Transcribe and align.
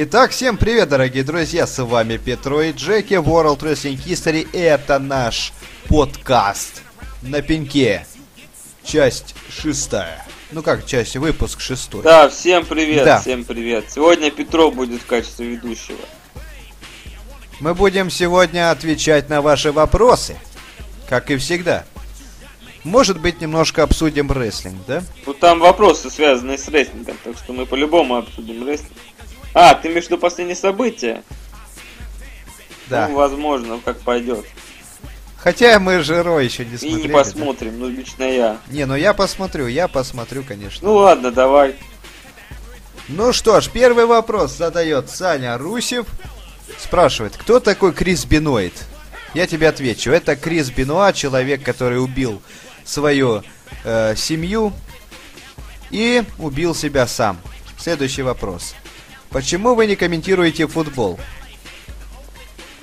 Итак, 0.00 0.30
всем 0.30 0.56
привет, 0.56 0.90
дорогие 0.90 1.24
друзья, 1.24 1.66
с 1.66 1.82
вами 1.82 2.18
Петро 2.18 2.62
и 2.62 2.70
Джеки, 2.70 3.14
World 3.14 3.58
Wrestling 3.58 3.96
History, 3.96 4.46
и 4.52 4.56
это 4.56 5.00
наш 5.00 5.52
подкаст 5.88 6.82
на 7.20 7.42
пеньке, 7.42 8.06
часть 8.84 9.34
шестая. 9.50 10.24
Ну 10.52 10.62
как 10.62 10.86
часть, 10.86 11.16
выпуск 11.16 11.60
шестой. 11.60 12.04
Да, 12.04 12.28
всем 12.28 12.64
привет, 12.64 13.04
Да. 13.06 13.18
всем 13.18 13.42
привет. 13.42 13.86
Сегодня 13.90 14.30
Петро 14.30 14.70
будет 14.70 15.02
в 15.02 15.06
качестве 15.06 15.48
ведущего. 15.48 15.98
Мы 17.58 17.74
будем 17.74 18.08
сегодня 18.08 18.70
отвечать 18.70 19.28
на 19.28 19.42
ваши 19.42 19.72
вопросы, 19.72 20.36
как 21.08 21.28
и 21.32 21.36
всегда. 21.38 21.84
Может 22.84 23.20
быть, 23.20 23.40
немножко 23.40 23.82
обсудим 23.82 24.30
рестлинг, 24.30 24.76
да? 24.86 25.02
Ну 25.26 25.34
там 25.34 25.58
вопросы, 25.58 26.08
связанные 26.08 26.56
с 26.56 26.68
рестлингом, 26.68 27.16
так 27.24 27.36
что 27.36 27.52
мы 27.52 27.66
по-любому 27.66 28.14
обсудим 28.14 28.64
рестлинг. 28.64 28.92
А, 29.60 29.74
ты 29.74 29.88
имеешь 29.88 30.04
в 30.04 30.06
виду 30.06 30.18
последние 30.18 30.54
события? 30.54 31.24
Да. 32.86 33.08
Ну, 33.08 33.16
возможно, 33.16 33.80
как 33.84 33.98
пойдет. 33.98 34.46
Хотя 35.36 35.80
мы 35.80 36.00
же 36.04 36.22
Ро 36.22 36.38
еще 36.38 36.64
не 36.64 36.74
И 36.74 36.78
смотрели. 36.78 37.02
не 37.02 37.08
да? 37.08 37.14
посмотрим, 37.14 37.78
ну 37.80 37.88
лично 37.88 38.22
я. 38.22 38.58
Не, 38.68 38.86
ну 38.86 38.94
я 38.94 39.14
посмотрю, 39.14 39.66
я 39.66 39.88
посмотрю, 39.88 40.44
конечно. 40.44 40.86
Ну 40.86 40.94
ладно, 40.94 41.32
давай. 41.32 41.74
Ну 43.08 43.32
что 43.32 43.60
ж, 43.60 43.68
первый 43.68 44.06
вопрос 44.06 44.56
задает 44.56 45.10
Саня 45.10 45.58
Русев. 45.58 46.06
Спрашивает, 46.78 47.36
кто 47.36 47.58
такой 47.58 47.92
Крис 47.92 48.26
Беноид? 48.26 48.74
Я 49.34 49.48
тебе 49.48 49.68
отвечу. 49.68 50.12
Это 50.12 50.36
Крис 50.36 50.70
Бенуа, 50.70 51.12
человек, 51.12 51.64
который 51.64 52.00
убил 52.00 52.40
свою 52.84 53.42
э, 53.82 54.14
семью 54.14 54.72
и 55.90 56.22
убил 56.38 56.76
себя 56.76 57.08
сам. 57.08 57.38
Следующий 57.76 58.22
вопрос. 58.22 58.76
Почему 59.30 59.74
вы 59.74 59.86
не 59.86 59.96
комментируете 59.96 60.66
футбол? 60.66 61.18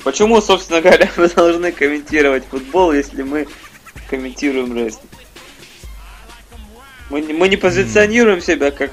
Почему, 0.03 0.40
собственно 0.41 0.81
говоря, 0.81 1.09
мы 1.17 1.28
должны 1.28 1.72
комментировать 1.72 2.45
футбол, 2.45 2.92
если 2.94 3.23
мы 3.23 3.47
комментируем 4.09 4.75
рестлинг? 4.75 5.09
Мы, 7.09 7.22
не- 7.22 7.34
мы 7.34 7.50
не 7.50 7.58
позиционируем 7.58 8.42
себя 8.42 8.72
как 8.72 8.92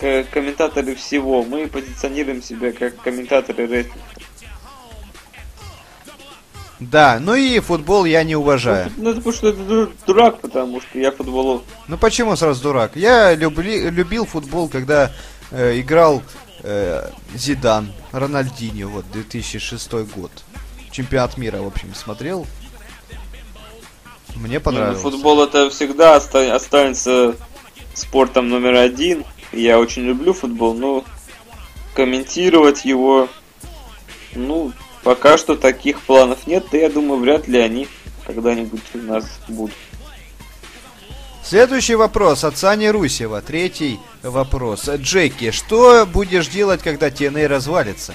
э, 0.00 0.24
комментаторы 0.24 0.94
всего, 0.96 1.44
мы 1.44 1.66
позиционируем 1.68 2.42
себя 2.42 2.72
как 2.72 2.96
комментаторы 3.00 3.66
рестлинга. 3.66 4.00
Да, 6.80 7.18
ну 7.20 7.34
и 7.34 7.60
футбол 7.60 8.06
я 8.06 8.24
не 8.24 8.34
уважаю. 8.34 8.90
Ну, 8.96 9.10
это 9.10 9.18
потому 9.20 9.34
что 9.36 9.52
ду- 9.52 9.92
дурак, 10.06 10.40
потому 10.40 10.80
что 10.80 10.98
я 10.98 11.12
футболу... 11.12 11.62
Ну 11.88 11.98
почему 11.98 12.34
сразу 12.36 12.62
дурак? 12.62 12.92
Я 12.96 13.34
любли, 13.34 13.90
любил 13.90 14.24
футбол, 14.24 14.68
когда 14.68 15.12
э, 15.50 15.78
играл 15.78 16.22
э, 16.62 17.10
Зидан, 17.34 17.92
Рональдинho, 18.12 18.86
вот 18.88 19.10
2006 19.12 19.92
год. 20.14 20.30
Чемпионат 20.90 21.36
мира, 21.36 21.58
в 21.58 21.66
общем, 21.66 21.94
смотрел. 21.94 22.46
Мне 24.36 24.52
Не, 24.52 24.54
ну, 24.58 24.60
понравилось. 24.60 25.00
футбол 25.02 25.42
это 25.42 25.70
всегда 25.70 26.16
оста- 26.16 26.54
останется 26.54 27.36
спортом 27.94 28.48
номер 28.48 28.74
один. 28.74 29.24
Я 29.52 29.78
очень 29.78 30.02
люблю 30.02 30.32
футбол, 30.32 30.74
но 30.74 31.04
комментировать 31.94 32.84
его, 32.84 33.28
ну, 34.34 34.72
пока 35.02 35.36
что 35.36 35.56
таких 35.56 36.00
планов 36.00 36.46
нет, 36.46 36.72
и 36.72 36.78
я 36.78 36.88
думаю, 36.88 37.20
вряд 37.20 37.48
ли 37.48 37.58
они 37.58 37.88
когда-нибудь 38.26 38.82
у 38.94 38.98
нас 38.98 39.24
будут. 39.48 39.74
Следующий 41.50 41.96
вопрос 41.96 42.44
от 42.44 42.56
Сани 42.56 42.86
Русева. 42.86 43.42
Третий 43.42 43.98
вопрос. 44.22 44.88
Джеки, 44.88 45.50
что 45.50 46.06
будешь 46.06 46.46
делать, 46.46 46.80
когда 46.80 47.08
TNA 47.08 47.48
развалится? 47.48 48.14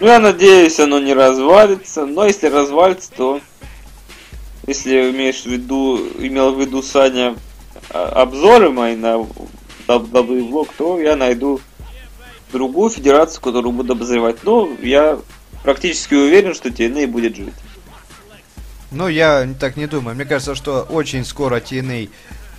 Ну, 0.00 0.08
я 0.08 0.18
надеюсь, 0.18 0.80
оно 0.80 0.98
не 0.98 1.14
развалится, 1.14 2.06
но 2.06 2.26
если 2.26 2.48
развалится, 2.48 3.12
то 3.16 3.40
если 4.66 5.12
имеешь 5.12 5.42
в 5.42 5.46
виду, 5.46 5.96
имел 6.18 6.56
в 6.56 6.60
виду 6.60 6.82
Саня 6.82 7.36
а, 7.90 8.08
обзоры 8.20 8.70
мои 8.70 8.96
на 8.96 9.24
WWE 9.86 10.50
влог, 10.50 10.72
то 10.76 10.98
я 10.98 11.14
найду 11.14 11.60
другую 12.50 12.90
федерацию, 12.90 13.42
которую 13.42 13.74
буду 13.74 13.92
обозревать. 13.92 14.42
Но 14.42 14.68
я 14.82 15.20
практически 15.62 16.14
уверен, 16.14 16.52
что 16.52 16.68
TNA 16.68 17.06
будет 17.06 17.36
жить. 17.36 17.54
Ну, 18.90 19.06
я 19.06 19.48
так 19.60 19.76
не 19.76 19.86
думаю. 19.86 20.16
Мне 20.16 20.24
кажется, 20.24 20.56
что 20.56 20.82
очень 20.90 21.24
скоро 21.24 21.60
TNA 21.60 22.08
э, 22.08 22.08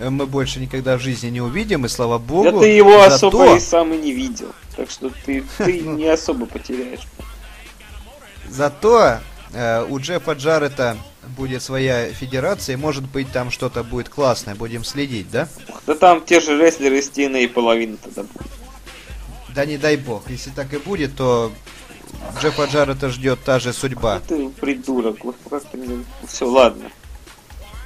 мы 0.00 0.26
больше 0.26 0.60
никогда 0.60 0.96
в 0.96 1.00
жизни 1.00 1.28
не 1.28 1.40
увидим, 1.40 1.84
и 1.84 1.88
слава 1.88 2.18
богу. 2.18 2.52
Да 2.52 2.58
ты 2.60 2.68
его 2.68 3.02
Зато- 3.08 3.14
особо 3.14 3.56
и 3.56 3.60
сам 3.60 3.92
и 3.92 3.96
не 3.96 4.12
видел. 4.12 4.52
Так 4.76 4.90
что 4.90 5.10
ты, 5.24 5.44
ты 5.58 5.80
не 5.80 6.08
особо 6.08 6.46
потеряешь. 6.46 7.06
Зато 8.48 9.18
э, 9.52 9.86
у 9.88 9.98
Джеффа 9.98 10.32
Джаррета 10.32 10.96
будет 11.36 11.62
своя 11.62 12.12
федерация, 12.12 12.74
и 12.74 12.76
может 12.76 13.04
быть 13.04 13.30
там 13.32 13.50
что-то 13.50 13.82
будет 13.84 14.08
классное, 14.08 14.54
будем 14.54 14.84
следить, 14.84 15.30
да? 15.30 15.48
Да 15.86 15.94
там 15.94 16.24
те 16.24 16.40
же 16.40 16.60
рестлеры 16.60 16.98
из 16.98 17.10
TNA 17.10 17.48
половина 17.48 17.96
тогда 17.96 18.22
будет. 18.22 18.50
Да 19.54 19.64
не 19.64 19.78
дай 19.78 19.96
бог, 19.96 20.28
если 20.28 20.50
так 20.50 20.72
и 20.74 20.78
будет, 20.78 21.16
то 21.16 21.52
Джеффа 22.40 22.64
Джаррета 22.64 23.08
ждет 23.08 23.38
та 23.44 23.58
же 23.58 23.72
судьба. 23.72 24.20
Ну 24.28 24.36
ты 24.36 24.48
придурок, 24.60 25.24
вот 25.24 25.36
как 25.48 25.64
ты 25.64 25.78
мне... 25.78 26.04
Все, 26.26 26.46
ладно. 26.46 26.90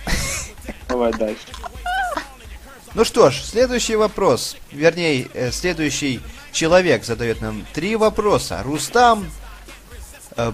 Давай 0.89 1.13
дальше. 1.13 1.45
Ну 2.99 3.05
что 3.05 3.31
ж, 3.31 3.45
следующий 3.45 3.95
вопрос, 3.95 4.57
вернее, 4.73 5.29
э, 5.33 5.53
следующий 5.53 6.19
человек 6.51 7.05
задает 7.05 7.41
нам 7.41 7.65
три 7.73 7.95
вопроса. 7.95 8.61
Рустам 8.65 9.31
э, 10.37 10.51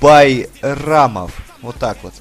Байрамов, 0.00 1.30
вот 1.62 1.76
так 1.76 1.98
вот, 2.02 2.14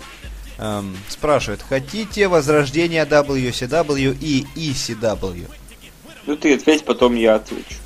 эм, 0.59 0.95
спрашивает, 1.09 1.63
хотите 1.67 2.27
возрождения 2.27 3.03
WCW 3.03 4.15
и 4.21 4.45
ECW? 4.55 5.49
Ну 6.27 6.37
ты 6.37 6.53
ответь, 6.53 6.85
потом 6.85 7.15
я 7.15 7.33
отвечу. 7.33 7.77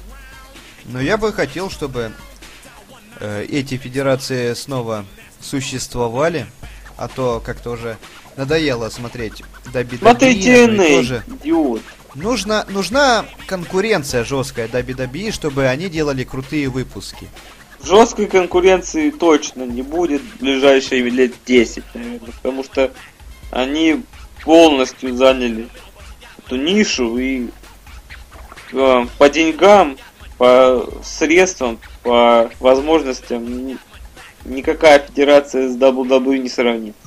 Но 0.83 0.99
я 0.99 1.15
бы 1.15 1.31
хотел, 1.31 1.69
чтобы 1.69 2.11
э, 3.21 3.45
эти 3.45 3.77
федерации 3.77 4.55
снова 4.55 5.05
существовали, 5.39 6.47
а 6.97 7.07
то 7.07 7.39
как-то 7.39 7.69
уже 7.69 7.97
надоело 8.37 8.89
смотреть 8.89 9.43
WWE. 9.73 9.99
Смотри, 9.99 10.67
ну 10.67 10.83
и 10.83 10.95
тоже 10.97 11.23
идиот. 11.27 11.81
Нужна, 12.15 12.65
нужна 12.69 13.25
конкуренция 13.47 14.23
жесткая 14.25 14.67
WWE, 14.67 15.31
чтобы 15.31 15.67
они 15.67 15.87
делали 15.87 16.23
крутые 16.23 16.67
выпуски. 16.67 17.27
Жесткой 17.83 18.27
конкуренции 18.27 19.09
точно 19.09 19.63
не 19.63 19.81
будет 19.81 20.21
в 20.21 20.39
ближайшие 20.39 21.01
лет 21.09 21.33
10, 21.45 21.83
наверное, 21.93 22.19
потому 22.19 22.63
что 22.63 22.91
они 23.49 24.03
полностью 24.43 25.15
заняли 25.15 25.67
эту 26.37 26.57
нишу 26.57 27.17
и 27.17 27.47
э, 28.73 29.05
по 29.17 29.29
деньгам, 29.29 29.97
по 30.37 30.87
средствам, 31.03 31.79
по 32.03 32.51
возможностям 32.59 33.67
ни- 33.67 33.77
никакая 34.45 34.99
федерация 34.99 35.69
с 35.69 35.77
WWE 35.77 36.37
не 36.37 36.49
сравнится. 36.49 37.00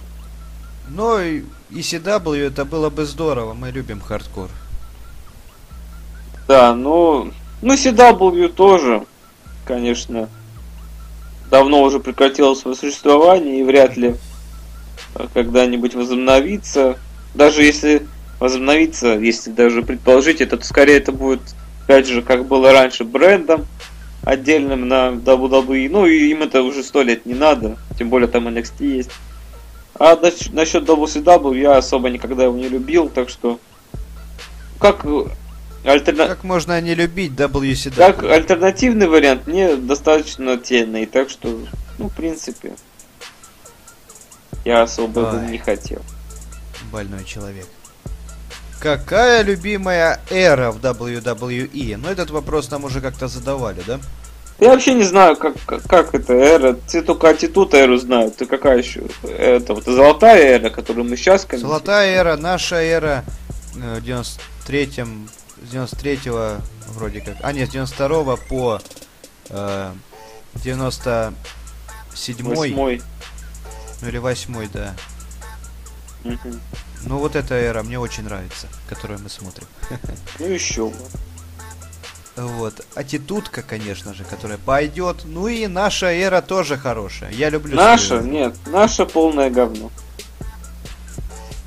Но 0.88 1.20
и 1.20 1.42
ECW 1.70 2.46
это 2.46 2.64
было 2.64 2.90
бы 2.90 3.04
здорово, 3.04 3.54
мы 3.54 3.70
любим 3.70 4.00
хардкор. 4.00 4.48
Да, 6.46 6.74
ну, 6.74 7.32
ну 7.62 7.74
CW 7.74 8.48
тоже, 8.48 9.06
конечно, 9.64 10.28
давно 11.50 11.82
уже 11.82 12.00
прекратило 12.00 12.54
свое 12.54 12.76
существование 12.76 13.60
и 13.60 13.62
вряд 13.62 13.96
ли 13.96 14.16
э, 15.14 15.26
когда-нибудь 15.32 15.94
возобновится. 15.94 16.98
Даже 17.34 17.64
если 17.64 18.06
возобновится, 18.38 19.14
если 19.14 19.50
даже 19.50 19.82
предположить 19.82 20.40
это, 20.40 20.58
то 20.58 20.64
скорее 20.64 20.98
это 20.98 21.12
будет, 21.12 21.40
опять 21.84 22.06
же, 22.06 22.22
как 22.22 22.46
было 22.46 22.72
раньше, 22.72 23.04
брендом 23.04 23.66
отдельным 24.22 24.88
на 24.88 25.10
WWE. 25.10 25.88
Ну, 25.90 26.06
и 26.06 26.30
им 26.30 26.42
это 26.42 26.62
уже 26.62 26.82
сто 26.82 27.02
лет 27.02 27.26
не 27.26 27.34
надо, 27.34 27.76
тем 27.98 28.08
более 28.10 28.28
там 28.28 28.48
NXT 28.48 28.84
есть. 28.84 29.10
А 29.98 30.16
насчет 30.16 30.84
WCW 30.84 31.56
я 31.58 31.76
особо 31.76 32.10
никогда 32.10 32.44
его 32.44 32.56
не 32.56 32.68
любил, 32.68 33.08
так 33.08 33.28
что 33.28 33.60
как 34.80 35.04
э, 35.04 35.26
альтерна... 35.84 36.26
Как 36.26 36.44
можно 36.44 36.80
не 36.80 36.94
любить 36.94 37.32
WCW? 37.32 37.96
Как 37.96 38.24
альтернативный 38.24 39.06
вариант, 39.06 39.46
мне 39.46 39.76
достаточно 39.76 40.50
TNA, 40.56 41.06
так 41.06 41.30
что, 41.30 41.60
ну, 41.98 42.08
в 42.08 42.14
принципе, 42.14 42.74
я 44.64 44.82
особо 44.82 45.20
Ой. 45.20 45.50
не 45.50 45.58
хотел. 45.58 46.02
Больной 46.90 47.24
человек. 47.24 47.66
Какая 48.80 49.42
любимая 49.42 50.20
эра 50.28 50.70
в 50.70 50.78
WWE? 50.78 51.96
Ну, 51.96 52.08
этот 52.08 52.30
вопрос 52.30 52.70
нам 52.70 52.84
уже 52.84 53.00
как-то 53.00 53.28
задавали, 53.28 53.82
да? 53.86 54.00
Я 54.60 54.70
вообще 54.70 54.94
не 54.94 55.02
знаю, 55.02 55.36
как, 55.36 55.56
как, 55.66 55.82
как 55.82 56.14
это 56.14 56.32
эра. 56.32 56.74
Ты 56.74 57.02
только 57.02 57.28
аттитут 57.28 57.74
эру 57.74 57.96
знаю. 57.96 58.30
Ты 58.30 58.46
какая 58.46 58.78
еще? 58.78 59.02
Это 59.22 59.74
вот 59.74 59.84
золотая 59.84 60.58
эра, 60.58 60.70
которую 60.70 61.04
мы 61.04 61.16
сейчас 61.16 61.46
Золотая 61.50 62.20
эра, 62.20 62.36
наша 62.36 62.76
эра 62.76 63.24
э, 63.76 64.00
в 64.00 64.04
93-м, 64.04 65.28
с 65.68 65.74
93-го 65.74 66.62
вроде 66.92 67.20
как, 67.20 67.36
а 67.42 67.52
нет, 67.52 67.68
с 67.68 67.72
92 67.72 68.36
по 68.48 68.80
э, 69.50 69.92
97-й, 70.54 72.42
Восьмой. 72.42 73.02
ну 74.00 74.08
или 74.08 74.18
8 74.18 74.68
да. 74.72 74.94
Ну 77.06 77.18
вот 77.18 77.36
эта 77.36 77.54
эра 77.54 77.82
мне 77.82 77.98
очень 77.98 78.22
нравится, 78.22 78.68
которую 78.88 79.20
мы 79.20 79.28
смотрим. 79.28 79.66
Ну 80.38 80.46
еще 80.46 80.88
бы. 80.88 80.96
Вот. 82.36 82.84
Аттитудка, 82.94 83.62
конечно 83.62 84.12
же, 84.12 84.24
которая 84.24 84.58
пойдет. 84.58 85.18
Ну 85.24 85.46
и 85.46 85.66
наша 85.66 86.06
эра 86.12 86.40
тоже 86.40 86.76
хорошая. 86.76 87.30
Я 87.32 87.48
люблю 87.50 87.76
Наша? 87.76 88.06
свою. 88.18 88.24
Нет, 88.24 88.54
наша 88.66 89.06
полное 89.06 89.50
говно. 89.50 89.90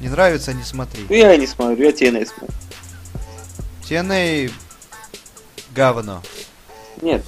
Не 0.01 0.09
нравится, 0.09 0.53
не 0.53 0.63
смотри. 0.63 1.05
Ну 1.07 1.15
я 1.15 1.35
не 1.37 1.47
смотрю, 1.47 1.85
я 1.85 1.91
TNA 1.91 2.25
смотрю. 2.25 2.55
TNA 3.89 4.51
говно. 5.73 6.21
Нет. 7.01 7.23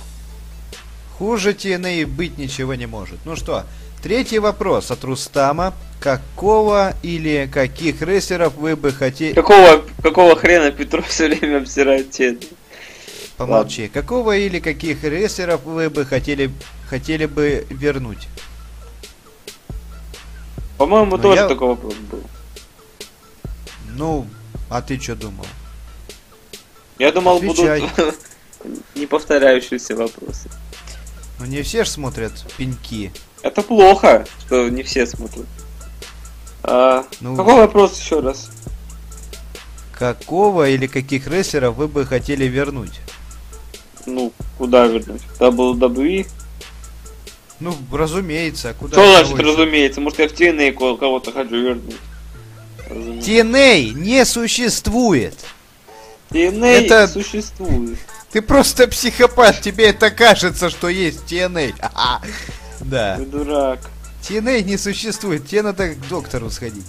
Хуже 1.17 1.51
TNA 1.51 2.05
быть 2.05 2.37
ничего 2.37 2.75
не 2.75 2.85
может. 2.85 3.19
Ну 3.25 3.35
что, 3.35 3.63
третий 4.03 4.39
вопрос 4.39 4.91
от 4.91 5.03
Рустама. 5.03 5.73
Какого 6.01 6.93
или 7.03 7.49
каких 7.53 8.01
рестлеров 8.01 8.55
вы 8.55 8.77
бы 8.77 8.91
хотели... 8.91 9.33
Какого, 9.33 9.83
какого 10.01 10.35
хрена 10.37 10.71
Петров 10.71 11.07
все 11.07 11.27
время 11.27 11.57
обсирает 11.57 12.09
TNA? 12.17 12.47
Помолчи. 13.39 13.87
Какого 13.87 14.35
или 14.37 14.59
каких 14.59 15.01
рестлеров 15.05 15.63
вы 15.63 15.89
бы 15.89 16.05
хотели, 16.05 16.51
хотели 16.89 17.25
бы 17.25 17.65
вернуть? 17.69 18.27
По-моему, 20.77 21.15
Ну, 21.15 21.23
тоже 21.23 21.41
я- 21.41 21.47
такой 21.47 21.69
вопрос 21.69 21.93
был. 22.11 22.21
Ну, 23.95 24.27
а 24.69 24.81
ты 24.81 24.99
что 24.99 25.15
думал? 25.15 25.45
Я 26.97 27.13
думал, 27.13 27.37
Отвечай. 27.37 27.89
будут 27.95 28.15
не 28.95 29.05
повторяющиеся 29.05 29.95
вопросы. 29.95 30.49
Ну 31.39 31.45
не 31.45 31.61
все 31.61 31.85
ж 31.85 31.89
смотрят 31.89 32.33
пеньки. 32.57 33.13
Это 33.41 33.61
плохо, 33.61 34.25
что 34.45 34.67
не 34.67 34.83
все 34.83 35.05
смотрят. 35.07 35.45
А, 36.63 37.05
Ну- 37.21 37.37
Какой 37.37 37.55
вопрос 37.55 37.97
еще 37.97 38.19
раз? 38.19 38.49
Какого 39.97 40.67
или 40.67 40.87
каких 40.87 41.27
рестлеров 41.27 41.75
вы 41.75 41.87
бы 41.87 42.05
хотели 42.05 42.43
вернуть? 42.45 42.99
Ну, 44.09 44.33
куда 44.57 44.87
вернуть? 44.87 45.21
WWE? 45.39 46.27
Ну, 47.59 47.75
разумеется, 47.91 48.73
куда 48.79 48.93
Что 48.93 49.11
значит, 49.11 49.31
больше? 49.31 49.45
разумеется? 49.47 50.01
Может, 50.01 50.19
я 50.19 50.27
в 50.29 50.31
TNA 50.31 50.71
ко- 50.73 50.95
кого-то 50.97 51.31
хочу 51.31 51.55
вернуть? 51.55 51.95
Разумеется. 52.89 53.29
TNA 53.31 53.89
не 53.93 54.25
существует. 54.25 55.35
TNA 56.31 56.65
это- 56.65 57.07
существует. 57.07 57.99
Ты 58.31 58.41
просто 58.41 58.87
психопат, 58.87 59.61
тебе 59.61 59.87
это 59.89 60.11
кажется, 60.11 60.69
что 60.69 60.87
есть 60.89 61.21
TNA. 61.31 61.73
Да. 62.81 63.17
Ты 63.17 63.25
дурак. 63.25 63.79
TNA 64.23 64.61
не 64.63 64.77
существует, 64.77 65.45
тебе 65.45 65.63
надо 65.63 65.89
к 65.95 66.07
доктору 66.07 66.49
сходить. 66.49 66.85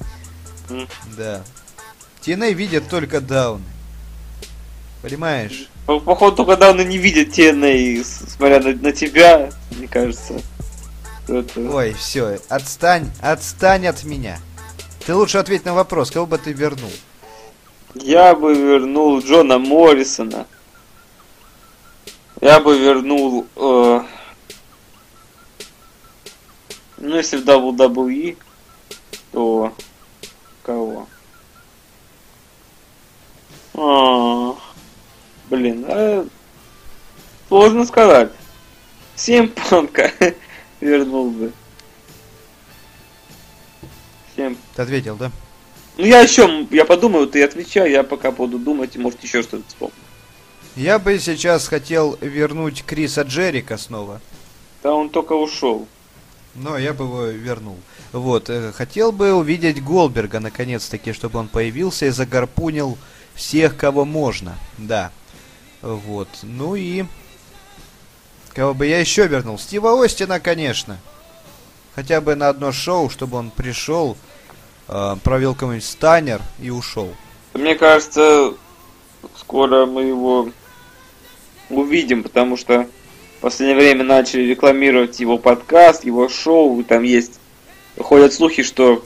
Да. 1.16 1.42
TNA 2.24 2.52
видят 2.54 2.88
только 2.88 3.20
даун. 3.20 3.60
Понимаешь? 5.02 5.68
По- 5.90 5.98
Походу, 5.98 6.36
только 6.36 6.56
давно 6.56 6.84
не 6.84 6.98
видят 6.98 7.36
TNA, 7.36 8.04
смотря 8.04 8.60
на, 8.60 8.72
на 8.74 8.92
тебя, 8.92 9.50
мне 9.72 9.88
кажется. 9.88 10.40
это- 11.26 11.60
Ой, 11.68 11.94
все, 11.94 12.38
отстань, 12.48 13.10
отстань 13.20 13.88
от 13.88 14.04
меня. 14.04 14.38
Ты 15.04 15.16
лучше 15.16 15.38
ответь 15.38 15.64
на 15.64 15.74
вопрос, 15.74 16.12
кого 16.12 16.26
бы 16.26 16.38
ты 16.38 16.52
вернул? 16.52 16.92
Я 17.96 18.36
бы 18.36 18.54
вернул 18.54 19.18
Джона 19.18 19.58
Моррисона. 19.58 20.46
Я 22.40 22.60
бы 22.60 22.78
вернул... 22.78 23.48
э, 23.56 24.00
ну, 26.98 27.16
если 27.16 27.36
в 27.38 27.44
WWE, 27.44 28.36
то... 29.32 29.74
Кого? 30.62 31.08
А, 33.74 34.54
блин, 35.50 35.84
а, 35.86 36.26
сложно 37.48 37.84
сказать. 37.84 38.30
Семь 39.16 39.48
панка 39.48 40.10
вернул 40.80 41.30
бы. 41.30 41.52
Семь 44.34 44.56
Ты 44.74 44.82
ответил, 44.82 45.16
да? 45.16 45.30
ну 45.98 46.06
я 46.06 46.20
еще, 46.20 46.66
я 46.70 46.84
подумаю, 46.86 47.26
ты 47.26 47.42
отвечай, 47.42 47.90
я 47.90 48.02
пока 48.02 48.30
буду 48.30 48.58
думать, 48.58 48.96
и 48.96 48.98
может 48.98 49.22
еще 49.22 49.42
что-то 49.42 49.64
вспомню. 49.68 49.94
Я 50.76 50.98
бы 50.98 51.18
сейчас 51.18 51.68
хотел 51.68 52.16
вернуть 52.20 52.84
Криса 52.84 53.22
Джерика 53.22 53.76
снова. 53.76 54.20
Да 54.82 54.94
он 54.94 55.10
только 55.10 55.34
ушел. 55.34 55.86
Но 56.54 56.78
я 56.78 56.94
бы 56.94 57.04
его 57.04 57.26
вернул. 57.26 57.76
Вот, 58.12 58.48
э, 58.48 58.72
хотел 58.72 59.12
бы 59.12 59.34
увидеть 59.34 59.82
Голберга 59.84 60.40
наконец-таки, 60.40 61.12
чтобы 61.12 61.38
он 61.38 61.48
появился 61.48 62.06
и 62.06 62.10
загарпунил 62.10 62.96
всех, 63.34 63.76
кого 63.76 64.04
можно. 64.04 64.56
Да. 64.78 65.12
Вот. 65.82 66.28
Ну 66.42 66.74
и... 66.74 67.04
Кого 68.54 68.74
бы 68.74 68.86
я 68.86 68.98
еще 68.98 69.26
вернул? 69.26 69.58
Стива 69.58 70.02
Остина, 70.04 70.40
конечно. 70.40 70.98
Хотя 71.94 72.20
бы 72.20 72.34
на 72.34 72.48
одно 72.48 72.72
шоу, 72.72 73.08
чтобы 73.08 73.38
он 73.38 73.50
пришел, 73.50 74.16
э, 74.88 75.16
провел 75.22 75.54
какой-нибудь 75.54 75.84
станер 75.84 76.40
и 76.60 76.70
ушел. 76.70 77.14
Мне 77.54 77.74
кажется, 77.74 78.54
скоро 79.36 79.86
мы 79.86 80.02
его 80.02 80.50
увидим, 81.68 82.22
потому 82.22 82.56
что 82.56 82.86
в 83.38 83.40
последнее 83.40 83.78
время 83.78 84.04
начали 84.04 84.42
рекламировать 84.42 85.18
его 85.20 85.38
подкаст, 85.38 86.04
его 86.04 86.28
шоу, 86.28 86.80
и 86.80 86.84
там 86.84 87.02
есть... 87.02 87.38
Ходят 87.98 88.32
слухи, 88.32 88.62
что 88.62 89.04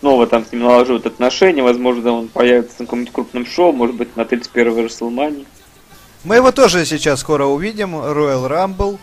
снова 0.00 0.26
там 0.26 0.44
с 0.44 0.52
ним 0.52 0.62
налаживают 0.62 1.06
отношения, 1.06 1.62
возможно, 1.62 2.12
он 2.12 2.28
появится 2.28 2.76
на 2.80 2.86
каком-нибудь 2.86 3.12
крупном 3.12 3.46
шоу, 3.46 3.72
может 3.72 3.96
быть, 3.96 4.16
на 4.16 4.22
31-й 4.22 4.84
Расселмане. 4.84 5.44
Мы 6.24 6.36
его 6.36 6.50
тоже 6.50 6.84
сейчас 6.84 7.20
скоро 7.20 7.44
увидим. 7.44 7.94
Royal 7.94 8.48
Rumble 8.48 8.98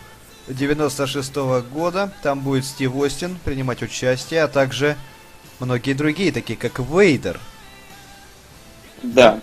96 0.48 1.34
года. 1.72 2.12
Там 2.22 2.40
будет 2.40 2.64
Стив 2.64 2.94
Остин 2.94 3.38
принимать 3.44 3.82
участие, 3.82 4.42
а 4.42 4.48
также 4.48 4.96
многие 5.58 5.94
другие, 5.94 6.30
такие 6.30 6.58
как 6.58 6.78
Вейдер. 6.78 7.40
Да. 9.02 9.40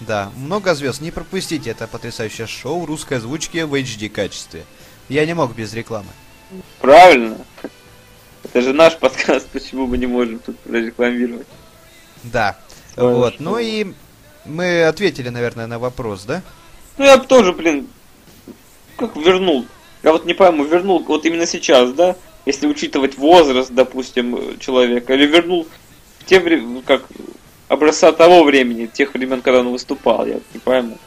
Да, 0.00 0.32
много 0.36 0.74
звезд. 0.74 1.00
Не 1.00 1.10
пропустите 1.10 1.70
это 1.70 1.86
потрясающее 1.86 2.46
шоу 2.46 2.86
русской 2.86 3.18
озвучки 3.18 3.58
в 3.58 3.74
HD 3.74 4.08
качестве. 4.08 4.64
Я 5.08 5.26
не 5.26 5.34
мог 5.34 5.54
без 5.54 5.72
рекламы. 5.74 6.08
Правильно. 6.80 7.36
Это 8.44 8.62
же 8.62 8.72
наш 8.72 8.98
подкаст, 8.98 9.46
почему 9.48 9.86
мы 9.86 9.98
не 9.98 10.06
можем 10.06 10.38
тут 10.38 10.58
прорекламировать? 10.60 11.46
Да. 12.24 12.56
Ой, 12.96 13.14
вот. 13.14 13.34
что? 13.34 13.42
Ну 13.42 13.58
и 13.58 13.92
мы 14.44 14.84
ответили, 14.84 15.28
наверное, 15.28 15.66
на 15.66 15.78
вопрос, 15.78 16.24
да? 16.24 16.42
Ну 16.98 17.04
я 17.04 17.16
бы 17.16 17.26
тоже, 17.26 17.52
блин, 17.52 17.88
как 18.96 19.16
вернул. 19.16 19.66
Я 20.02 20.12
вот 20.12 20.24
не 20.24 20.34
пойму, 20.34 20.64
вернул 20.64 21.02
вот 21.02 21.24
именно 21.24 21.46
сейчас, 21.46 21.92
да? 21.92 22.16
Если 22.44 22.66
учитывать 22.66 23.16
возраст, 23.16 23.70
допустим, 23.70 24.36
э, 24.36 24.58
человека, 24.58 25.14
или 25.14 25.26
вернул 25.26 25.66
в 26.18 26.24
те 26.24 26.40
времена, 26.40 26.82
как 26.84 27.04
образца 27.68 28.12
того 28.12 28.42
времени, 28.44 28.86
тех 28.86 29.14
времен, 29.14 29.42
когда 29.42 29.60
он 29.60 29.70
выступал, 29.70 30.26
я 30.26 30.40
не 30.52 30.60
пойму. 30.60 30.98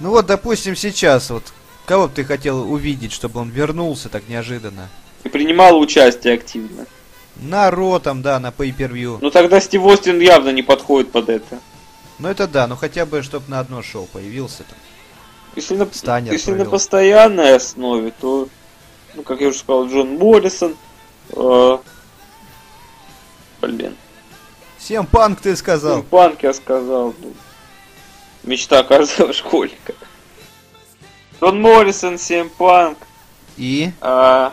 Ну 0.00 0.10
вот, 0.10 0.26
допустим, 0.26 0.74
сейчас 0.74 1.30
вот 1.30 1.44
кого 1.86 2.08
бы 2.08 2.14
ты 2.14 2.24
хотел 2.24 2.70
увидеть, 2.70 3.12
чтобы 3.12 3.40
он 3.40 3.50
вернулся 3.50 4.08
так 4.08 4.28
неожиданно? 4.28 4.88
И 5.24 5.28
принимал 5.28 5.78
участие 5.78 6.34
активно. 6.34 6.86
На 7.36 7.70
Ро 7.70 7.98
там, 7.98 8.22
да, 8.22 8.38
на 8.38 8.48
pay-per-view. 8.48 9.18
Ну 9.20 9.30
тогда 9.30 9.60
Стив 9.60 9.82
Остин 9.82 10.20
явно 10.20 10.50
не 10.50 10.62
подходит 10.62 11.10
под 11.10 11.28
это. 11.28 11.60
Ну 12.18 12.28
это 12.28 12.46
да, 12.46 12.66
ну 12.66 12.76
хотя 12.76 13.06
бы, 13.06 13.22
чтобы 13.22 13.48
на 13.48 13.60
одно 13.60 13.82
шоу 13.82 14.06
появился 14.06 14.64
там. 14.64 14.78
Если 15.56 15.76
на, 15.76 15.86
Станер 15.92 16.32
если 16.32 16.52
на 16.52 16.64
постоянной 16.64 17.56
основе, 17.56 18.12
то, 18.20 18.48
ну, 19.14 19.22
как 19.22 19.40
я 19.40 19.48
уже 19.48 19.58
сказал, 19.58 19.86
Джон 19.88 20.16
Моррисон, 20.16 20.76
э, 21.30 21.78
блин, 23.60 23.96
Всем 24.78 25.06
панк 25.06 25.40
ты 25.40 25.54
сказал. 25.56 25.98
Ну, 25.98 26.02
панк 26.04 26.42
я 26.42 26.52
сказал. 26.54 27.14
ну, 27.20 27.32
мечта 28.44 28.82
каждого 28.82 29.32
школьника. 29.34 29.94
Джон 31.40 31.60
Моррисон, 31.60 32.18
Сем 32.18 32.48
Панк. 32.50 32.98
И? 33.56 33.90
А, 34.00 34.52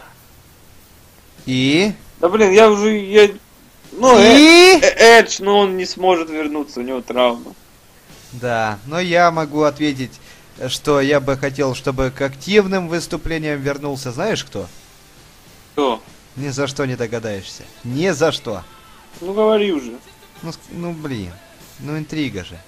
И? 1.46 1.94
да 2.20 2.28
блин, 2.30 2.52
я 2.52 2.70
уже... 2.70 2.98
Я, 2.98 3.30
ну, 3.94 4.18
Э- 4.18 4.38
И? 4.38 4.80
Э- 4.82 5.20
Эдж, 5.20 5.38
но 5.40 5.60
он 5.60 5.78
не 5.78 5.86
сможет 5.86 6.30
вернуться, 6.30 6.80
у 6.80 6.84
него 6.84 7.02
травма. 7.02 7.54
Да, 8.34 8.80
но 8.86 9.00
я 9.00 9.32
могу 9.32 9.64
ответить, 9.64 10.12
что 10.68 11.02
я 11.02 11.20
бы 11.20 11.38
хотел, 11.38 11.76
чтобы 11.76 12.12
к 12.12 12.22
активным 12.22 12.88
выступлениям 12.88 13.62
вернулся, 13.62 14.12
знаешь 14.12 14.44
кто? 14.44 14.68
Кто? 15.74 16.02
Ни 16.36 16.50
за 16.50 16.68
что 16.68 16.86
не 16.86 16.96
догадаешься. 16.96 17.64
Ни 17.84 18.10
за 18.10 18.32
что. 18.32 18.64
Ну 19.22 19.34
говори 19.34 19.72
уже. 19.72 19.94
Ну, 20.42 20.52
ну 20.72 20.94
блин. 20.94 21.32
Ну 21.80 21.98
интрига 21.98 22.44
же. 22.44 22.60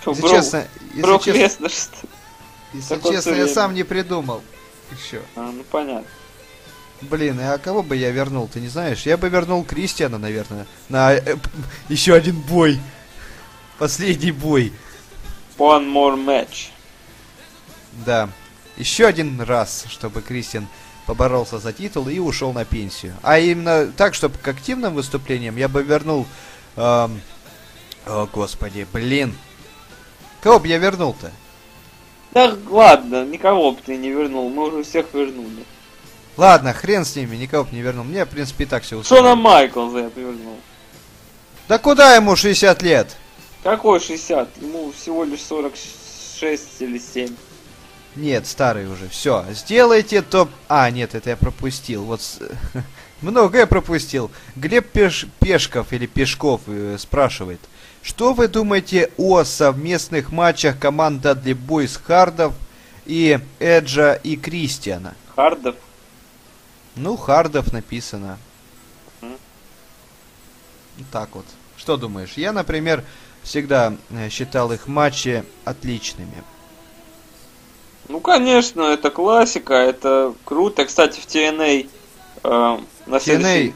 Что, 0.00 0.10
Если 0.12 0.22
Брок, 0.22 0.32
честно, 0.32 0.68
если 0.90 1.02
Брок 1.02 1.22
честно- 1.24 1.38
Леснер, 1.40 1.70
что 1.70 2.06
ли? 2.06 2.12
Если 2.74 2.94
Так 2.94 3.12
честно, 3.12 3.30
я 3.34 3.48
сам 3.48 3.74
не 3.74 3.82
придумал. 3.82 4.42
Еще. 4.92 5.20
А, 5.36 5.50
ну 5.52 5.64
понятно. 5.64 6.06
Блин, 7.00 7.38
а 7.40 7.58
кого 7.58 7.82
бы 7.82 7.96
я 7.96 8.10
вернул, 8.10 8.48
ты 8.48 8.60
не 8.60 8.68
знаешь? 8.68 9.02
Я 9.02 9.16
бы 9.16 9.28
вернул 9.28 9.64
Кристиана, 9.64 10.18
наверное. 10.18 10.66
На 10.88 11.12
еще 11.88 12.14
один 12.14 12.40
бой. 12.40 12.80
Последний 13.78 14.32
бой. 14.32 14.72
One 15.58 15.92
more 15.92 16.16
match. 16.16 16.70
Да. 17.92 18.28
Еще 18.76 19.06
один 19.06 19.40
раз, 19.40 19.84
чтобы 19.88 20.22
Кристиан 20.22 20.68
поборолся 21.06 21.58
за 21.58 21.72
титул 21.72 22.08
и 22.08 22.18
ушел 22.18 22.52
на 22.52 22.64
пенсию. 22.64 23.14
А 23.22 23.38
именно 23.38 23.86
так, 23.86 24.14
чтобы 24.14 24.38
к 24.38 24.46
активным 24.46 24.94
выступлениям 24.94 25.56
я 25.56 25.68
бы 25.68 25.82
вернул... 25.82 26.26
эм, 26.76 27.20
О, 28.06 28.26
господи, 28.32 28.86
блин. 28.92 29.36
Кого 30.42 30.60
бы 30.60 30.68
я 30.68 30.78
вернул-то? 30.78 31.32
Да 32.32 32.54
ладно, 32.68 33.24
никого 33.24 33.72
бы 33.72 33.78
ты 33.84 33.96
не 33.96 34.10
вернул, 34.10 34.50
мы 34.50 34.68
уже 34.68 34.82
всех 34.82 35.06
вернули. 35.14 35.64
Ладно, 36.36 36.72
хрен 36.72 37.04
с 37.04 37.16
ними, 37.16 37.36
никого 37.36 37.64
бы 37.64 37.74
не 37.74 37.80
вернул. 37.80 38.04
Мне, 38.04 38.24
в 38.24 38.28
принципе, 38.28 38.64
и 38.64 38.66
так 38.66 38.84
все 38.84 39.02
Шона 39.02 39.34
Майклза 39.34 39.98
я 39.98 40.08
бы 40.10 40.20
вернул. 40.20 40.58
Да 41.68 41.78
куда 41.78 42.14
ему 42.14 42.36
60 42.36 42.82
лет? 42.82 43.16
Какой 43.62 43.98
60? 43.98 44.48
Ему 44.62 44.92
всего 44.92 45.24
лишь 45.24 45.40
46 45.40 46.80
или 46.80 46.98
7. 46.98 47.34
Нет, 48.18 48.48
старый 48.48 48.88
уже. 48.88 49.08
Все, 49.08 49.44
сделайте 49.50 50.22
топ... 50.22 50.50
А, 50.68 50.90
нет, 50.90 51.14
это 51.14 51.30
я 51.30 51.36
пропустил. 51.36 52.02
Вот 52.04 52.20
с- 52.20 52.40
много 53.22 53.58
я 53.58 53.66
пропустил. 53.68 54.32
Глеб 54.56 54.90
Пеш... 54.90 55.26
Пешков 55.38 55.92
или 55.92 56.06
Пешков 56.06 56.62
э, 56.66 56.96
спрашивает. 56.98 57.60
Что 58.02 58.32
вы 58.32 58.48
думаете 58.48 59.12
о 59.18 59.44
совместных 59.44 60.32
матчах 60.32 60.80
команд 60.80 61.20
Дадли 61.20 61.52
Бойс 61.52 61.96
Хардов 61.96 62.54
и 63.06 63.38
Эджа 63.60 64.14
и 64.14 64.36
Кристиана? 64.36 65.14
Хардов. 65.36 65.76
Ну, 66.96 67.16
Хардов 67.16 67.72
написано. 67.72 68.36
Вот 69.20 69.38
Так 71.12 71.28
вот. 71.34 71.46
Что 71.76 71.96
думаешь? 71.96 72.32
Я, 72.34 72.52
например, 72.52 73.04
всегда 73.44 73.94
э, 74.10 74.28
считал 74.28 74.72
их 74.72 74.88
матчи 74.88 75.44
отличными. 75.64 76.42
Ну, 78.08 78.20
конечно, 78.20 78.82
это 78.82 79.10
классика, 79.10 79.74
это 79.74 80.34
круто. 80.44 80.86
Кстати, 80.86 81.20
в 81.20 81.26
TNA 81.26 81.88
э, 82.42 82.78
на, 83.06 83.20
следующей, 83.20 83.68
TNA... 83.68 83.74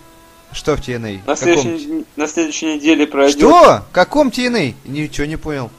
Что 0.52 0.76
в 0.76 0.80
TNA? 0.80 1.18
на, 1.26 1.36
Каком? 1.36 1.36
следующей, 1.36 2.06
на 2.16 2.26
следующей 2.26 2.74
неделе 2.74 3.06
пройдет... 3.06 3.38
Что? 3.38 3.82
Каком 3.92 4.28
TNA? 4.28 4.74
Ничего 4.86 5.26
не 5.26 5.36
понял. 5.36 5.70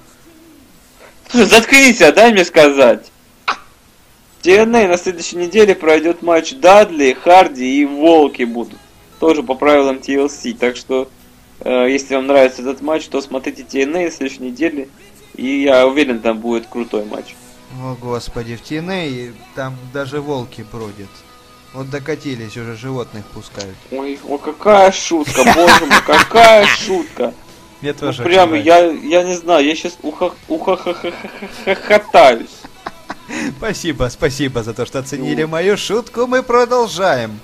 Слушай, 1.29 1.45
заткнись, 1.50 2.01
а 2.01 2.12
дай 2.12 2.31
мне 2.31 2.45
сказать. 2.45 3.12
В 3.48 4.45
TNA 4.45 4.88
на 4.88 4.98
следующей 4.98 5.38
неделе 5.38 5.74
пройдет 5.74 6.22
матч 6.22 6.53
Дадли, 6.53 7.17
Харди 7.19 7.81
и 7.81 7.86
Волки 7.86 8.43
будут. 8.43 8.79
Тоже 9.19 9.41
по 9.41 9.55
правилам 9.55 9.95
TLC. 9.98 10.55
Так 10.55 10.75
что, 10.75 11.10
э, 11.62 11.88
если 11.89 12.13
вам 12.13 12.27
нравится 12.27 12.62
этот 12.62 12.81
матч, 12.81 13.07
то 13.07 13.19
смотрите 13.19 13.63
TNA 13.63 14.05
на 14.05 14.12
следующей 14.12 14.43
неделе. 14.43 14.89
И 15.36 15.63
я 15.63 15.88
уверен, 15.88 16.19
там 16.19 16.38
будет 16.38 16.67
крутой 16.67 17.05
матч. 17.05 17.33
О, 17.82 17.96
господи, 18.00 18.56
в 18.56 18.62
TNA 18.62 19.34
там 19.56 19.75
даже 19.94 20.22
волки 20.22 20.65
бродят. 20.72 21.10
Вот 21.74 21.89
докатились, 21.89 22.56
уже 22.56 22.75
животных 22.75 23.25
пускают. 23.25 23.75
Ой, 23.92 24.20
ой, 24.27 24.39
какая 24.39 24.92
шутка, 24.92 25.44
боже 25.56 25.86
мой, 25.88 26.01
какая 26.06 26.65
шутка. 26.68 27.34
Мне 27.82 27.94
Ну, 27.94 28.00
тоже 28.00 28.24
прям, 28.24 28.51
очень 28.53 28.63
я, 28.65 28.77
я 28.92 29.24
не 29.24 29.36
знаю, 29.36 29.65
я 29.65 29.75
сейчас 29.75 29.98
ухахахахахахатаюсь. 30.48 32.48
Спасибо, 33.58 34.10
спасибо 34.12 34.63
за 34.63 34.74
то, 34.74 34.86
что 34.86 35.00
оценили 35.00 35.44
Ну. 35.44 35.48
мою 35.50 35.77
шутку. 35.77 36.27
Мы 36.27 36.44
продолжаем. 36.44 37.39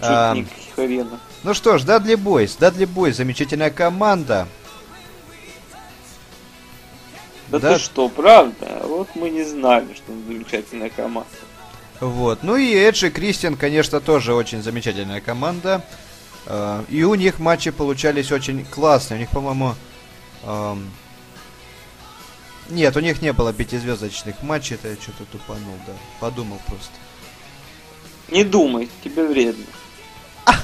А, 0.00 0.34
Шутник 0.34 0.48
хрена. 0.76 1.18
ну 1.42 1.54
что 1.54 1.78
ж, 1.78 1.84
Дадли 1.84 2.14
Бойс. 2.14 2.56
Дадли 2.56 2.84
Бойс, 2.84 3.16
замечательная 3.16 3.70
команда. 3.70 4.46
Да, 7.52 7.58
да. 7.58 7.74
ты 7.74 7.80
что, 7.84 8.08
правда? 8.08 8.82
Вот 8.84 9.08
мы 9.14 9.30
не 9.30 9.44
знали, 9.44 9.94
что 9.94 10.12
он 10.12 10.24
замечательная 10.26 10.90
команда. 10.90 11.28
Вот. 12.00 12.42
Ну 12.42 12.56
и 12.56 12.72
Эдж 12.74 13.04
и 13.04 13.10
Кристиан, 13.10 13.56
конечно, 13.56 14.00
тоже 14.00 14.34
очень 14.34 14.62
замечательная 14.62 15.20
команда. 15.20 15.84
Э, 16.46 16.82
И 16.88 17.04
у 17.04 17.14
них 17.14 17.38
матчи 17.38 17.70
получались 17.70 18.32
очень 18.32 18.64
классные. 18.64 19.18
У 19.18 19.20
них, 19.20 19.30
по-моему... 19.30 19.74
эм, 20.44 20.90
Нет, 22.70 22.96
у 22.96 23.00
них 23.00 23.22
не 23.22 23.32
было 23.32 23.52
пятизвездочных 23.52 24.42
матчей, 24.42 24.74
это 24.74 24.88
я 24.88 24.94
что-то 24.96 25.24
тупанул, 25.30 25.76
да. 25.86 25.92
Подумал 26.20 26.60
просто. 26.66 26.90
Не 28.30 28.44
думай, 28.44 28.88
тебе 29.04 29.24
вредно. 29.26 29.64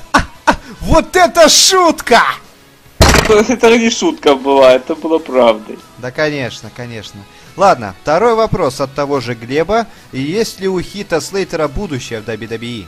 Вот 0.80 1.14
это 1.16 1.48
шутка! 1.48 2.22
Это 3.28 3.78
не 3.78 3.90
шутка 3.90 4.34
была, 4.34 4.72
это 4.72 4.94
было 4.94 5.18
правдой. 5.18 5.78
Да, 5.98 6.10
конечно, 6.10 6.70
конечно. 6.74 7.20
Ладно, 7.56 7.94
второй 8.02 8.34
вопрос 8.34 8.80
от 8.80 8.94
того 8.94 9.20
же 9.20 9.34
Глеба. 9.34 9.86
Есть 10.12 10.60
ли 10.60 10.68
у 10.68 10.80
Хита 10.80 11.20
Слейтера 11.20 11.68
будущее 11.68 12.20
в 12.20 12.28
WWE? 12.28 12.86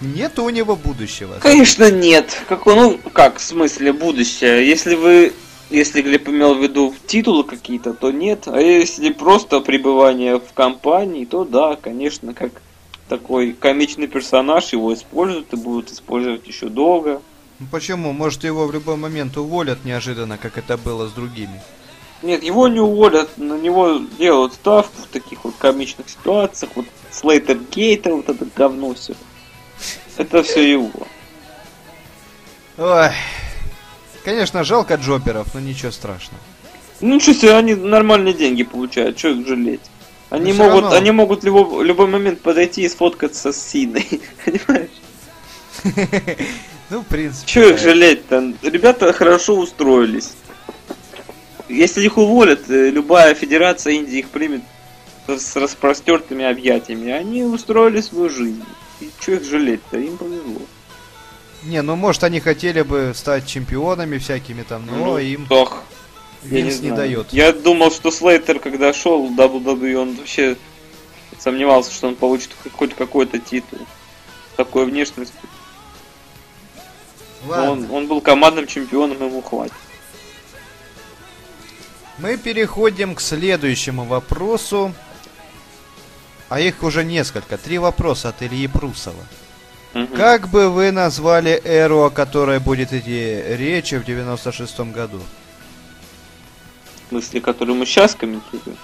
Нет 0.00 0.38
у 0.38 0.48
него 0.48 0.76
будущего. 0.76 1.36
Конечно 1.40 1.90
нет. 1.90 2.42
Как 2.48 2.66
он, 2.66 2.76
ну 3.04 3.10
как, 3.12 3.38
в 3.38 3.42
смысле, 3.42 3.92
будущее? 3.92 4.66
Если 4.66 4.94
вы, 4.94 5.32
если 5.70 6.02
Глеб 6.02 6.28
имел 6.28 6.54
в 6.54 6.62
виду 6.62 6.94
титулы 7.06 7.44
какие-то, 7.44 7.92
то 7.92 8.10
нет. 8.10 8.44
А 8.46 8.60
если 8.60 9.10
просто 9.10 9.60
пребывание 9.60 10.38
в 10.38 10.52
компании, 10.52 11.24
то 11.24 11.44
да, 11.44 11.76
конечно, 11.76 12.34
как 12.34 12.52
такой 13.08 13.52
комичный 13.52 14.06
персонаж 14.06 14.72
его 14.72 14.94
используют 14.94 15.52
и 15.52 15.56
будут 15.56 15.90
использовать 15.90 16.46
еще 16.46 16.68
долго. 16.68 17.20
Ну 17.60 17.66
Почему? 17.70 18.12
Может 18.12 18.44
его 18.44 18.66
в 18.66 18.72
любой 18.72 18.96
момент 18.96 19.36
уволят 19.36 19.84
неожиданно, 19.84 20.38
как 20.38 20.58
это 20.58 20.76
было 20.76 21.06
с 21.08 21.12
другими. 21.12 21.60
Нет, 22.22 22.42
его 22.42 22.68
не 22.68 22.80
уволят, 22.80 23.36
на 23.36 23.58
него 23.58 24.00
делают 24.18 24.54
ставку 24.54 25.02
в 25.02 25.06
таких 25.06 25.44
вот 25.44 25.54
комичных 25.58 26.08
ситуациях. 26.08 26.72
Вот 26.74 26.86
Слейтер 27.10 27.58
Гейта, 27.70 28.14
вот 28.14 28.28
это 28.28 28.46
говно 28.56 28.94
все. 28.94 29.14
Это 30.16 30.42
все 30.42 30.68
его. 30.72 30.90
Ой. 32.78 33.10
Конечно, 34.24 34.64
жалко 34.64 34.94
джоберов, 34.94 35.52
но 35.54 35.60
ничего 35.60 35.92
страшного. 35.92 36.40
Ну 37.00 37.20
что 37.20 37.34
себе, 37.34 37.54
они 37.54 37.74
нормальные 37.74 38.32
деньги 38.34 38.62
получают, 38.62 39.18
что 39.18 39.28
их 39.28 39.46
жалеть? 39.46 39.82
Они 40.30 40.52
Но 40.52 40.54
всё 40.54 40.64
могут, 40.64 40.82
равно. 40.84 40.96
они 40.96 41.10
могут 41.10 41.42
в 41.42 41.46
любой, 41.46 41.84
любой 41.84 42.06
момент 42.06 42.40
подойти 42.40 42.82
и 42.82 42.88
сфоткаться 42.88 43.52
с 43.52 43.62
Синой. 43.62 44.20
Понимаешь? 44.44 44.90
Ну, 46.90 47.00
в 47.00 47.06
принципе. 47.06 47.46
Че 47.46 47.70
их 47.70 47.78
жалеть-то? 47.78 48.52
Ребята 48.62 49.12
хорошо 49.14 49.56
устроились. 49.56 50.32
Если 51.68 52.04
их 52.04 52.18
уволят, 52.18 52.68
э, 52.70 52.90
любая 52.90 53.34
федерация 53.34 53.94
Индии 53.94 54.18
их 54.18 54.28
примет 54.28 54.60
с 55.26 55.56
распростертыми 55.56 56.44
объятиями. 56.44 57.10
Они 57.10 57.42
устроили 57.42 58.00
свою 58.02 58.28
жизнь. 58.28 58.62
И 59.00 59.08
че 59.20 59.36
их 59.36 59.44
жалеть-то? 59.44 59.98
Им 59.98 60.18
повезло. 60.18 60.60
Не, 61.64 61.80
ну 61.80 61.96
может 61.96 62.22
они 62.24 62.40
хотели 62.40 62.82
бы 62.82 63.12
стать 63.14 63.46
чемпионами 63.46 64.18
всякими 64.18 64.62
там, 64.62 64.84
но 64.84 64.96
Ну, 64.96 65.18
им 65.18 65.46
Ох, 65.48 65.82
я 66.42 66.58
Винс 66.58 66.74
не, 66.80 66.88
знаю. 66.88 66.96
дает. 66.96 67.32
Я 67.32 67.52
думал, 67.54 67.90
что 67.90 68.10
Слейтер, 68.10 68.58
когда 68.60 68.92
шел 68.92 69.26
в 69.26 69.32
WWE, 69.40 69.94
он 69.94 70.14
вообще 70.16 70.56
сомневался, 71.38 71.92
что 71.92 72.08
он 72.08 72.16
получит 72.16 72.50
хоть 72.72 72.94
какой-то 72.94 73.38
титул. 73.38 73.80
Такой 74.56 74.84
внешностью. 74.84 75.40
Он, 77.48 77.90
он 77.90 78.06
был 78.06 78.20
командным 78.20 78.66
чемпионом, 78.66 79.22
ему 79.22 79.42
хватит. 79.42 79.74
Мы 82.18 82.36
переходим 82.36 83.14
к 83.14 83.20
следующему 83.20 84.04
вопросу. 84.04 84.94
А 86.48 86.60
их 86.60 86.82
уже 86.82 87.04
несколько. 87.04 87.58
Три 87.58 87.78
вопроса 87.78 88.28
от 88.28 88.42
Ильи 88.42 88.68
Прусова. 88.68 89.24
Мгм. 89.94 90.16
Как 90.16 90.48
бы 90.48 90.70
вы 90.70 90.90
назвали 90.90 91.60
эру, 91.64 92.04
о 92.04 92.10
которой 92.10 92.58
будет 92.60 92.92
идти 92.92 93.42
речь 93.56 93.92
в 93.92 94.02
96-м 94.02 94.92
году? 94.92 95.20
Мысли, 97.10 97.40
которые 97.40 97.76
мы 97.76 97.86
сейчас 97.86 98.14
комментируем. 98.14 98.76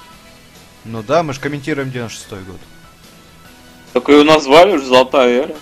Ну 0.85 1.03
да, 1.03 1.23
мы 1.23 1.33
же 1.33 1.41
комментируем 1.41 1.89
96-й 1.89 2.45
год. 2.45 2.61
Так 3.93 4.09
ее 4.09 4.23
назвали 4.23 4.73
уже 4.73 4.87
Золотая 4.87 5.45
Эра. 5.45 5.57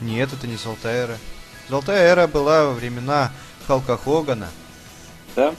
Нет, 0.00 0.30
это 0.32 0.46
не 0.46 0.56
Золотая 0.56 1.04
эра. 1.04 1.18
Золотая 1.70 2.08
эра 2.08 2.26
была 2.26 2.66
во 2.66 2.72
времена 2.72 3.30
Халка 3.68 3.96
Хогана. 3.96 4.48
Да? 5.36 5.54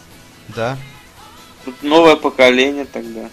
Да. 0.49 0.77
Тут 1.63 1.81
новое 1.83 2.17
поколение 2.17 2.83
тогда. 2.83 3.29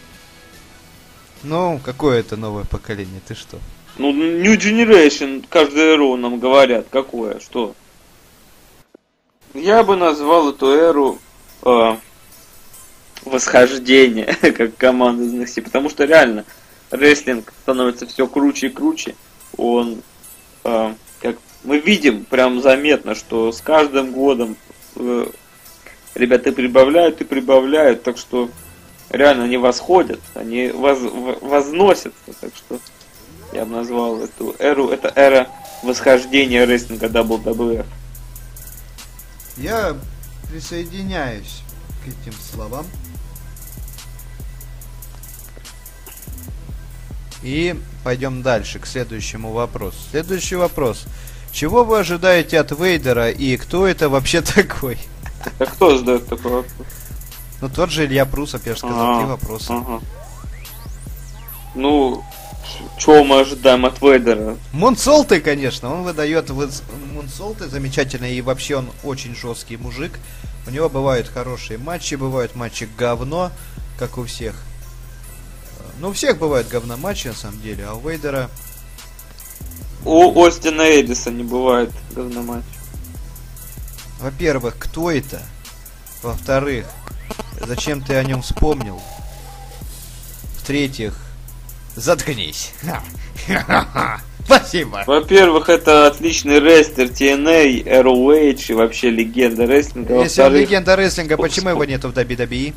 Ну, 1.43 1.81
какое 1.85 2.21
это 2.21 2.37
новое 2.37 2.65
поколение, 2.65 3.21
ты 3.27 3.35
что? 3.35 3.59
Ну, 3.97 4.13
New 4.13 4.57
Generation, 4.57 5.45
каждую 5.49 5.95
эру 5.95 6.17
нам 6.17 6.39
говорят. 6.39 6.87
Какое? 6.89 7.41
Что? 7.41 7.75
Я 9.55 9.83
бы 9.83 9.97
назвал 9.97 10.51
эту 10.51 10.69
эру 10.69 11.19
э, 11.65 11.97
восхождение, 13.25 14.27
как 14.57 14.77
команда 14.77 15.25
из 15.25 15.35
NXT, 15.35 15.63
потому 15.63 15.91
что 15.91 16.05
реально 16.05 16.45
рестлинг 16.93 17.53
становится 17.63 18.07
все 18.07 18.29
круче 18.29 18.69
и 18.69 18.71
круче, 18.71 19.17
он, 19.57 20.01
э, 20.63 20.95
как 21.21 21.39
мы 21.65 21.79
видим, 21.79 22.25
прям 22.25 22.61
заметно, 22.61 23.15
что 23.15 23.53
с 23.53 23.61
каждым 23.61 24.13
годом 24.13 24.57
э, 24.97 25.27
ребята 26.15 26.53
прибавляют 26.53 27.21
и 27.21 27.25
прибавляют, 27.25 28.03
так 28.03 28.19
что 28.19 28.51
реально 29.11 29.45
они 29.45 29.57
восходят, 29.57 30.21
они 30.35 30.69
воз, 30.69 30.99
возносятся, 31.41 32.33
так 32.41 32.51
что 32.55 32.79
я 33.53 33.65
бы 33.65 33.77
назвал 33.77 34.23
эту 34.23 34.55
эру, 34.59 34.89
это 34.89 35.13
эра 35.15 35.49
восхождения 35.83 36.67
рестлинга 36.67 37.07
WWF. 37.07 37.87
Я 39.57 39.97
присоединяюсь 40.51 41.63
к 42.05 42.09
этим 42.09 42.39
словам. 42.53 42.87
И 47.43 47.79
пойдем 48.03 48.43
дальше, 48.43 48.81
к 48.81 48.87
следующему 48.87 49.53
вопросу. 49.53 49.97
Следующий 50.11 50.57
вопрос. 50.57 51.07
Чего 51.59 51.83
вы 51.83 51.99
ожидаете 51.99 52.61
от 52.61 52.71
Вейдера 52.71 53.31
и 53.33 53.57
кто 53.57 53.85
это 53.85 54.09
вообще 54.09 54.43
такой? 54.43 54.97
А 55.59 55.67
кто 55.67 55.99
задает 55.99 56.29
такой 56.29 56.53
вопрос? 56.53 56.87
Ну 57.61 57.69
тот 57.69 57.91
же 57.91 58.07
Илья 58.07 58.27
Прусов, 58.27 58.65
я 58.65 58.75
же 58.75 58.79
сказал, 58.79 59.19
три 59.19 59.27
вопроса. 59.27 59.75
Ага. 59.75 60.01
Ну, 61.75 62.23
чего 62.97 63.25
мы 63.25 63.41
ожидаем 63.41 63.87
от 63.87 64.01
Вейдера? 64.01 64.57
Мунсолты, 64.73 65.41
конечно, 65.41 65.93
он 65.93 66.05
выдает 66.05 66.49
Мунсолты 66.51 67.67
замечательно, 67.67 68.31
и 68.31 68.41
вообще 68.41 68.77
он 68.77 68.91
очень 69.03 69.35
жесткий 69.35 69.79
мужик. 69.79 70.21
У 70.69 70.71
него 70.71 70.89
бывают 70.89 71.27
хорошие 71.27 71.77
матчи, 71.77 72.15
бывают 72.15 72.55
матчи 72.55 72.89
говно, 72.97 73.51
как 73.99 74.17
у 74.17 74.25
всех. 74.27 74.55
Ну, 75.99 76.11
у 76.11 76.13
всех 76.13 76.39
бывают 76.39 76.69
говно 76.69 76.97
матчи, 76.97 77.27
на 77.27 77.35
самом 77.35 77.61
деле, 77.61 77.85
а 77.85 77.95
у 77.95 78.09
Вейдера... 78.09 78.49
У 80.05 80.45
Остина 80.45 80.83
Эдиса 80.83 81.31
не 81.31 81.43
бывает 81.43 81.91
говно 82.15 82.43
матч. 82.43 82.65
Во-первых, 84.21 84.77
кто 84.79 85.11
это? 85.11 85.43
Во-вторых, 86.23 86.87
зачем 87.61 88.03
ты 88.03 88.15
о 88.15 88.25
нем 88.25 88.43
вспомнил? 88.43 89.01
В-третьих, 90.59 91.15
заткнись. 91.95 92.73
Спасибо. 94.45 95.05
Во-первых, 95.07 95.69
это 95.69 96.07
отличный 96.07 96.59
рестлер 96.59 97.07
TNA, 97.07 97.85
ROH 97.85 98.65
и 98.69 98.73
вообще 98.73 99.11
легенда 99.11 99.67
рестлинга. 99.67 100.23
Если 100.23 100.41
он 100.41 100.55
легенда 100.55 100.97
рестлинга, 100.97 101.37
почему 101.37 101.71
его 101.71 101.85
нету 101.85 102.09
в 102.09 102.13
WWE? 102.13 102.75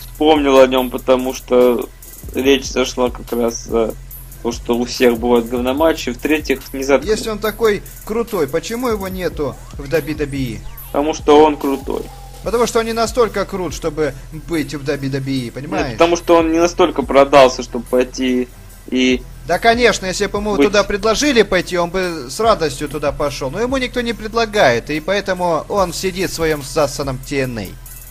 Вспомнил 0.00 0.60
о 0.60 0.66
нем, 0.66 0.90
потому 0.90 1.32
что 1.32 1.88
речь 2.34 2.66
зашла 2.66 3.10
как 3.10 3.32
раз 3.32 3.64
за 3.64 3.94
то, 4.44 4.52
что 4.52 4.76
у 4.76 4.84
всех 4.84 5.18
бывают 5.18 5.48
говноматчи. 5.48 6.10
В-третьих, 6.10 6.60
не 6.74 6.84
за... 6.84 6.96
Если 6.96 7.30
он 7.30 7.38
такой 7.38 7.82
крутой, 8.04 8.46
почему 8.46 8.88
его 8.88 9.08
нету 9.08 9.56
в 9.72 9.88
WWE? 9.88 10.58
Потому 10.92 11.14
что 11.14 11.42
он 11.42 11.56
крутой. 11.56 12.02
Потому 12.42 12.66
что 12.66 12.80
он 12.80 12.84
не 12.84 12.92
настолько 12.92 13.46
крут, 13.46 13.72
чтобы 13.72 14.12
быть 14.46 14.74
в 14.74 14.84
WWE, 14.86 15.50
понимаешь? 15.50 15.86
Нет, 15.86 15.94
потому 15.94 16.16
что 16.16 16.36
он 16.36 16.52
не 16.52 16.58
настолько 16.58 17.00
продался, 17.00 17.62
чтобы 17.62 17.86
пойти 17.86 18.48
и... 18.90 19.22
Да, 19.48 19.58
конечно, 19.58 20.04
если 20.04 20.26
бы 20.26 20.40
ему 20.40 20.56
быть... 20.56 20.66
туда 20.66 20.84
предложили 20.84 21.40
пойти, 21.40 21.78
он 21.78 21.88
бы 21.88 22.26
с 22.28 22.38
радостью 22.38 22.90
туда 22.90 23.12
пошел. 23.12 23.50
Но 23.50 23.62
ему 23.62 23.78
никто 23.78 24.02
не 24.02 24.12
предлагает, 24.12 24.90
и 24.90 25.00
поэтому 25.00 25.64
он 25.70 25.94
сидит 25.94 26.30
в 26.30 26.34
своем 26.34 26.62
засаном 26.62 27.18
TNA. 27.26 27.70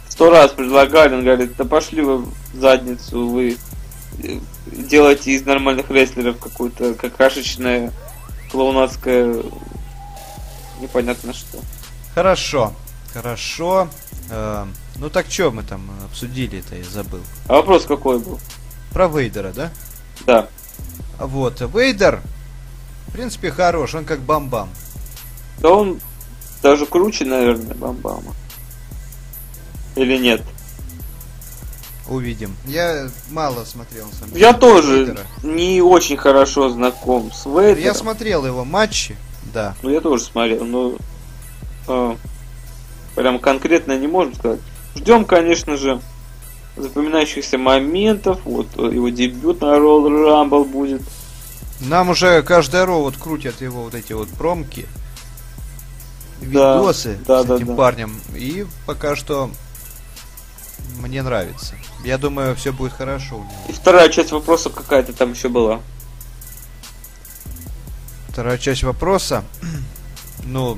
Сто 0.09 0.31
раз 0.31 0.49
предлагали, 0.49 1.13
он 1.13 1.23
говорит, 1.23 1.55
да 1.57 1.65
пошли 1.65 2.01
вы 2.01 2.17
в 2.17 2.33
задницу, 2.55 3.27
вы 3.27 3.57
делаете 4.65 5.31
из 5.31 5.45
нормальных 5.45 5.89
рестлеров 5.89 6.39
какую-то 6.39 6.93
какашечное 6.93 7.91
клоунадское 8.51 9.43
непонятно 10.79 11.33
что. 11.33 11.59
Хорошо, 12.13 12.73
хорошо. 13.13 13.87
Э, 14.29 14.65
ну 14.97 15.09
так 15.09 15.25
что 15.29 15.51
мы 15.51 15.63
там 15.63 15.89
обсудили-то, 16.05 16.75
я 16.75 16.83
забыл. 16.83 17.21
А 17.47 17.53
вопрос 17.53 17.85
какой 17.85 18.19
был? 18.19 18.39
Про 18.91 19.07
Вейдера, 19.07 19.51
да? 19.51 19.71
Да. 20.25 20.47
Вот, 21.19 21.61
Вейдер, 21.61 22.21
в 23.07 23.13
принципе, 23.13 23.51
хорош, 23.51 23.95
он 23.95 24.05
как 24.05 24.19
Бамбам. 24.21 24.69
Да 25.59 25.69
он 25.71 25.99
даже 26.61 26.85
круче, 26.85 27.25
наверное, 27.25 27.75
Бамбама. 27.75 28.33
Или 29.95 30.17
нет? 30.17 30.41
Увидим. 32.07 32.55
Я 32.65 33.09
мало 33.31 33.63
смотрел, 33.63 34.05
на 34.07 34.13
самом 34.13 34.29
деле. 34.31 34.41
Я 34.41 34.53
тоже 34.53 35.05
Вейдера. 35.05 35.25
не 35.43 35.81
очень 35.81 36.17
хорошо 36.17 36.69
знаком 36.69 37.31
с 37.31 37.45
Вейдером. 37.45 37.83
Я 37.83 37.93
смотрел 37.93 38.45
его 38.45 38.65
матчи, 38.65 39.15
да. 39.53 39.75
Ну, 39.81 39.89
я 39.89 40.01
тоже 40.01 40.23
смотрел, 40.23 40.65
но... 40.65 40.95
А, 41.87 42.17
прям 43.15 43.39
конкретно 43.39 43.97
не 43.97 44.07
можем 44.07 44.35
сказать. 44.35 44.59
Ждем, 44.95 45.23
конечно 45.25 45.77
же, 45.77 46.01
запоминающихся 46.75 47.57
моментов. 47.57 48.39
Вот 48.43 48.75
его 48.75 49.09
дебют 49.09 49.61
на 49.61 49.77
Roll 49.77 50.07
Rumble 50.07 50.65
будет. 50.65 51.01
Нам 51.79 52.09
уже 52.09 52.43
каждый 52.43 52.83
ро 52.83 53.01
вот 53.01 53.17
крутят 53.17 53.61
его 53.61 53.83
вот 53.83 53.95
эти 53.95 54.13
вот 54.13 54.29
промки. 54.29 54.87
Видосы 56.41 57.17
да, 57.25 57.43
с 57.43 57.45
да, 57.45 57.55
этим 57.55 57.67
да, 57.67 57.75
парнем. 57.75 58.19
И 58.35 58.65
пока 58.85 59.15
что 59.15 59.49
мне 60.99 61.21
нравится. 61.21 61.75
Я 62.03 62.17
думаю, 62.17 62.55
все 62.55 62.73
будет 62.73 62.93
хорошо 62.93 63.37
у 63.37 63.39
него. 63.39 63.51
И 63.69 63.71
вторая 63.71 64.09
часть 64.09 64.31
вопроса 64.31 64.69
какая-то 64.69 65.13
там 65.13 65.31
еще 65.31 65.47
была. 65.47 65.79
Вторая 68.27 68.57
часть 68.57 68.83
вопроса. 68.83 69.43
ну, 70.45 70.77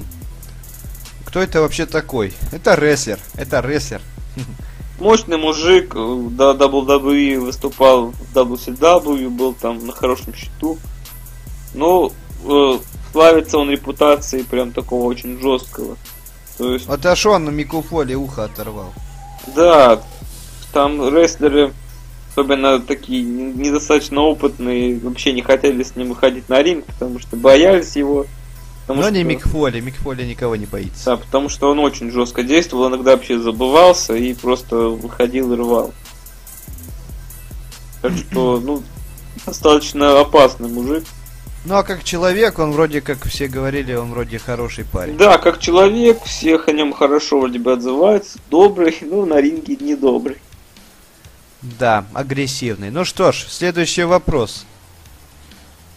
кто 1.26 1.42
это 1.42 1.62
вообще 1.62 1.86
такой? 1.86 2.34
Это 2.52 2.76
рестлер. 2.76 3.20
Это 3.34 3.62
рестлер. 3.62 4.02
Мощный 5.00 5.38
мужик, 5.38 5.94
до 5.94 6.54
WWE 6.54 7.40
выступал 7.40 8.12
в 8.12 8.34
WCW, 8.38 9.30
был 9.30 9.54
там 9.54 9.86
на 9.86 9.94
хорошем 9.94 10.34
счету. 10.34 10.78
Но 11.74 12.12
э, 12.46 12.80
славится 13.12 13.58
он 13.58 13.70
репутацией 13.72 14.44
прям 14.44 14.72
такого 14.72 15.06
очень 15.06 15.40
жесткого. 15.42 15.98
То 16.58 16.74
есть... 16.74 16.88
Он 17.26 17.46
на 17.46 17.50
Мику 17.50 17.82
Фоли 17.82 18.14
ухо 18.14 18.46
оторвал. 18.46 18.94
Да, 19.56 20.02
там 20.76 21.16
рестлеры, 21.16 21.72
особенно 22.32 22.82
такие 22.82 23.24
недостаточно 23.24 24.20
опытные, 24.24 25.00
вообще 25.00 25.32
не 25.32 25.42
хотели 25.42 25.82
с 25.82 25.96
ним 25.96 26.10
выходить 26.10 26.50
на 26.50 26.62
ринг, 26.62 26.84
потому 26.84 27.18
что 27.18 27.38
боялись 27.38 27.96
его. 27.96 28.26
Потому 28.82 29.00
Но 29.00 29.08
что... 29.08 29.16
не 29.16 29.24
Мик 29.24 29.48
Фоли, 29.48 29.80
Мик 29.80 29.96
Фоли 29.96 30.26
никого 30.26 30.58
не 30.58 30.66
боится. 30.66 31.06
Да, 31.06 31.16
потому 31.16 31.48
что 31.48 31.72
он 31.72 31.80
очень 31.80 32.12
жестко 32.12 32.44
действовал, 32.44 32.90
иногда 32.90 33.12
вообще 33.12 33.40
забывался 33.40 34.16
и 34.16 34.34
просто 34.34 34.76
выходил 34.76 35.54
и 35.54 35.56
рвал. 35.56 35.94
Так 38.02 38.12
что, 38.12 38.60
ну, 38.60 38.84
достаточно 39.46 40.20
опасный 40.20 40.68
мужик. 40.68 41.06
Ну 41.64 41.76
а 41.76 41.84
как 41.84 42.04
человек, 42.04 42.60
он 42.60 42.74
вроде, 42.74 43.00
как 43.00 43.24
все 43.24 43.48
говорили, 43.48 43.94
он 43.94 44.12
вроде 44.12 44.40
хороший 44.40 44.84
парень. 44.84 45.18
Да, 45.18 45.38
как 45.38 45.60
человек, 45.60 46.22
всех 46.26 46.68
о 46.68 46.74
нем 46.74 46.92
хорошо 46.92 47.40
вроде 47.40 47.60
бы 47.60 47.72
отзываются, 47.72 48.40
добрый, 48.52 48.96
ну 49.02 49.26
на 49.26 49.40
ринге 49.40 49.78
не 49.80 49.96
добрый. 49.96 50.36
Да, 51.80 52.06
агрессивный. 52.14 52.92
Ну 52.92 53.06
что 53.06 53.32
ж, 53.32 53.48
следующий 53.50 54.04
вопрос. 54.04 54.66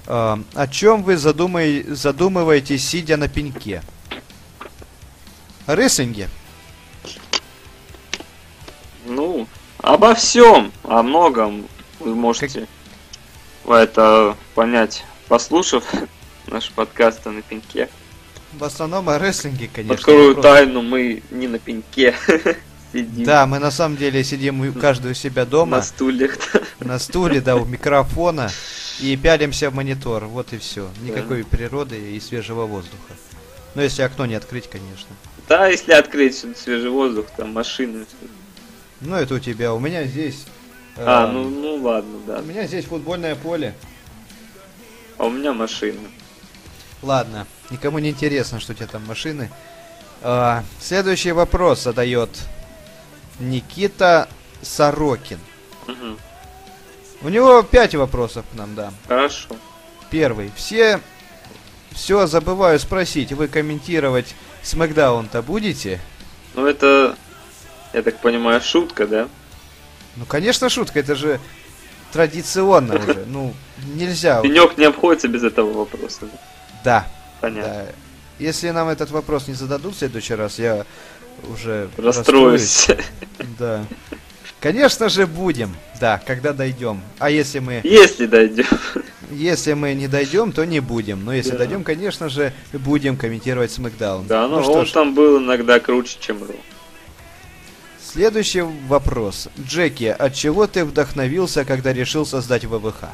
Э, 0.07 0.39
о 0.55 0.69
чем 0.69 1.03
вы 1.03 1.19
задумай, 1.19 1.83
задумываетесь, 1.83 2.89
сидя 2.89 3.19
на 3.19 3.29
пеньке? 3.29 3.83
Рестлинге. 5.67 6.31
Ну, 9.05 9.47
обо 9.79 10.15
всем, 10.15 10.73
о 10.85 11.03
многом 11.03 11.69
вы 12.01 12.15
можете 12.15 12.67
как... 13.67 13.75
это 13.75 14.37
понять 14.55 15.05
послушав 15.29 15.85
наш 16.47 16.71
подкаст 16.71 17.27
на 17.27 17.43
пеньке. 17.43 17.91
В 18.55 18.65
основном 18.65 19.11
о 19.11 19.19
рестлинге, 19.19 19.69
конечно. 19.71 19.95
Открою 19.95 20.33
просто... 20.33 20.51
тайну, 20.51 20.81
мы 20.81 21.23
не 21.31 21.47
на 21.47 21.59
пеньке 21.59 22.15
сидим. 22.93 23.25
Да, 23.25 23.47
мы 23.47 23.59
на 23.59 23.71
самом 23.71 23.97
деле 23.97 24.23
сидим 24.25 24.73
каждый 24.75 25.13
у 25.13 25.15
себя 25.15 25.45
дома. 25.45 25.79
На 25.79 25.83
стульях. 25.83 26.39
На 26.81 26.99
стуле, 26.99 27.41
да, 27.41 27.57
у 27.57 27.65
микрофона. 27.65 28.51
И 29.01 29.17
пялимся 29.17 29.71
в 29.71 29.75
монитор. 29.75 30.25
Вот 30.25 30.53
и 30.53 30.59
все. 30.59 30.89
Никакой 31.03 31.43
да. 31.43 31.49
природы 31.49 32.17
и 32.17 32.21
свежего 32.21 32.67
воздуха. 32.67 33.15
Ну, 33.75 33.83
если 33.83 34.03
окно 34.03 34.27
не 34.27 34.35
открыть, 34.35 34.69
конечно. 34.69 35.09
Да, 35.49 35.69
если 35.69 35.93
открыть 35.93 36.45
свежий 36.57 36.91
воздух, 36.91 37.27
там 37.37 37.53
машины. 37.53 38.07
Ну, 39.01 39.15
это 39.15 39.35
у 39.35 39.39
тебя. 39.39 39.73
У 39.73 39.79
меня 39.79 40.05
здесь... 40.05 40.47
А, 40.97 41.29
э, 41.29 41.33
ну, 41.33 41.49
ну 41.49 41.77
ладно, 41.77 42.19
да. 42.27 42.39
У 42.41 42.43
меня 42.43 42.67
здесь 42.67 42.87
футбольное 42.87 43.37
поле. 43.37 43.75
А 45.17 45.27
у 45.27 45.31
меня 45.31 45.53
машина. 45.53 46.09
Ладно, 47.03 47.47
никому 47.71 48.01
не 48.01 48.11
интересно, 48.11 48.59
что 48.59 48.73
у 48.73 48.75
тебя 48.75 48.89
там 48.89 49.07
машины. 49.07 49.51
А, 50.23 50.65
следующий 50.81 51.33
вопрос 51.33 51.85
задает 51.85 52.31
Никита 53.39 54.29
Сорокин. 54.63 55.39
Угу. 55.87 56.17
У 57.23 57.29
него 57.29 57.63
пять 57.63 57.95
вопросов 57.95 58.45
к 58.53 58.57
нам, 58.57 58.75
да. 58.75 58.93
Хорошо. 59.07 59.57
Первый. 60.11 60.51
Все... 60.57 61.01
Все 61.91 62.27
забываю 62.29 62.79
спросить, 62.79 63.33
вы 63.33 63.49
комментировать 63.49 64.37
Смакдаун-то 64.63 65.43
будете? 65.43 66.01
Ну 66.55 66.65
это, 66.67 67.17
я 67.93 68.03
так 68.03 68.21
понимаю, 68.21 68.61
шутка, 68.61 69.07
да? 69.07 69.29
Ну, 70.15 70.25
конечно, 70.25 70.69
шутка, 70.69 71.01
это 71.01 71.17
же 71.17 71.41
традиционно 72.13 72.97
уже. 73.03 73.25
Ну, 73.27 73.55
нельзя. 73.95 74.41
Пенек 74.43 74.79
не 74.79 74.85
обходится 74.85 75.29
без 75.29 75.43
этого 75.43 75.73
вопроса. 75.73 76.29
Да. 76.85 77.07
Понятно. 77.41 77.73
Да. 77.73 77.87
Если 78.39 78.71
нам 78.71 78.89
этот 78.89 79.11
вопрос 79.11 79.49
не 79.49 79.55
зададут 79.55 79.95
в 79.95 79.99
следующий 79.99 80.35
раз, 80.35 80.59
я 80.59 80.85
уже 81.53 81.89
Расстроюсь. 81.97 82.87
Да. 83.59 83.85
Конечно 84.61 85.09
же 85.09 85.27
будем, 85.29 85.75
да, 86.01 86.21
когда 86.27 86.53
дойдем. 86.53 87.01
А 87.21 87.31
если 87.31 87.61
мы, 87.61 87.81
Если 87.85 88.27
дойдем. 88.27 88.67
если 89.31 89.75
мы 89.75 89.95
не 89.95 90.09
дойдем, 90.09 90.51
то 90.51 90.65
не 90.65 90.81
будем. 90.81 91.25
Но 91.25 91.33
если 91.33 91.53
Да. 91.53 91.59
дойдем, 91.59 91.85
конечно 91.85 92.29
же, 92.29 92.53
будем 92.73 93.17
комментировать 93.17 93.71
Смакдаун. 93.71 94.27
Да, 94.27 94.49
ну, 94.49 94.63
что 94.65 94.73
он 94.73 94.87
ж, 94.87 94.91
там 94.91 95.15
был 95.15 95.39
иногда 95.39 95.79
круче, 95.79 96.17
чем 96.19 96.43
Ро. 96.43 96.55
следующий 98.03 98.63
вопрос. 98.89 99.49
Джеки, 99.61 100.07
от 100.19 100.35
чего 100.35 100.67
ты 100.67 100.85
вдохновился, 100.85 101.65
когда 101.65 101.93
решил 101.93 102.27
создать 102.27 102.65
ВВХ? 102.65 103.05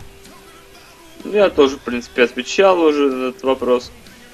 Ну, 1.25 1.33
Я 1.33 1.51
тоже, 1.51 1.77
в 1.77 1.81
принципе, 1.81 2.23
отвечал 2.25 2.81
уже 2.81 3.11
на 3.11 3.29
этот 3.31 3.43
вопрос. 3.43 3.91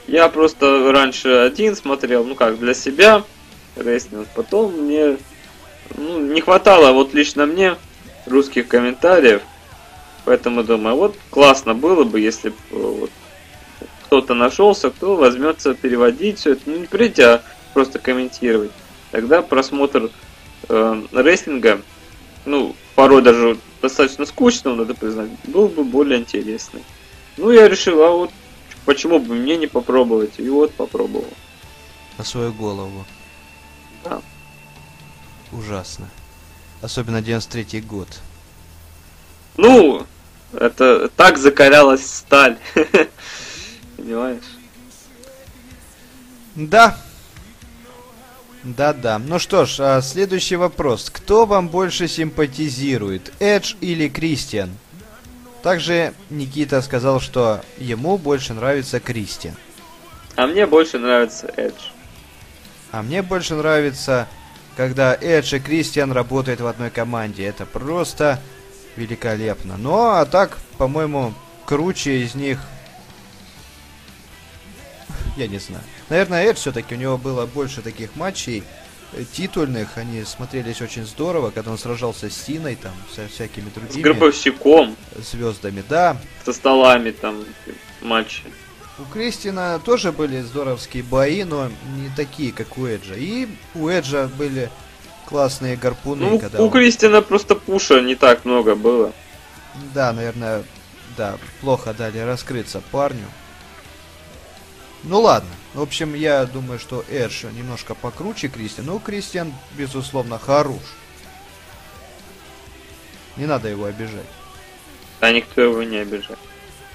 Я 0.06 0.28
просто 0.28 0.90
раньше 0.92 1.28
один 1.28 1.76
смотрел, 1.76 2.24
ну 2.24 2.34
как, 2.34 2.58
для 2.58 2.74
себя 2.74 3.24
рестлинг. 3.76 4.28
Потом 4.34 4.72
мне 4.72 5.16
ну, 5.96 6.20
не 6.20 6.40
хватало, 6.40 6.92
вот 6.92 7.14
лично 7.14 7.46
мне, 7.46 7.76
русских 8.26 8.68
комментариев. 8.68 9.42
Поэтому 10.24 10.62
думаю, 10.62 10.96
вот 10.96 11.16
классно 11.30 11.74
было 11.74 12.04
бы, 12.04 12.20
если 12.20 12.50
бы 12.50 12.56
вот, 12.70 13.10
кто-то 14.06 14.34
нашелся, 14.34 14.90
кто 14.90 15.16
возьмется 15.16 15.74
переводить 15.74 16.38
все 16.38 16.52
это, 16.52 16.62
ну 16.66 16.78
не 16.78 16.86
прийти, 16.86 17.22
а 17.22 17.42
просто 17.74 17.98
комментировать. 17.98 18.72
Тогда 19.10 19.42
просмотр 19.42 20.10
э, 20.68 21.02
рестлинга, 21.12 21.80
ну, 22.44 22.76
порой 22.94 23.22
даже 23.22 23.58
достаточно 23.80 24.26
скучного, 24.26 24.74
надо 24.74 24.94
признать, 24.94 25.30
был 25.44 25.68
бы 25.68 25.84
более 25.84 26.20
интересный. 26.20 26.84
Ну, 27.36 27.50
я 27.50 27.68
решил, 27.68 28.02
а 28.02 28.10
вот 28.10 28.30
почему 28.84 29.18
бы 29.18 29.34
мне 29.34 29.56
не 29.56 29.66
попробовать? 29.66 30.34
И 30.38 30.48
вот 30.48 30.72
попробовал. 30.74 31.28
На 32.18 32.24
свою 32.24 32.52
голову. 32.52 33.06
Да. 34.04 34.22
Ужасно. 35.52 36.08
Особенно 36.82 37.20
93 37.20 37.80
год. 37.80 38.08
Ну, 39.56 40.06
это 40.52 41.08
так 41.08 41.38
закалялась 41.38 42.06
сталь. 42.06 42.58
Понимаешь? 43.96 44.44
Да. 46.54 46.96
Да-да. 48.62 49.18
Ну 49.18 49.38
что 49.38 49.64
ж, 49.64 49.80
а 49.80 50.02
следующий 50.02 50.56
вопрос. 50.56 51.10
Кто 51.10 51.46
вам 51.46 51.68
больше 51.68 52.08
симпатизирует, 52.08 53.32
Эдж 53.40 53.74
или 53.80 54.08
Кристиан? 54.08 54.70
Также 55.62 56.14
Никита 56.30 56.80
сказал, 56.82 57.20
что 57.20 57.60
ему 57.78 58.18
больше 58.18 58.54
нравится 58.54 59.00
Кристиан. 59.00 59.54
А 60.36 60.46
мне 60.46 60.66
больше 60.66 60.98
нравится 60.98 61.52
Эдж. 61.56 61.74
А 62.92 63.02
мне 63.02 63.22
больше 63.22 63.54
нравится, 63.54 64.26
когда 64.76 65.14
Эдж 65.14 65.54
и 65.54 65.60
Кристиан 65.60 66.12
работают 66.12 66.60
в 66.60 66.66
одной 66.66 66.90
команде. 66.90 67.44
Это 67.44 67.66
просто 67.66 68.40
великолепно. 68.96 69.76
Ну, 69.76 69.94
а 69.94 70.24
так, 70.26 70.58
по-моему, 70.78 71.34
круче 71.66 72.22
из 72.22 72.34
них... 72.34 72.58
Я 75.36 75.46
не 75.46 75.58
знаю. 75.58 75.82
Наверное, 76.08 76.44
Эдж 76.44 76.56
все-таки 76.56 76.94
у 76.94 76.98
него 76.98 77.16
было 77.16 77.46
больше 77.46 77.82
таких 77.82 78.16
матчей 78.16 78.64
э, 79.12 79.22
титульных. 79.32 79.96
Они 79.96 80.24
смотрелись 80.24 80.82
очень 80.82 81.06
здорово, 81.06 81.50
когда 81.50 81.70
он 81.70 81.78
сражался 81.78 82.28
с 82.28 82.36
Синой, 82.36 82.74
там, 82.74 82.92
со 83.14 83.28
всякими 83.28 83.68
С 83.70 83.72
другими 83.72 84.02
гробовщиком, 84.02 84.96
звездами. 85.16 85.84
Да, 85.88 86.16
со 86.44 86.52
столами 86.52 87.12
там 87.12 87.44
матчи. 88.02 88.42
У 89.00 89.12
Кристина 89.12 89.78
тоже 89.84 90.12
были 90.12 90.40
здоровские 90.40 91.02
бои, 91.02 91.44
но 91.44 91.68
не 91.96 92.10
такие, 92.16 92.52
как 92.52 92.76
у 92.78 92.86
Эджа. 92.86 93.14
И 93.14 93.48
у 93.74 93.88
Эджа 93.88 94.28
были 94.28 94.70
классные 95.26 95.76
гарпуны, 95.76 96.26
Ну, 96.30 96.38
когда 96.38 96.60
у 96.60 96.66
он- 96.66 96.70
Кристина 96.70 97.22
просто 97.22 97.54
пуша 97.54 98.00
не 98.00 98.14
так 98.14 98.44
много 98.44 98.74
было. 98.74 99.12
Да, 99.94 100.12
наверное, 100.12 100.64
да, 101.16 101.38
плохо 101.60 101.94
дали 101.94 102.18
раскрыться 102.18 102.82
парню. 102.90 103.26
Ну 105.04 105.20
ладно. 105.20 105.48
В 105.72 105.80
общем, 105.80 106.14
я 106.14 106.44
думаю, 106.46 106.78
что 106.80 107.04
Эдж 107.08 107.44
немножко 107.56 107.94
покруче 107.94 108.48
Кристиан. 108.48 108.86
Ну, 108.86 108.98
Кристиан, 108.98 109.54
безусловно, 109.78 110.38
хорош. 110.38 110.82
Не 113.36 113.46
надо 113.46 113.68
его 113.68 113.84
обижать. 113.84 114.26
А 115.20 115.30
никто 115.30 115.60
его 115.62 115.82
не 115.84 115.98
обижает. 115.98 116.38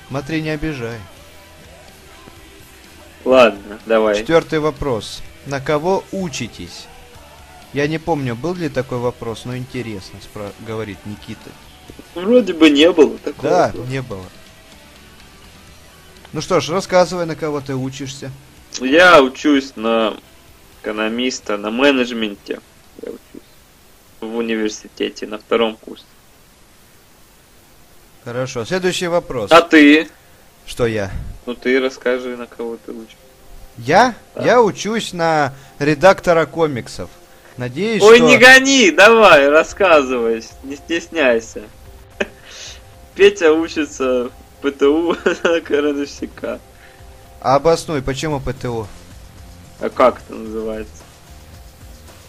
Смотри, 0.10 0.41
не 0.41 0.50
обижай. 0.50 1.00
Ладно, 3.26 3.80
давай. 3.86 4.18
Четвертый 4.20 4.60
вопрос. 4.60 5.22
На 5.48 5.60
кого 5.60 6.04
учитесь? 6.12 6.86
Я 7.74 7.88
не 7.88 7.98
помню, 7.98 8.36
был 8.36 8.54
ли 8.54 8.70
такой 8.70 9.00
вопрос, 9.00 9.46
но 9.46 9.58
интересно, 9.58 10.20
спра- 10.20 10.54
говорит 10.66 10.98
Никита. 11.06 11.50
Вроде 12.14 12.54
бы 12.54 12.70
не 12.70 12.90
было 12.92 13.18
такого. 13.18 13.50
Да, 13.50 13.74
не 13.90 14.02
было. 14.02 14.24
Ну 16.32 16.42
что 16.42 16.60
ж, 16.60 16.70
рассказывай, 16.70 17.26
на 17.26 17.36
кого 17.36 17.62
ты 17.62 17.76
учишься. 17.76 18.32
Я 18.80 19.22
учусь 19.22 19.74
на 19.76 20.16
экономиста, 20.82 21.58
на 21.58 21.72
менеджменте. 21.72 22.60
Я 23.02 23.10
учусь 23.12 23.48
в 24.22 24.36
университете 24.36 25.28
на 25.28 25.38
втором 25.38 25.76
курсе. 25.78 26.06
Хорошо, 28.24 28.66
следующий 28.66 29.08
вопрос. 29.08 29.52
А 29.52 29.62
ты? 29.62 30.10
Что 30.66 30.88
я? 30.88 31.12
Ну 31.45 31.53
ты 31.53 31.79
расскажи, 31.79 32.36
на 32.36 32.47
кого 32.47 32.77
ты 32.84 32.91
учишься. 32.91 33.17
Я? 33.77 34.15
Да. 34.34 34.43
Я 34.43 34.62
учусь 34.62 35.13
на 35.13 35.53
редактора 35.79 36.45
комиксов. 36.45 37.10
Надеюсь, 37.58 38.01
Ой, 38.01 38.17
что... 38.17 38.25
не 38.27 38.38
гони, 38.38 38.91
давай, 38.91 39.47
рассказывай, 39.47 40.43
не 40.63 40.75
стесняйся. 40.75 41.63
Петя 43.15 43.53
учится 43.53 44.29
в 44.62 44.71
ПТУ 44.71 45.15
на 45.43 45.62
крановщика. 45.62 46.60
А 47.39 47.55
обоснуй, 47.55 48.01
почему 48.01 48.39
ПТУ? 48.39 48.88
А 49.79 49.89
как 49.89 50.21
это 50.21 50.34
называется? 50.36 51.03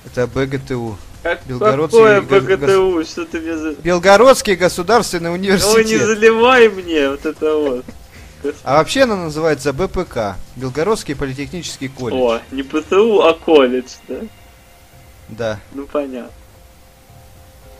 Это 0.04 0.26
БГТУ. 0.26 0.98
Как, 1.22 1.44
Белгородский 1.46 1.98
какое 1.98 2.20
гос- 2.20 2.56
БГТУ? 2.56 3.04
Что 3.04 3.24
ты 3.24 3.40
мне 3.40 3.56
за... 3.56 3.72
Белгородский 3.74 4.54
государственный 4.54 5.30
Ой, 5.30 5.38
не 5.38 5.48
университет. 5.48 6.02
заливай 6.02 6.68
мне 6.68 7.10
вот 7.10 7.26
это 7.26 7.56
вот. 7.56 7.84
А 8.64 8.78
вообще 8.78 9.02
она 9.02 9.16
называется 9.16 9.72
БПК. 9.72 10.36
Белгородский 10.56 11.14
политехнический 11.16 11.88
колледж. 11.88 12.18
О, 12.18 12.40
не 12.50 12.62
ПТУ, 12.62 13.22
а 13.22 13.34
колледж, 13.34 13.94
да? 14.08 14.20
Да. 15.28 15.60
Ну 15.72 15.86
понятно. 15.86 16.30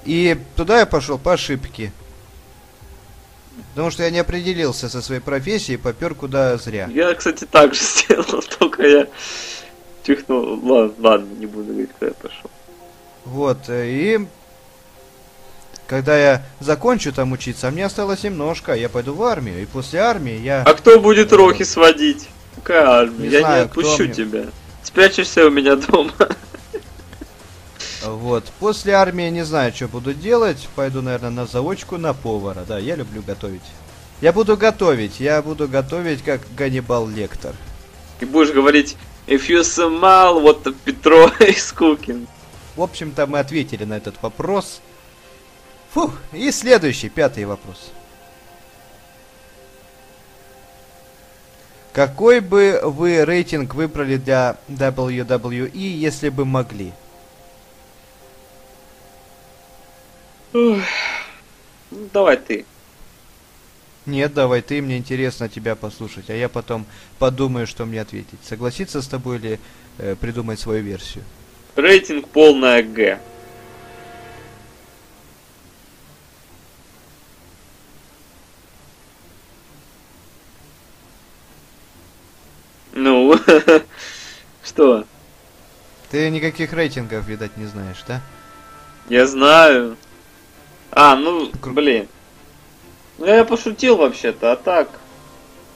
И 0.04 0.36
туда 0.54 0.80
я 0.80 0.86
пошел 0.86 1.18
по 1.18 1.32
ошибке. 1.32 1.92
Потому 3.70 3.90
что 3.90 4.02
я 4.02 4.10
не 4.10 4.18
определился 4.18 4.88
со 4.88 5.02
своей 5.02 5.20
профессией, 5.20 5.78
попер 5.78 6.14
куда 6.14 6.56
зря. 6.56 6.88
Я, 6.92 7.14
кстати, 7.14 7.44
так 7.44 7.74
же 7.74 7.80
сделал, 7.84 8.42
только 8.58 8.86
я 8.86 9.06
чихнул. 10.06 10.60
Ладно, 10.62 10.94
ладно, 10.98 11.34
не 11.38 11.46
буду 11.46 11.72
говорить, 11.72 11.90
куда 11.92 12.06
я 12.06 12.14
пошел. 12.14 12.50
Вот, 13.24 13.68
э, 13.68 13.88
и 13.88 14.26
когда 15.86 16.18
я 16.18 16.42
закончу 16.60 17.12
там 17.12 17.32
учиться, 17.32 17.68
а 17.68 17.70
мне 17.70 17.86
осталось 17.86 18.24
немножко, 18.24 18.74
я 18.74 18.88
пойду 18.88 19.14
в 19.14 19.22
армию, 19.22 19.62
и 19.62 19.66
после 19.66 20.00
армии 20.00 20.38
я... 20.38 20.62
А 20.62 20.74
кто 20.74 20.98
будет 21.00 21.32
рохи 21.32 21.64
сводить? 21.64 22.28
Какая 22.56 22.86
армия? 22.86 23.28
Не 23.28 23.28
я 23.28 23.40
знаю, 23.40 23.56
не 23.56 23.64
отпущу 23.66 24.04
мне. 24.04 24.12
тебя. 24.12 24.44
Спрячешься 24.82 25.46
у 25.46 25.50
меня 25.50 25.76
дома. 25.76 26.12
Вот, 28.04 28.44
после 28.60 28.92
армии 28.92 29.28
не 29.30 29.44
знаю, 29.44 29.72
что 29.74 29.88
буду 29.88 30.14
делать, 30.14 30.68
пойду, 30.76 31.02
наверное, 31.02 31.30
на 31.30 31.46
заочку 31.46 31.96
на 31.96 32.14
повара, 32.14 32.64
да, 32.66 32.78
я 32.78 32.94
люблю 32.94 33.20
готовить. 33.20 33.62
Я 34.20 34.32
буду 34.32 34.56
готовить, 34.56 35.18
я 35.18 35.42
буду 35.42 35.66
готовить 35.66 36.22
как 36.22 36.40
Ганнибал 36.56 37.08
Лектор. 37.08 37.56
И 38.20 38.24
будешь 38.24 38.52
говорить, 38.52 38.96
if 39.26 39.48
you 39.48 39.62
smell 39.62 40.40
the 40.62 40.74
Petro 40.84 41.36
is 41.40 41.74
cooking. 41.74 42.28
В 42.76 42.82
общем-то, 42.82 43.26
мы 43.26 43.40
ответили 43.40 43.84
на 43.84 43.94
этот 43.94 44.14
вопрос. 44.22 44.80
Фух, 45.96 46.12
и 46.34 46.50
следующий, 46.50 47.08
пятый 47.08 47.46
вопрос. 47.46 47.90
Какой 51.94 52.40
бы 52.40 52.82
вы 52.84 53.24
рейтинг 53.24 53.74
выбрали 53.74 54.18
для 54.18 54.58
WWE, 54.68 55.70
если 55.74 56.28
бы 56.28 56.44
могли? 56.44 56.92
Ух, 60.52 60.82
давай 62.12 62.36
ты. 62.36 62.66
Нет, 64.04 64.34
давай 64.34 64.60
ты, 64.60 64.82
мне 64.82 64.98
интересно 64.98 65.48
тебя 65.48 65.76
послушать, 65.76 66.28
а 66.28 66.34
я 66.34 66.50
потом 66.50 66.84
подумаю, 67.18 67.66
что 67.66 67.86
мне 67.86 68.02
ответить. 68.02 68.40
Согласиться 68.44 69.00
с 69.00 69.06
тобой 69.06 69.38
или 69.38 69.60
э, 69.96 70.14
придумать 70.14 70.60
свою 70.60 70.82
версию? 70.82 71.24
Рейтинг 71.74 72.28
полная 72.28 72.82
Г. 72.82 73.18
Ну, 82.96 83.38
что? 84.64 85.04
Ты 86.10 86.30
никаких 86.30 86.72
рейтингов, 86.72 87.26
видать, 87.26 87.54
не 87.58 87.66
знаешь, 87.66 88.02
да? 88.08 88.22
Я 89.10 89.26
знаю. 89.26 89.98
А, 90.90 91.14
ну, 91.14 91.50
блин. 91.62 92.08
Ну 93.18 93.26
я 93.26 93.44
пошутил 93.44 93.98
вообще-то, 93.98 94.52
а 94.52 94.56
так. 94.56 94.88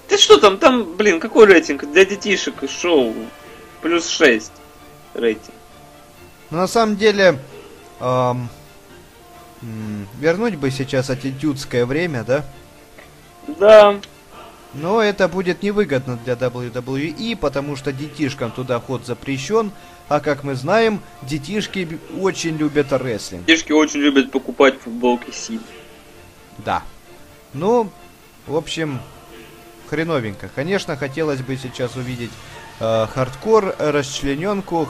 Ты 0.09 0.17
что 0.17 0.39
там, 0.39 0.57
там, 0.57 0.97
блин, 0.97 1.21
какой 1.21 1.45
рейтинг 1.45 1.85
для 1.93 2.07
детишек 2.07 2.63
и 2.63 2.69
шоу? 2.69 3.15
Плюс 3.83 4.09
6 4.09 4.51
рейтинг. 5.13 5.55
Ну, 6.51 6.57
на 6.57 6.67
самом 6.67 6.97
деле, 6.97 7.39
эм, 8.01 8.49
вернуть 10.19 10.57
бы 10.57 10.71
сейчас 10.71 11.11
аттитюдское 11.11 11.85
время, 11.85 12.25
да? 12.25 12.45
Да, 13.47 14.01
Но 14.75 15.03
это 15.03 15.27
будет 15.29 15.63
невыгодно 15.63 16.19
для 16.25 16.35
WWE, 16.35 17.37
потому 17.37 17.77
что 17.77 17.93
детишкам 17.93 18.53
туда 18.53 18.79
ход 18.79 19.05
запрещен, 19.05 19.73
а 20.09 20.21
как 20.21 20.45
мы 20.45 20.55
знаем, 20.55 21.01
детишки 21.23 21.99
очень 22.21 22.57
любят 22.57 22.93
рестлинг. 22.93 23.45
детишки 23.47 23.73
очень 23.73 24.01
любят 24.01 24.31
покупать 24.31 24.79
футболки 24.81 25.31
Сины. 25.33 25.61
Да. 26.59 26.83
Ну, 27.53 27.91
в 28.47 28.57
общем, 28.57 29.01
хреновенько. 29.89 30.49
Конечно, 30.55 30.97
хотелось 30.97 31.41
бы 31.41 31.57
сейчас 31.57 31.97
увидеть 31.97 32.31
э, 32.79 33.07
хардкор, 33.13 33.75
расчлененку, 33.79 34.89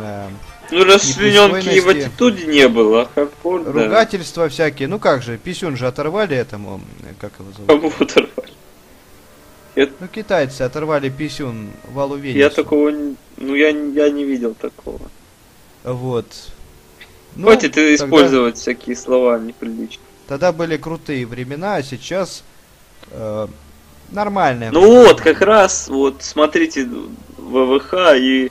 э, 0.00 0.28
Ну, 0.70 0.84
расчлененки 0.84 1.68
и 1.68 1.80
в 1.80 1.88
attitude 1.88 2.46
не 2.46 2.68
было, 2.68 3.02
а 3.02 3.08
хардкор, 3.14 3.64
да. 3.64 3.72
ругательства 3.72 4.48
всякие. 4.48 4.88
Ну 4.88 4.98
как 4.98 5.22
же, 5.22 5.36
писюн 5.36 5.76
же 5.76 5.86
оторвали 5.86 6.36
этому, 6.36 6.80
как 7.20 7.32
его 7.38 7.50
зовут? 7.52 7.66
Кому 7.68 7.92
оторвали? 7.98 8.39
Ну, 10.00 10.08
китайцы 10.08 10.62
оторвали 10.62 11.08
писюн 11.08 11.70
Валу 11.92 12.16
Венесу. 12.16 12.38
Я 12.38 12.50
такого. 12.50 12.90
Ну, 13.36 13.54
я, 13.54 13.68
я 13.70 14.10
не 14.10 14.24
видел 14.24 14.54
такого. 14.54 15.00
Вот. 15.84 16.26
Ну, 17.36 17.46
Хватит 17.46 17.72
тогда- 17.74 17.94
использовать 17.94 18.58
всякие 18.58 18.96
слова 18.96 19.38
неприличные. 19.38 20.04
Тогда 20.26 20.52
были 20.52 20.76
крутые 20.76 21.26
времена, 21.26 21.76
а 21.76 21.82
сейчас 21.82 22.42
э, 23.10 23.46
нормальное. 24.10 24.70
Ну 24.70 24.80
время. 24.80 25.08
вот, 25.08 25.20
как 25.20 25.40
раз, 25.40 25.88
вот, 25.88 26.16
смотрите 26.22 26.88
ВВХ, 27.38 27.94
и 28.16 28.50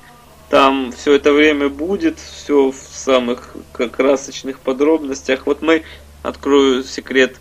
там 0.49 0.91
все 0.91 1.13
это 1.13 1.31
время 1.31 1.69
будет, 1.69 2.17
все 2.19 2.71
в 2.71 2.75
самых 2.75 3.55
к- 3.71 3.87
красочных 3.89 4.59
подробностях. 4.59 5.45
Вот 5.45 5.61
мы, 5.61 5.83
открою 6.23 6.83
секрет, 6.83 7.35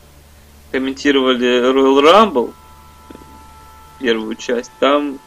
комментировали 0.70 1.72
Royal 1.72 2.02
Rumble, 2.02 2.52
первую 3.98 4.34
часть, 4.36 4.70
там 4.80 5.18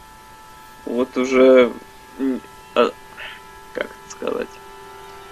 вот 0.84 1.16
уже, 1.16 1.72
а, 2.74 2.90
как 3.74 3.84
это 3.86 4.10
сказать, 4.10 4.48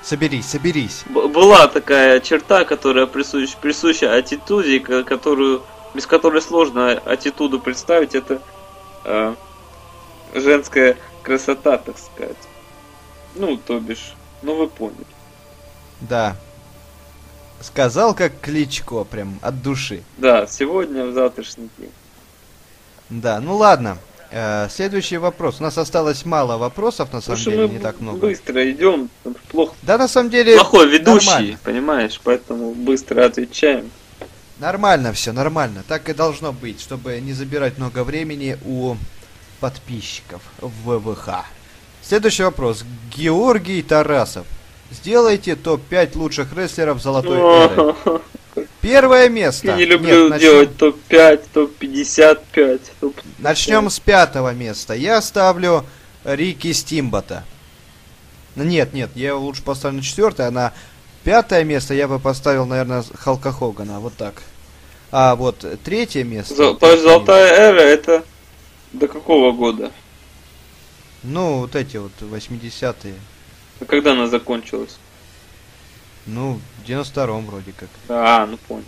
Соберись, 0.02 0.46
соберись. 0.46 1.02
Б- 1.10 1.28
была 1.28 1.68
такая 1.68 2.20
черта, 2.20 2.64
которая 2.64 3.04
присуща, 3.06 3.56
присуща 3.60 4.14
аттитуде, 4.14 4.80
ко- 4.80 5.04
которую, 5.04 5.62
без 5.94 6.06
которой 6.06 6.40
сложно 6.40 6.92
аттитуду 6.92 7.60
представить, 7.60 8.14
это 8.14 8.40
э, 9.04 9.34
женская 10.34 10.96
красота, 11.22 11.76
так 11.76 11.96
сказать. 11.98 12.36
Ну, 13.34 13.58
то 13.58 13.78
бишь, 13.78 14.14
ну 14.40 14.54
вы 14.56 14.68
поняли. 14.68 15.04
Да. 16.00 16.34
Сказал 17.60 18.14
как 18.14 18.40
Кличко, 18.40 19.04
прям 19.04 19.38
от 19.42 19.62
души. 19.62 20.02
Да, 20.16 20.46
сегодня, 20.46 21.04
в 21.04 21.12
завтрашний 21.12 21.68
день. 21.76 21.92
Да, 23.10 23.40
ну 23.40 23.56
ладно. 23.56 23.98
Э, 24.30 24.68
следующий 24.70 25.16
вопрос. 25.18 25.56
У 25.60 25.62
нас 25.64 25.76
осталось 25.76 26.24
мало 26.24 26.56
вопросов, 26.56 27.12
на 27.12 27.20
самом 27.20 27.36
Слушай, 27.38 27.56
деле, 27.56 27.66
мы 27.66 27.72
не 27.74 27.78
так 27.80 28.00
много. 28.00 28.18
быстро 28.18 28.70
идем, 28.70 29.10
плохо. 29.48 29.74
Да, 29.82 29.98
на 29.98 30.06
самом 30.06 30.30
деле, 30.30 30.54
Плохой 30.54 30.88
ведущий, 30.88 31.26
нормально. 31.28 31.58
понимаешь, 31.64 32.20
поэтому 32.22 32.72
быстро 32.72 33.24
отвечаем. 33.26 33.90
нормально 34.60 35.12
все, 35.12 35.32
нормально. 35.32 35.82
Так 35.88 36.08
и 36.08 36.14
должно 36.14 36.52
быть, 36.52 36.80
чтобы 36.80 37.18
не 37.20 37.32
забирать 37.32 37.76
много 37.78 38.04
времени 38.04 38.56
у 38.64 38.94
подписчиков 39.58 40.42
в 40.60 40.98
ВВХ. 40.98 41.44
Следующий 42.02 42.44
вопрос. 42.44 42.84
Георгий 43.14 43.82
Тарасов. 43.82 44.46
Сделайте 44.92 45.54
топ-5 45.56 46.16
лучших 46.16 46.52
рестлеров 46.56 47.02
золотой 47.02 47.38
эры. 47.40 47.94
Первое 48.80 49.28
место. 49.28 49.68
Я 49.68 49.76
не 49.76 49.84
люблю 49.84 50.22
Нет, 50.24 50.30
начнем- 50.30 50.50
делать 50.50 50.76
топ-5, 50.76 51.44
топ-55, 51.52 52.80
топ 53.00 53.16
Начнем 53.38 53.90
с 53.90 54.00
пятого 54.00 54.52
места. 54.54 54.94
Я 54.94 55.20
ставлю 55.22 55.84
Рики 56.24 56.72
Стимбота. 56.72 57.44
Ну, 58.56 58.64
Нет, 58.64 58.92
нет, 58.92 59.10
я 59.14 59.28
его 59.28 59.40
лучше 59.40 59.62
поставлю 59.62 59.98
на 59.98 60.02
четвертое, 60.02 60.48
а 60.48 60.50
на 60.50 60.72
пятое 61.24 61.62
место 61.64 61.94
я 61.94 62.08
бы 62.08 62.18
поставил, 62.18 62.66
наверное, 62.66 63.04
Халка 63.14 63.52
Хогана. 63.52 64.00
Вот 64.00 64.14
так. 64.16 64.42
А 65.12 65.34
вот 65.36 65.64
третье 65.84 66.24
место. 66.24 66.54
Зо- 66.54 66.74
то 66.74 66.90
есть 66.90 67.02
Золотая 67.02 67.70
эра 67.70 67.80
это 67.80 68.24
до 68.92 69.08
какого 69.08 69.52
года? 69.52 69.92
Ну, 71.22 71.58
вот 71.58 71.76
эти 71.76 71.96
вот 71.98 72.12
80-е. 72.20 73.14
А 73.80 73.84
Когда 73.84 74.12
она 74.12 74.26
закончилась? 74.26 74.98
Ну, 76.30 76.60
в 76.78 76.88
92-м 76.88 77.46
вроде 77.46 77.72
как. 77.72 77.88
А, 78.08 78.46
ну 78.46 78.56
понял. 78.56 78.84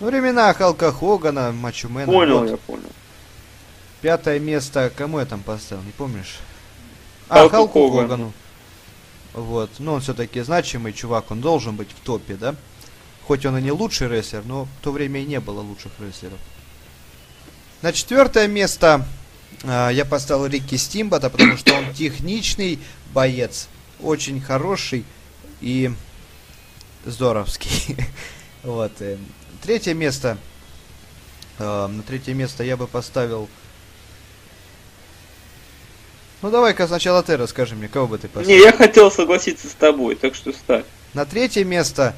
Ну, 0.00 0.06
времена 0.06 0.52
Халка 0.54 0.92
Хогана, 0.92 1.52
Мачумена. 1.52 2.10
Понял, 2.10 2.40
Вот. 2.40 2.50
я 2.50 2.56
понял. 2.56 2.90
Пятое 4.00 4.38
место, 4.38 4.90
кому 4.94 5.18
я 5.18 5.26
там 5.26 5.40
поставил, 5.40 5.82
не 5.82 5.92
помнишь? 5.92 6.38
Халку 7.28 7.46
а, 7.46 7.48
Халку 7.50 7.90
Хогану. 7.90 8.02
Хогану. 8.02 8.32
Вот, 9.32 9.70
ну 9.78 9.94
он 9.94 10.00
все-таки 10.00 10.40
значимый 10.40 10.92
чувак, 10.92 11.30
он 11.30 11.40
должен 11.40 11.76
быть 11.76 11.90
в 11.90 12.04
топе, 12.04 12.34
да? 12.34 12.54
Хоть 13.26 13.44
он 13.44 13.58
и 13.58 13.62
не 13.62 13.72
лучший 13.72 14.08
рестлер, 14.08 14.42
но 14.46 14.64
в 14.64 14.68
то 14.82 14.92
время 14.92 15.20
и 15.20 15.26
не 15.26 15.40
было 15.40 15.60
лучших 15.60 15.92
рестлеров. 15.98 16.38
На 17.82 17.92
четвертое 17.92 18.48
место 18.48 19.06
а, 19.64 19.90
я 19.90 20.04
поставил 20.04 20.46
Рикки 20.46 20.76
Стимбота, 20.76 21.28
потому 21.28 21.56
что 21.56 21.74
он 21.74 21.92
техничный 21.92 22.78
боец, 23.12 23.68
очень 24.00 24.40
хороший 24.40 25.04
и 25.60 25.90
здоровский. 27.06 27.96
Вот. 28.62 28.90
э, 29.00 29.16
Третье 29.62 29.94
место. 29.94 30.38
э, 31.58 31.86
На 31.86 32.02
третье 32.02 32.34
место 32.34 32.64
я 32.64 32.76
бы 32.76 32.86
поставил. 32.88 33.48
Ну 36.42 36.50
давай-ка 36.50 36.86
сначала 36.86 37.22
ты 37.22 37.36
расскажи 37.36 37.74
мне, 37.76 37.88
кого 37.88 38.08
бы 38.08 38.18
ты 38.18 38.28
поставил. 38.28 38.48
Не, 38.58 38.62
я 38.64 38.72
хотел 38.72 39.10
согласиться 39.10 39.68
с 39.68 39.72
тобой, 39.74 40.16
так 40.16 40.34
что 40.34 40.52
ставь. 40.52 40.84
На 41.14 41.24
третье 41.24 41.64
место. 41.64 42.14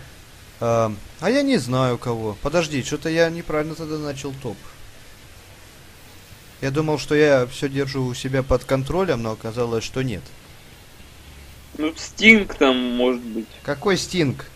э, 0.60 0.90
а 1.20 1.30
я 1.30 1.42
не 1.42 1.58
знаю 1.58 1.98
кого. 1.98 2.36
Подожди, 2.42 2.82
что-то 2.82 3.08
я 3.10 3.28
неправильно 3.30 3.74
тогда 3.74 3.98
начал 3.98 4.32
топ. 4.42 4.56
Я 6.60 6.70
думал, 6.70 6.98
что 6.98 7.14
я 7.14 7.46
все 7.46 7.68
держу 7.68 8.04
у 8.06 8.14
себя 8.14 8.42
под 8.42 8.64
контролем, 8.64 9.22
но 9.22 9.32
оказалось, 9.32 9.84
что 9.84 10.02
нет. 10.02 10.22
Ну, 11.76 11.92
Стинг 11.96 12.54
там, 12.54 12.76
может 12.96 13.22
быть. 13.22 13.46
Какой 13.62 13.96
Стинг? 13.96 14.46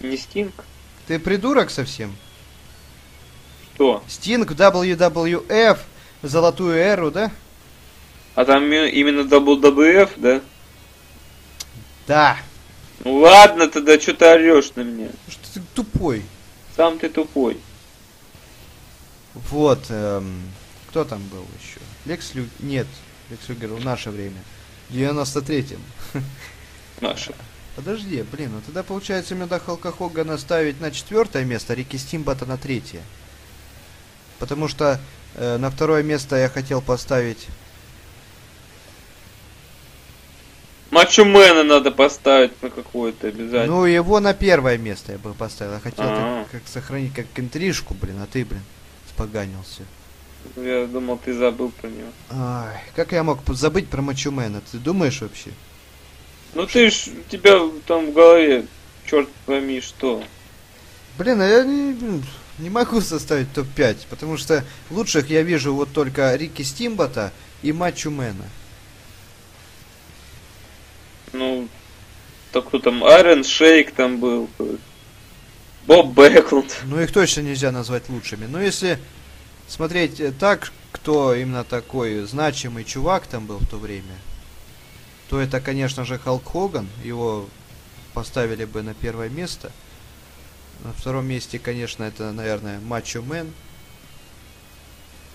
Не 0.00 0.16
Стинг? 0.16 0.64
Ты 1.06 1.18
придурок 1.18 1.70
совсем? 1.70 2.16
Что? 3.74 4.02
Стинг 4.08 4.52
WWF, 4.52 5.78
золотую 6.22 6.76
эру, 6.76 7.10
да? 7.10 7.30
А 8.34 8.44
там 8.44 8.64
именно 8.72 9.20
WWF, 9.20 10.10
да? 10.16 10.40
Да. 12.06 12.38
Ну 13.04 13.16
ладно, 13.16 13.68
тогда 13.68 13.98
что 13.98 14.14
ты 14.14 14.24
орешь 14.26 14.72
на 14.74 14.82
меня? 14.82 15.08
Что 15.28 15.54
ты 15.54 15.62
тупой? 15.74 16.22
Сам 16.76 16.98
ты 16.98 17.08
тупой. 17.08 17.58
Вот, 19.34 19.86
эм, 19.88 20.42
кто 20.88 21.04
там 21.04 21.22
был 21.28 21.46
еще? 21.60 21.80
Лекс 22.04 22.34
Лю... 22.34 22.48
Нет, 22.58 22.86
Лекс 23.30 23.48
Люгер 23.48 23.68
в 23.68 23.84
наше 23.84 24.10
время. 24.10 24.42
В 24.88 24.94
93-м. 24.94 25.80
Наша. 27.00 27.32
Подожди, 27.76 28.22
блин, 28.30 28.50
ну 28.52 28.60
тогда 28.60 28.82
получается 28.82 29.34
мне 29.34 29.46
до 29.46 29.58
Халка 29.58 29.92
Хогана 29.92 30.38
ставить 30.38 30.80
на 30.80 30.90
четвертое 30.90 31.44
место, 31.44 31.74
Рики 31.74 31.96
Стимбата 31.96 32.44
на 32.46 32.56
третье. 32.56 33.00
Потому 34.38 34.68
что 34.68 35.00
э, 35.34 35.56
на 35.58 35.70
второе 35.70 36.02
место 36.02 36.36
я 36.36 36.48
хотел 36.48 36.80
поставить... 36.80 37.46
Мачумена 40.90 41.62
надо 41.62 41.92
поставить 41.92 42.60
на 42.62 42.68
какое-то 42.68 43.28
обязательно. 43.28 43.76
Ну, 43.76 43.84
его 43.84 44.18
на 44.18 44.34
первое 44.34 44.76
место 44.76 45.12
я 45.12 45.18
бы 45.18 45.32
поставил. 45.34 45.74
Я 45.74 45.78
хотел 45.78 46.04
А. 46.04 46.42
так, 46.42 46.50
как 46.50 46.62
сохранить 46.66 47.14
как 47.14 47.26
интрижку, 47.36 47.94
блин, 47.94 48.16
а 48.20 48.26
ты, 48.26 48.44
блин, 48.44 48.62
споганился. 49.08 49.84
Я 50.56 50.86
думал, 50.86 51.18
ты 51.24 51.32
забыл 51.32 51.70
про 51.70 51.86
него. 51.86 52.08
Ай, 52.30 52.80
как 52.96 53.12
я 53.12 53.22
мог 53.22 53.38
забыть 53.48 53.88
про 53.88 54.02
Мачумена? 54.02 54.60
Ты 54.72 54.78
думаешь 54.78 55.20
вообще? 55.20 55.50
Ну 56.54 56.66
ты 56.66 56.90
ж, 56.90 57.08
у 57.08 57.30
тебя 57.30 57.60
там 57.86 58.06
в 58.06 58.12
голове, 58.12 58.66
черт 59.06 59.28
пойми, 59.46 59.80
что. 59.80 60.22
Блин, 61.16 61.40
а 61.40 61.46
я 61.46 61.64
не, 61.64 62.22
не 62.58 62.70
могу 62.70 63.00
составить 63.00 63.52
топ-5, 63.52 64.06
потому 64.08 64.36
что 64.36 64.64
лучших 64.90 65.30
я 65.30 65.42
вижу 65.42 65.74
вот 65.74 65.92
только 65.92 66.34
Рики 66.34 66.62
Стимбота 66.62 67.32
и 67.62 67.72
Мачумена. 67.72 68.48
Ну, 71.32 71.68
так 72.52 72.66
кто 72.66 72.80
там, 72.80 73.04
Айрон 73.04 73.44
Шейк 73.44 73.92
там 73.92 74.18
был, 74.18 74.48
Боб 75.86 76.08
Бэклунд. 76.08 76.80
Ну, 76.84 77.00
их 77.00 77.12
точно 77.12 77.42
нельзя 77.42 77.70
назвать 77.70 78.08
лучшими. 78.08 78.46
Но 78.46 78.60
если 78.60 78.98
смотреть 79.68 80.20
так, 80.38 80.72
кто 80.92 81.34
именно 81.34 81.64
такой 81.64 82.22
значимый 82.22 82.84
чувак 82.84 83.26
там 83.26 83.46
был 83.46 83.58
в 83.58 83.66
то 83.66 83.76
время, 83.76 84.14
то 85.30 85.40
это, 85.40 85.60
конечно 85.60 86.04
же, 86.04 86.18
Халк 86.18 86.42
Хоган. 86.44 86.88
Его 87.04 87.48
поставили 88.14 88.64
бы 88.64 88.82
на 88.82 88.94
первое 88.94 89.28
место. 89.28 89.70
На 90.82 90.92
втором 90.92 91.26
месте, 91.26 91.60
конечно, 91.60 92.02
это, 92.02 92.32
наверное, 92.32 92.80
Мачо 92.80 93.22
Мэн. 93.22 93.52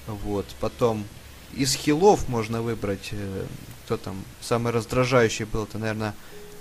Вот. 0.08 0.46
Потом 0.60 1.06
из 1.54 1.74
хилов 1.76 2.28
можно 2.28 2.62
выбрать, 2.62 3.10
э, 3.12 3.46
кто 3.86 3.96
там 3.96 4.22
самый 4.42 4.74
раздражающий 4.74 5.46
был. 5.46 5.64
Это, 5.64 5.78
наверное, 5.78 6.14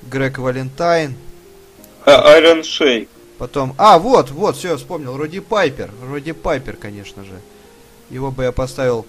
Грег 0.02 0.38
Валентайн. 0.38 1.16
Айрон 2.04 2.62
Шейк. 2.62 3.08
Потом, 3.38 3.74
а, 3.78 3.98
вот, 3.98 4.30
вот, 4.30 4.56
все, 4.56 4.76
вспомнил, 4.76 5.16
Роди 5.16 5.40
Пайпер. 5.40 5.90
Роди 6.08 6.30
Пайпер, 6.30 6.76
конечно 6.76 7.24
же. 7.24 7.40
Его 8.10 8.30
бы 8.30 8.44
я 8.44 8.52
поставил 8.52 9.06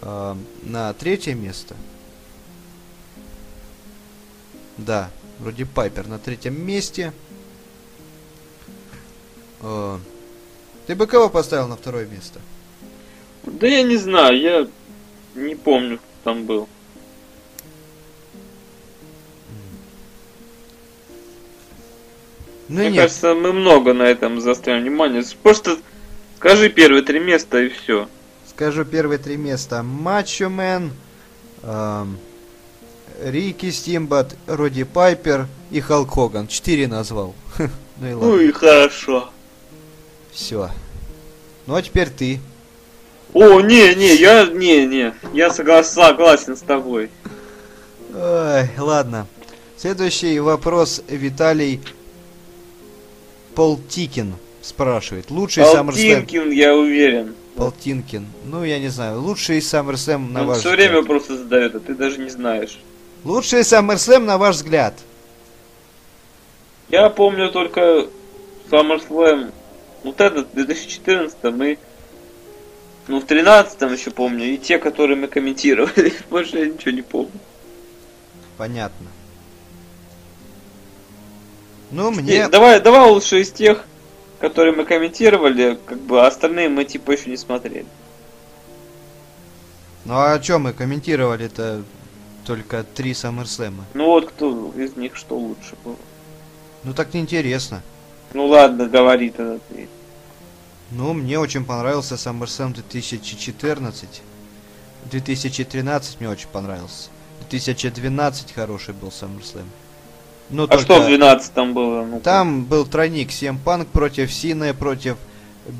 э, 0.00 0.36
на 0.62 0.94
третье 0.94 1.34
место. 1.34 1.76
Да, 4.78 5.10
Роди 5.44 5.64
Пайпер 5.64 6.06
на 6.06 6.18
третьем 6.18 6.64
месте. 6.64 7.12
Э, 9.60 9.98
ты 10.86 10.94
бы 10.94 11.06
кого 11.06 11.28
поставил 11.28 11.68
на 11.68 11.76
второе 11.76 12.06
место? 12.06 12.40
Да 13.44 13.66
я 13.66 13.82
не 13.82 13.96
знаю, 13.96 14.38
я 14.40 14.68
не 15.34 15.54
помню, 15.54 15.98
кто 15.98 16.06
там 16.32 16.44
был. 16.44 16.68
Ну 22.68 22.80
Мне 22.80 22.90
нет, 22.90 23.02
кажется, 23.04 23.34
мы 23.34 23.52
много 23.52 23.94
на 23.94 24.02
этом 24.02 24.40
заостряем 24.40 24.82
внимание. 24.82 25.22
Просто 25.42 25.78
скажи 26.36 26.68
первые 26.68 27.02
три 27.02 27.18
места 27.18 27.60
и 27.62 27.68
все. 27.70 28.08
скажу 28.50 28.84
первые 28.84 29.18
три 29.18 29.36
места. 29.36 29.82
Мачо 29.82 30.50
Мэн, 30.50 30.92
эм, 31.62 32.18
Рики 33.22 33.70
Стимбат, 33.70 34.36
Роди 34.46 34.84
Пайпер 34.84 35.46
и 35.70 35.80
Халк 35.80 36.10
Хоган. 36.10 36.46
Четыре 36.46 36.88
назвал. 36.88 37.34
Ну 38.00 38.08
и 38.08 38.12
ладно. 38.12 38.28
Ну 38.28 38.40
и 38.40 38.52
хорошо. 38.52 39.28
Все. 40.30 40.70
Ну 41.66 41.74
а 41.74 41.82
теперь 41.82 42.08
ты. 42.10 42.38
О, 43.34 43.60
не, 43.60 43.94
не, 43.96 44.14
я, 44.14 44.46
не, 44.46 44.86
не, 44.86 45.12
я 45.32 45.48
согла- 45.48 45.82
согласен 45.82 46.56
с 46.56 46.60
тобой. 46.60 47.10
Ой, 48.14 48.70
ладно. 48.78 49.26
Следующий 49.76 50.38
вопрос 50.38 51.02
Виталий 51.08 51.80
Полтикин 53.54 54.34
спрашивает. 54.62 55.30
Лучший 55.30 55.64
SummerSlam... 55.64 56.14
Алтинкин, 56.14 56.50
я 56.52 56.74
уверен. 56.76 57.34
Полтинкин. 57.56 58.26
Ну, 58.44 58.64
я 58.64 58.78
не 58.78 58.88
знаю. 58.88 59.20
Лучший 59.20 59.58
SummerSlam 59.58 60.30
на 60.30 60.42
Он 60.42 60.46
ваш 60.46 60.58
все 60.58 60.70
время 60.70 61.02
просто 61.02 61.36
задает, 61.36 61.74
а 61.74 61.80
ты 61.80 61.94
даже 61.94 62.18
не 62.18 62.30
знаешь. 62.30 62.78
Лучший 63.24 63.60
SummerSlam 63.60 64.20
на 64.20 64.38
ваш 64.38 64.56
взгляд. 64.56 64.94
Я 66.88 67.10
помню 67.10 67.50
только 67.50 68.06
SummerSlam. 68.70 69.52
Вот 70.04 70.20
этот, 70.20 70.50
в 70.50 70.54
2014 70.54 71.36
мы... 71.44 71.78
Ну, 73.08 73.20
в 73.20 73.24
13 73.24 73.80
еще 73.98 74.10
помню. 74.10 74.46
И 74.46 74.58
те, 74.58 74.78
которые 74.78 75.16
мы 75.16 75.28
комментировали. 75.28 76.12
Больше 76.30 76.58
я 76.58 76.66
ничего 76.66 76.92
не 76.92 77.02
помню. 77.02 77.32
Понятно. 78.56 79.06
Ну, 81.90 82.10
Не, 82.10 82.20
мне... 82.20 82.48
давай, 82.48 82.80
давай 82.80 83.08
лучше 83.08 83.40
из 83.40 83.50
тех, 83.50 83.84
которые 84.40 84.74
мы 84.74 84.84
комментировали, 84.84 85.78
как 85.86 85.98
бы, 86.00 86.20
а 86.22 86.26
остальные 86.26 86.68
мы 86.68 86.84
типа 86.84 87.12
еще 87.12 87.30
не 87.30 87.36
смотрели. 87.36 87.86
Ну, 90.04 90.14
а 90.14 90.34
о 90.34 90.38
чем 90.38 90.62
мы 90.62 90.72
комментировали-то 90.72 91.82
только 92.48 92.82
три 92.82 93.12
SummerSlam? 93.12 93.74
Ну 93.92 94.06
вот 94.06 94.30
кто 94.30 94.72
из 94.74 94.96
них 94.96 95.16
что 95.16 95.36
лучше 95.38 95.74
было. 95.84 95.96
Ну, 96.82 96.94
так 96.94 97.12
неинтересно. 97.12 97.82
Ну 98.32 98.46
ладно, 98.46 98.88
говори 98.88 99.28
тогда 99.28 99.58
ты. 99.68 99.86
Ну, 100.90 101.12
мне 101.12 101.38
очень 101.38 101.66
понравился 101.66 102.14
SummerSlam 102.14 102.72
2014. 102.72 104.22
2013 105.10 106.20
мне 106.20 106.30
очень 106.30 106.48
понравился. 106.48 107.10
2012 107.50 108.52
хороший 108.54 108.94
был 108.94 109.08
SummerSlam. 109.08 109.66
Ну, 110.48 110.66
А 110.70 110.78
что 110.78 111.02
в 111.02 111.06
12 111.06 111.52
там 111.52 111.74
было? 111.74 112.06
Ну, 112.06 112.20
Там 112.20 112.64
был 112.64 112.86
тройник 112.86 113.28
CM 113.28 113.58
Punk 113.62 113.84
против 113.92 114.32
Сины 114.32 114.72
против 114.72 115.18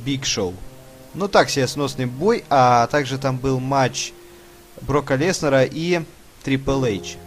Биг 0.04 0.26
Шоу. 0.26 0.52
Ну, 1.14 1.28
так 1.28 1.48
себе 1.48 1.66
сносный 1.66 2.04
бой, 2.04 2.44
а 2.50 2.86
также 2.88 3.16
там 3.16 3.38
был 3.38 3.58
матч 3.58 4.12
Брока 4.82 5.14
Леснера 5.14 5.64
и 5.64 6.02
Трипл 6.48 6.82
Эйч. 6.82 7.18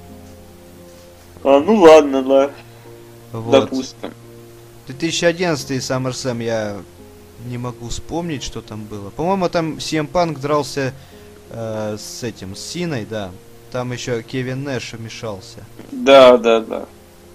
А, 1.44 1.60
ну 1.60 1.76
ладно, 1.76 2.24
да, 2.24 2.52
Вот. 3.32 3.52
допустим. 3.52 4.12
2011 4.88 5.70
SummerSlam 5.80 6.44
я 6.44 6.78
не 7.46 7.60
могу 7.60 7.90
вспомнить, 7.90 8.42
что 8.42 8.62
там 8.64 8.84
было. 8.84 9.12
По-моему, 9.12 9.48
там 9.48 9.74
CM 9.74 10.12
Punk 10.12 10.40
дрался 10.40 10.96
э, 11.52 11.98
с 12.00 12.24
этим, 12.24 12.56
с 12.56 12.62
Синой, 12.62 13.06
да. 13.06 13.30
Там 13.72 13.92
еще 13.92 14.24
Кевин 14.24 14.64
Нэш 14.64 14.94
вмешался. 14.94 15.68
Да, 15.92 16.40
да, 16.40 16.60
да. 16.60 16.86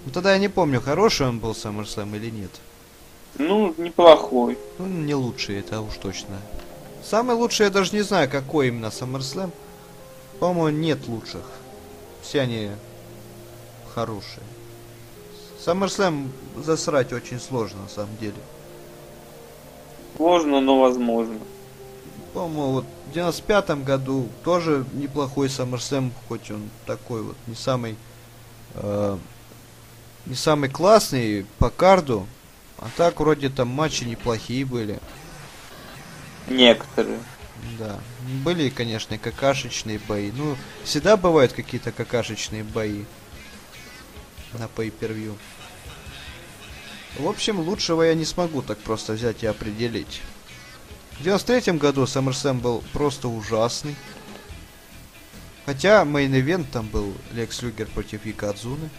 Ну, 0.05 0.11
тогда 0.11 0.33
я 0.33 0.39
не 0.39 0.49
помню, 0.49 0.81
хороший 0.81 1.27
он 1.27 1.39
был 1.39 1.51
SummerSlam 1.51 2.13
или 2.17 2.29
нет. 2.29 2.51
Ну, 3.37 3.73
неплохой. 3.77 4.57
Ну, 4.77 4.87
не 4.87 5.15
лучший, 5.15 5.59
это 5.59 5.79
уж 5.79 5.93
точно. 5.95 6.35
Самый 7.01 7.37
лучший, 7.37 7.67
я 7.67 7.69
даже 7.69 7.95
не 7.95 8.01
знаю, 8.01 8.29
какой 8.29 8.67
именно 8.67 8.87
SummerSlam. 8.87 9.51
По-моему, 10.39 10.77
нет 10.77 11.07
лучших. 11.07 11.41
Все 12.27 12.41
они 12.41 12.71
хорошие. 13.95 14.43
SummerSlam 15.65 16.27
засрать 16.57 17.13
очень 17.13 17.39
сложно, 17.39 17.83
на 17.83 17.87
самом 17.87 18.17
деле. 18.17 18.35
Сложно, 20.17 20.59
но 20.59 20.81
возможно. 20.81 21.39
По-моему, 22.33 22.71
вот 22.73 22.85
в 23.09 23.13
95 23.13 23.85
году 23.85 24.27
тоже 24.43 24.83
неплохой 24.91 25.47
SummerSlam, 25.47 26.11
хоть 26.27 26.51
он 26.51 26.69
такой 26.85 27.21
вот 27.21 27.37
не 27.47 27.55
самый 27.55 27.95
э, 28.73 29.17
не 30.25 30.35
самый 30.35 30.69
классный 30.69 31.45
по 31.59 31.69
карду, 31.69 32.27
а 32.77 32.87
так 32.97 33.21
вроде 33.21 33.47
там 33.47 33.69
матчи 33.69 34.03
неплохие 34.03 34.65
были. 34.65 34.99
Некоторые. 36.49 37.19
Да. 37.79 38.01
Были, 38.27 38.69
конечно, 38.69 39.17
какашечные 39.17 39.99
бои. 40.07 40.31
Ну, 40.35 40.57
всегда 40.83 41.15
бывают 41.15 41.53
какие-то 41.53 41.91
какашечные 41.91 42.63
бои 42.63 43.03
на 44.53 44.65
pay-per-view. 44.65 45.35
В 47.19 47.27
общем, 47.27 47.59
лучшего 47.59 48.03
я 48.03 48.13
не 48.15 48.25
смогу 48.25 48.61
так 48.61 48.77
просто 48.79 49.13
взять 49.13 49.43
и 49.43 49.47
определить. 49.47 50.21
В 51.19 51.23
93 51.23 51.73
году 51.77 52.03
SummerSlam 52.03 52.59
был 52.59 52.83
просто 52.91 53.27
ужасный. 53.27 53.95
Хотя 55.65 56.03
мейн-эвент 56.03 56.67
там 56.71 56.87
был 56.87 57.13
Лекс 57.33 57.61
Люгер 57.61 57.87
против 57.87 58.25
Якадзуны. 58.25 58.89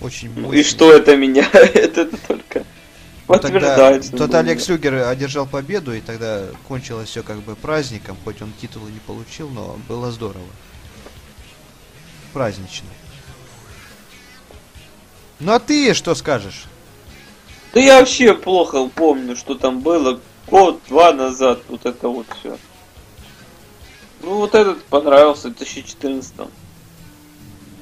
Очень 0.00 0.32
Ну 0.34 0.42
мощный. 0.46 0.60
и 0.60 0.64
что 0.64 0.92
это 0.92 1.16
меняет? 1.16 1.52
Это 1.54 2.06
только 2.26 2.64
Ну, 3.28 3.38
тогда, 3.38 3.98
думаю. 3.98 4.36
Алекс 4.36 4.68
Люгер 4.68 4.94
одержал 5.08 5.46
победу, 5.46 5.94
и 5.94 6.00
тогда 6.00 6.46
кончилось 6.68 7.08
все 7.08 7.22
как 7.22 7.38
бы 7.40 7.54
праздником, 7.54 8.16
хоть 8.24 8.42
он 8.42 8.52
титулы 8.60 8.90
не 8.90 8.98
получил, 9.00 9.48
но 9.48 9.78
было 9.88 10.10
здорово. 10.10 10.44
Празднично. 12.32 12.88
Ну 15.40 15.52
а 15.52 15.58
ты 15.58 15.94
что 15.94 16.14
скажешь? 16.14 16.64
Да 17.72 17.80
я 17.80 18.00
вообще 18.00 18.34
плохо 18.34 18.86
помню, 18.86 19.34
что 19.36 19.54
там 19.54 19.80
было 19.80 20.20
год-два 20.48 21.12
назад, 21.12 21.60
вот 21.68 21.86
это 21.86 22.08
вот 22.08 22.26
все. 22.38 22.58
Ну 24.22 24.36
вот 24.36 24.54
этот 24.54 24.84
понравился 24.84 25.48
в 25.48 25.56
2014 25.56 26.34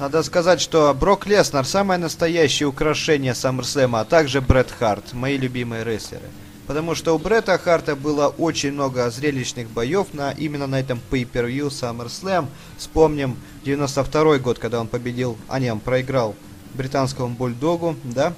Надо 0.00 0.22
сказать, 0.22 0.62
что 0.62 0.94
Брок 0.94 1.26
Леснер 1.26 1.66
самое 1.66 2.00
настоящее 2.00 2.66
украшение 2.68 3.34
SummerSlam, 3.34 4.00
а 4.00 4.06
также 4.06 4.40
Брэд 4.40 4.70
Харт, 4.70 5.12
мои 5.12 5.36
любимые 5.36 5.84
рестлеры. 5.84 6.24
Потому 6.66 6.94
что 6.94 7.14
у 7.14 7.18
Бретта 7.18 7.58
Харта 7.58 7.94
было 7.96 8.28
очень 8.28 8.72
много 8.72 9.10
зрелищных 9.10 9.68
боев 9.68 10.14
на, 10.14 10.30
именно 10.30 10.66
на 10.66 10.80
этом 10.80 11.02
Pay-Per-View 11.10 11.68
SummerSlam. 11.68 12.46
Вспомним 12.78 13.36
92 13.66 14.38
год, 14.38 14.58
когда 14.58 14.80
он 14.80 14.88
победил, 14.88 15.36
а 15.48 15.58
не, 15.58 15.70
он 15.70 15.80
проиграл 15.80 16.34
британскому 16.72 17.34
бульдогу, 17.34 17.94
да? 18.02 18.32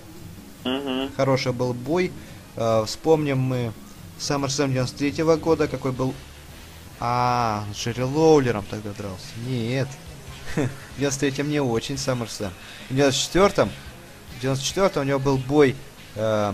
Угу. 0.65 1.11
Хороший 1.17 1.53
был 1.53 1.75
бой. 1.75 2.11
Э, 2.57 2.83
вспомним 2.85 3.39
мы 3.39 3.73
SummerSlam 4.19 4.73
93 4.73 5.11
-го 5.11 5.37
года, 5.37 5.69
какой 5.69 5.93
был... 5.93 6.13
А, 6.99 7.63
с 7.73 7.77
Джерри 7.77 8.03
Лоулером 8.03 8.65
тогда 8.69 8.91
дрался. 8.91 9.27
Нет. 9.47 9.87
В 10.97 11.01
93-м 11.01 11.49
не 11.49 11.61
очень 11.61 11.95
SummerSlam. 11.95 12.51
В 12.91 12.95
94-м, 12.95 13.71
в 14.41 14.45
94-м 14.45 15.03
у 15.03 15.05
него 15.05 15.19
был 15.19 15.39
бой... 15.39 15.75
Э, 16.17 16.53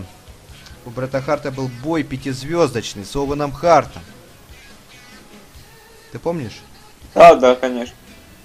у 0.85 0.91
Бретта 0.91 1.21
Харта 1.21 1.51
был 1.51 1.69
бой 1.83 2.03
пятизвездочный 2.03 3.03
с 3.05 3.15
Оуэном 3.15 3.51
Хартом. 3.51 4.01
Ты 6.11 6.19
помнишь? 6.19 6.59
А, 7.13 7.35
да, 7.35 7.55
конечно. 7.55 7.95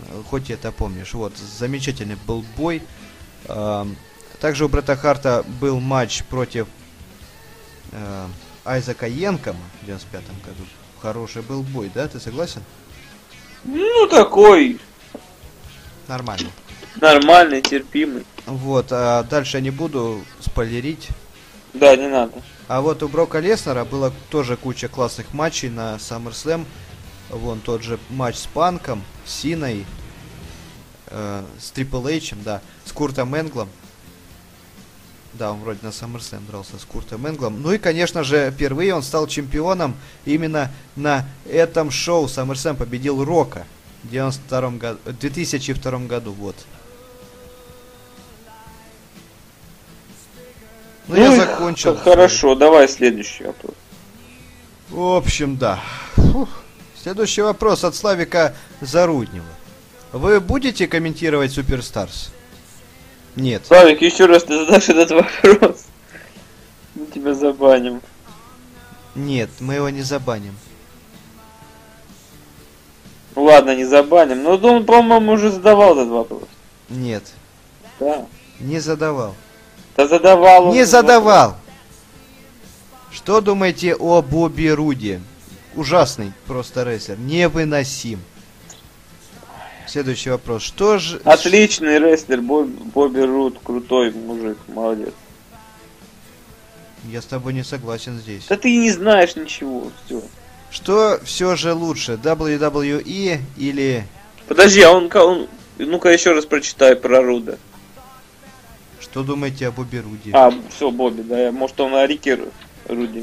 Э, 0.08 0.22
Хоть 0.28 0.50
это 0.50 0.72
помнишь. 0.72 1.14
Вот, 1.14 1.36
замечательный 1.36 2.16
был 2.26 2.44
бой. 2.56 2.82
Эм, 3.46 3.96
Также 4.40 4.64
у 4.64 4.68
Бретта 4.68 4.96
Харта 4.96 5.44
был 5.60 5.78
матч 5.80 6.24
против 6.24 6.66
э, 7.92 8.26
Айзека 8.64 9.06
Йенкома 9.06 9.60
в 9.82 9.86
95 9.86 10.22
году. 10.44 10.64
Хороший 11.00 11.42
был 11.42 11.62
бой, 11.62 11.90
да? 11.94 12.08
Ты 12.08 12.18
согласен? 12.18 12.62
Ну, 13.64 14.06
такой 14.08 14.80
Нормально. 16.08 16.50
нормальный, 17.00 17.62
терпимый. 17.62 18.24
Вот, 18.46 18.88
а 18.90 19.22
дальше 19.24 19.56
я 19.56 19.60
не 19.62 19.70
буду 19.70 20.22
спойлерить. 20.40 21.08
Да, 21.72 21.96
не 21.96 22.08
надо. 22.08 22.32
А 22.68 22.80
вот 22.80 23.02
у 23.02 23.08
Брока 23.08 23.40
Леснера 23.40 23.84
было 23.84 24.12
тоже 24.30 24.56
куча 24.56 24.88
классных 24.88 25.32
матчей 25.32 25.68
на 25.70 25.96
SummerSlam. 25.96 26.64
Вон 27.30 27.60
тот 27.60 27.82
же 27.82 27.98
матч 28.10 28.36
с 28.36 28.46
Панком, 28.46 29.02
с 29.26 29.32
Синой, 29.40 29.84
э, 31.08 31.42
с 31.58 31.70
Трипл 31.70 32.06
Эйчем, 32.06 32.38
да, 32.44 32.60
с 32.84 32.92
Куртом 32.92 33.34
Энглом. 33.34 33.68
Да, 35.32 35.50
он 35.50 35.60
вроде 35.60 35.80
на 35.82 35.88
SummerSlam 35.88 36.46
дрался 36.46 36.78
с 36.78 36.84
Куртом 36.84 37.26
Энглом. 37.26 37.60
Ну 37.60 37.72
и, 37.72 37.78
конечно 37.78 38.22
же, 38.22 38.52
впервые 38.52 38.94
он 38.94 39.02
стал 39.02 39.26
чемпионом 39.26 39.96
именно 40.24 40.70
на 40.96 41.26
этом 41.50 41.90
шоу. 41.90 42.26
SummerSlam 42.26 42.76
победил 42.76 43.24
Рока 43.24 43.66
92 44.04 44.70
году, 44.70 44.98
2002 45.04 45.98
году, 46.00 46.32
вот. 46.32 46.56
Ну, 51.08 51.16
я 51.16 51.34
и 51.34 51.36
закончил. 51.36 51.96
Хорошо, 51.96 52.54
давай 52.54 52.88
следующий 52.88 53.44
вопрос. 53.44 53.74
В 54.88 55.16
общем, 55.16 55.56
да. 55.56 55.80
Фух. 56.16 56.48
Следующий 57.02 57.42
вопрос 57.42 57.84
от 57.84 57.94
Славика 57.94 58.54
Заруднева. 58.80 59.44
Вы 60.12 60.40
будете 60.40 60.86
комментировать 60.86 61.52
Суперстарс? 61.52 62.30
Нет. 63.36 63.66
Славик, 63.66 64.00
еще 64.00 64.26
раз 64.26 64.44
ты 64.44 64.64
задашь 64.64 64.88
этот 64.88 65.10
вопрос. 65.10 65.86
Мы 66.94 67.06
тебя 67.06 67.34
забаним. 67.34 68.00
Нет, 69.14 69.50
мы 69.60 69.74
его 69.74 69.90
не 69.90 70.02
забаним. 70.02 70.54
Ну 73.36 73.42
ладно, 73.44 73.74
не 73.74 73.84
забаним. 73.84 74.42
Но 74.42 74.54
он, 74.56 74.84
по-моему, 74.86 75.32
уже 75.32 75.50
задавал 75.50 75.94
этот 75.96 76.08
вопрос. 76.08 76.44
Нет, 76.88 77.24
Да. 77.98 78.26
не 78.60 78.78
задавал. 78.80 79.34
Да 79.96 80.06
задавал 80.08 80.72
Не 80.72 80.84
задавал! 80.84 81.56
Что 83.12 83.40
думаете 83.40 83.94
о 83.94 84.22
Бобби 84.22 84.68
Руди? 84.68 85.20
Ужасный 85.76 86.32
просто 86.46 86.82
рестлер. 86.84 87.18
Невыносим. 87.18 88.20
Следующий 89.86 90.30
вопрос. 90.30 90.62
Что 90.62 90.98
же... 90.98 91.18
вопрос. 91.18 91.40
Отличный 91.40 91.98
рестлер, 91.98 92.40
Боб- 92.40 92.66
Бобби 92.68 93.20
Рут, 93.20 93.58
крутой 93.62 94.12
мужик, 94.12 94.58
молодец. 94.68 95.12
Я 97.04 97.20
с 97.22 97.26
тобой 97.26 97.52
не 97.52 97.62
согласен 97.62 98.18
здесь. 98.18 98.46
Да 98.48 98.56
ты 98.56 98.76
не 98.76 98.90
знаешь 98.90 99.36
ничего, 99.36 99.90
все. 100.06 100.22
Что 100.74 101.20
все 101.22 101.54
же 101.54 101.72
лучше, 101.72 102.14
WWE 102.14 103.38
или... 103.56 104.04
Подожди, 104.48 104.82
а 104.82 104.90
он, 104.90 105.08
он 105.14 105.46
ну-ка 105.78 106.08
еще 106.08 106.32
раз 106.32 106.46
прочитай 106.46 106.96
про 106.96 107.22
Руда. 107.22 107.58
Что 109.00 109.22
думаете 109.22 109.68
о 109.68 109.70
Бобби 109.70 109.98
Руди? 109.98 110.32
А, 110.32 110.52
все, 110.74 110.90
Бобби, 110.90 111.22
да, 111.22 111.52
может 111.52 111.78
он 111.80 111.94
о 111.94 112.04
Рике 112.04 112.32
Ру- 112.34 112.52
Руди 112.88 113.22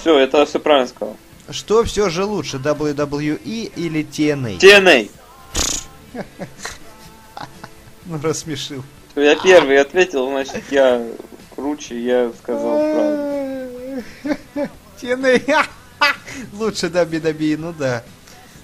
Все, 0.00 0.18
это 0.18 0.44
все 0.44 0.58
правильно 0.58 0.88
сказал. 0.88 1.16
Что 1.48 1.84
все 1.84 2.10
же 2.10 2.24
лучше, 2.24 2.56
WWE 2.56 3.38
или 3.44 4.04
TNA? 4.04 4.58
TNA. 4.58 5.10
Ну, 8.06 8.18
рассмешил. 8.20 8.82
Я 9.14 9.36
первый 9.36 9.78
ответил, 9.78 10.26
значит, 10.26 10.64
я 10.72 11.06
круче, 11.54 12.00
я 12.00 12.32
сказал 12.42 12.78
правду. 12.78 14.70
TNA. 15.00 15.66
Лучше 16.52 16.86
WWE, 16.86 17.56
ну 17.58 17.72
да. 17.72 18.02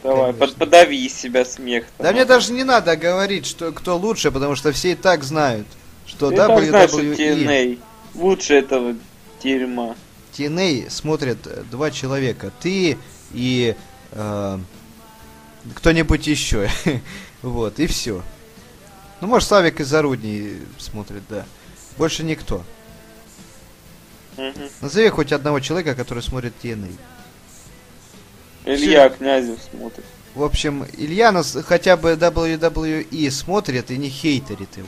Давай, 0.03 0.33
под- 0.33 0.55
подави 0.55 1.09
себя 1.09 1.45
смех. 1.45 1.85
Да 1.99 2.13
мне 2.13 2.25
даже 2.25 2.53
не 2.53 2.65
надо 2.65 2.97
говорить, 2.97 3.47
что 3.47 3.73
кто 3.73 3.97
лучше, 3.97 4.31
потому 4.31 4.55
что 4.55 4.73
все 4.73 4.93
и 4.93 4.95
так 4.95 5.25
знают, 5.25 5.67
что 6.07 6.29
знаешь, 6.29 6.91
что 6.91 7.01
WWE... 7.01 7.79
Лучше 8.15 8.55
этого 8.55 8.95
дерьма. 9.43 9.97
TNA 10.33 10.89
смотрят 10.91 11.39
э, 11.47 11.65
два 11.71 11.91
человека. 11.91 12.53
Ты 12.61 12.97
и 13.33 13.75
э, 14.13 14.59
кто-нибудь 15.75 16.27
еще. 16.27 16.71
вот, 17.43 17.79
и 17.81 17.87
все. 17.87 18.23
Ну, 19.21 19.27
может, 19.27 19.49
Славик 19.49 19.81
из 19.81 19.89
Зарудней 19.89 20.59
смотрит, 20.79 21.23
да. 21.29 21.45
Больше 21.97 22.23
никто. 22.23 22.65
Назови 24.81 25.09
хоть 25.09 25.33
одного 25.33 25.59
человека, 25.59 25.97
который 25.97 26.23
смотрит 26.23 26.55
TNA. 26.63 26.93
Илья 28.75 29.09
Князев 29.09 29.59
смотрит. 29.71 30.05
В 30.35 30.43
общем, 30.43 30.87
Илья 30.97 31.33
нас 31.33 31.57
хотя 31.67 31.97
бы 31.97 32.13
WWE 32.13 33.31
смотрит 33.31 33.91
и 33.91 33.97
не 33.97 34.09
хейтерит 34.09 34.77
его. 34.77 34.87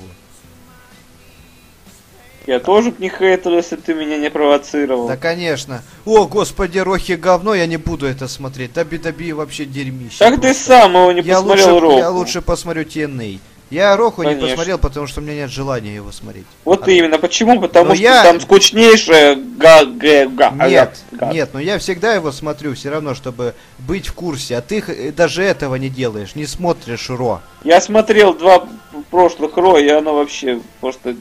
Я 2.47 2.59
тоже 2.59 2.93
не 2.99 3.09
хейтер, 3.09 3.53
если 3.53 3.77
ты 3.77 3.95
меня 3.95 4.19
не 4.19 4.31
провоцировал. 4.31 5.07
Да, 5.07 5.17
конечно. 5.17 5.83
О, 6.05 6.27
господи, 6.27 6.79
Рохи 6.79 7.13
говно, 7.13 7.55
я 7.55 7.67
не 7.67 7.77
буду 7.77 8.07
это 8.07 8.29
смотреть. 8.29 8.73
Да 8.73 8.83
Бидаби 8.83 9.33
вообще 9.33 9.67
дерьмище. 9.67 10.19
Так 10.19 10.37
ты 10.37 10.41
просто. 10.41 10.65
сам 10.65 10.93
его 10.93 11.13
не 11.13 11.21
я 11.21 11.37
посмотрел 11.37 11.75
лучше, 11.75 11.81
Роху. 11.81 11.99
я 11.99 12.11
лучше 12.11 12.43
посмотрю 12.43 12.83
TNA. 12.83 13.39
Я 13.71 13.97
Роху 13.97 14.23
не 14.23 14.31
Конечно. 14.31 14.49
посмотрел, 14.49 14.79
потому 14.79 15.07
что 15.07 15.21
у 15.21 15.23
меня 15.23 15.35
нет 15.37 15.51
желания 15.51 15.95
его 15.95 16.11
смотреть. 16.11 16.45
Вот 16.65 16.87
А- 16.87 16.91
именно. 16.91 17.19
Почему? 17.19 17.61
Потому 17.61 17.91
Но 17.91 17.95
что 17.95 18.03
я- 18.03 18.25
там 18.25 18.41
скучнейшая 18.41 19.37
га 19.37 19.85
га 19.85 20.27
га 20.27 20.51
Нет, 20.69 20.99
га- 21.13 21.33
нет, 21.33 21.51
но 21.53 21.61
я 21.61 21.79
всегда 21.79 22.13
его 22.15 22.33
смотрю 22.33 22.75
все 22.75 22.91
равно, 22.91 23.15
чтобы 23.15 23.55
быть 23.79 24.09
в 24.09 24.13
курсе. 24.15 24.57
А 24.57 24.61
ты 24.61 24.81
х- 24.81 24.93
даже 25.17 25.45
этого 25.45 25.77
не 25.77 25.89
делаешь, 25.89 26.35
не 26.35 26.47
смотришь 26.47 27.09
Ро. 27.11 27.41
Я 27.63 27.81
смотрел 27.81 28.35
два 28.35 28.67
прошлых 29.11 29.57
Ро, 29.57 29.79
и 29.79 29.89
оно 29.89 30.15
вообще 30.17 30.61
просто 30.81 31.15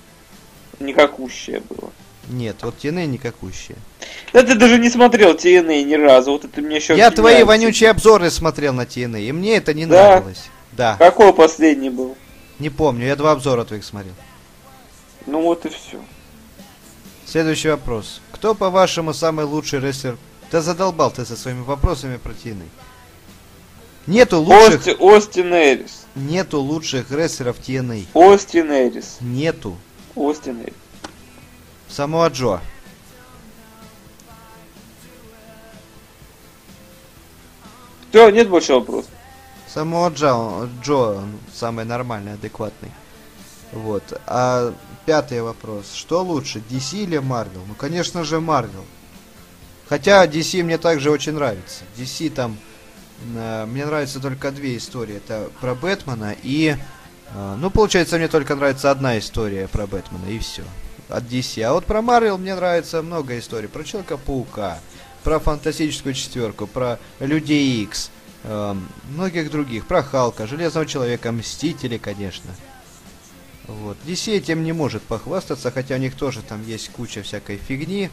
никакущее 0.79 1.61
было. 1.69 1.91
Нет, 2.29 2.57
вот 2.61 2.75
TNA 2.83 3.05
никакущие. 3.07 3.77
Да 4.33 4.43
ты 4.43 4.55
даже 4.55 4.77
не 4.77 4.89
смотрел 4.89 5.33
TNA 5.33 5.83
ни 5.83 5.95
разу, 5.95 6.31
вот 6.31 6.45
это 6.45 6.61
мне 6.61 6.77
еще 6.77 6.95
Я 6.95 7.09
твои 7.11 7.43
вонючие 7.43 7.89
обзоры 7.89 8.29
смотрел 8.29 8.73
на 8.73 8.83
TNA, 8.85 9.21
и 9.21 9.31
мне 9.31 9.57
это 9.57 9.73
не 9.73 9.85
Да? 9.85 10.09
нравилось. 10.15 10.45
Да, 10.71 10.95
Какой 10.99 11.33
последний 11.33 11.89
был? 11.89 12.15
Не 12.59 12.69
помню, 12.69 13.05
я 13.05 13.15
два 13.15 13.31
обзора 13.31 13.63
твоих 13.63 13.83
смотрел. 13.83 14.13
Ну 15.25 15.41
вот 15.41 15.65
и 15.65 15.69
все. 15.69 15.99
Следующий 17.25 17.69
вопрос. 17.69 18.21
Кто, 18.31 18.55
по-вашему, 18.55 19.13
самый 19.13 19.45
лучший 19.45 19.79
рестлер? 19.79 20.17
Да 20.51 20.61
задолбал 20.61 21.11
ты 21.11 21.25
со 21.25 21.35
своими 21.37 21.61
вопросами 21.61 22.17
про 22.17 22.31
TNA. 22.31 22.67
Нету 24.07 24.39
лучших, 24.41 24.79
Ости, 24.79 24.95
Остин 24.99 25.53
Эрис. 25.53 26.05
нету 26.15 26.59
лучших 26.59 27.11
рестлеров 27.11 27.59
TNA. 27.59 28.07
Остин 28.13 28.71
Эрис. 28.71 29.17
Нету. 29.21 29.77
Остин 30.15 30.61
Эрис. 30.61 30.73
Самоа 31.87 32.29
Джо. 32.29 32.59
Все, 38.09 38.29
нет 38.29 38.49
больше 38.49 38.73
вопросов. 38.73 39.11
Самоа 39.73 40.09
Джо, 40.09 40.67
Джо 40.81 41.21
самый 41.53 41.85
нормальный, 41.85 42.33
адекватный. 42.33 42.91
Вот. 43.71 44.19
А 44.25 44.73
пятый 45.05 45.41
вопрос. 45.41 45.93
Что 45.93 46.23
лучше, 46.23 46.61
DC 46.69 47.03
или 47.03 47.19
Marvel? 47.19 47.61
Ну, 47.67 47.75
конечно 47.75 48.23
же, 48.23 48.37
Marvel. 48.37 48.85
Хотя 49.87 50.25
DC 50.25 50.63
мне 50.63 50.77
также 50.77 51.11
очень 51.11 51.33
нравится. 51.33 51.83
DC 51.97 52.31
там... 52.31 52.57
э, 53.35 53.65
мне 53.65 53.85
нравятся 53.85 54.19
только 54.19 54.51
две 54.51 54.77
истории. 54.77 55.17
Это 55.17 55.49
про 55.61 55.75
Бэтмена 55.75 56.35
и 56.41 56.75
А, 57.35 57.55
ну, 57.57 57.69
получается, 57.69 58.17
мне 58.17 58.27
только 58.27 58.55
нравится 58.55 58.89
одна 58.89 59.19
история 59.19 59.67
про 59.67 59.85
Бэтмена, 59.85 60.25
и 60.29 60.39
все. 60.39 60.63
От 61.09 61.23
DC. 61.25 61.61
А 61.61 61.73
вот 61.73 61.85
про 61.85 62.01
Марвел 62.01 62.37
мне 62.37 62.55
нравится 62.55 63.01
много 63.01 63.37
историй. 63.37 63.69
Про 63.69 63.83
Человека-паука, 63.83 64.79
про 65.23 65.39
Фантастическую 65.39 66.13
четверку, 66.13 66.65
про 66.65 66.99
Людей 67.19 67.83
Икс, 67.83 68.09
э, 68.43 68.75
многих 69.09 69.51
других. 69.51 69.85
Про 69.85 70.03
Халка, 70.03 70.47
Железного 70.47 70.85
Человека, 70.85 71.31
Мстители, 71.31 71.97
конечно. 71.97 72.51
Вот. 73.67 73.97
DC 74.05 74.35
этим 74.35 74.63
не 74.63 74.73
может 74.73 75.03
похвастаться, 75.03 75.71
хотя 75.71 75.95
у 75.95 75.99
них 75.99 76.15
тоже 76.15 76.41
там 76.41 76.65
есть 76.65 76.89
куча 76.89 77.21
всякой 77.21 77.57
фигни. 77.57 78.09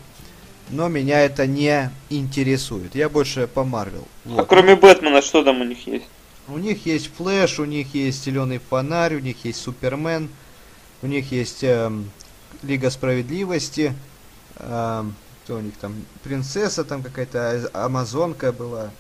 Но 0.68 0.88
меня 0.88 1.20
это 1.20 1.46
не 1.46 1.90
интересует. 2.10 2.94
Я 2.94 3.08
больше 3.08 3.46
по 3.46 3.64
Марвел. 3.64 4.06
А 4.36 4.44
кроме 4.44 4.74
Бэтмена, 4.74 5.22
что 5.22 5.44
там 5.44 5.60
у 5.60 5.64
них 5.64 5.86
есть? 5.86 6.06
У 6.48 6.58
них 6.58 6.86
есть 6.86 7.10
Флэш, 7.16 7.58
у 7.58 7.64
них 7.64 7.94
есть 7.94 8.24
Зеленый 8.24 8.58
фонарь, 8.58 9.16
у 9.16 9.18
них 9.18 9.44
есть 9.44 9.60
Супермен, 9.60 10.28
у 11.02 11.06
них 11.06 11.32
есть 11.32 11.64
эм, 11.64 12.10
Лига 12.62 12.90
справедливости, 12.90 13.94
эм, 14.58 15.14
кто 15.44 15.56
у 15.56 15.60
них 15.60 15.74
там, 15.80 15.94
принцесса 16.22 16.84
там 16.84 17.02
какая-то, 17.02 17.70
а, 17.72 17.86
амазонка 17.86 18.52
была. 18.52 18.90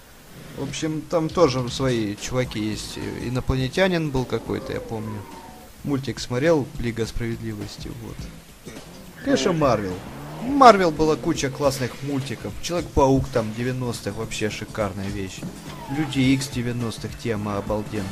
В 0.56 0.62
общем, 0.62 1.02
там 1.02 1.28
тоже 1.28 1.68
свои 1.68 2.16
чуваки 2.16 2.58
есть. 2.58 2.98
Инопланетянин 3.22 4.10
был 4.10 4.24
какой-то, 4.24 4.72
я 4.72 4.80
помню. 4.80 5.20
Мультик 5.84 6.18
смотрел, 6.18 6.66
Лига 6.78 7.06
справедливости, 7.06 7.90
вот. 8.02 8.16
Конечно, 9.24 9.52
Марвел. 9.52 9.94
Марвел 10.42 10.90
была 10.90 11.16
куча 11.16 11.50
классных 11.50 12.02
мультиков. 12.02 12.52
Человек-паук 12.62 13.26
там 13.28 13.52
90-х 13.56 14.12
вообще 14.12 14.48
шикарная 14.48 15.08
вещь. 15.08 15.40
Люди 15.96 16.20
X 16.20 16.50
90-х 16.54 17.08
тема 17.22 17.58
обалденная. 17.58 18.06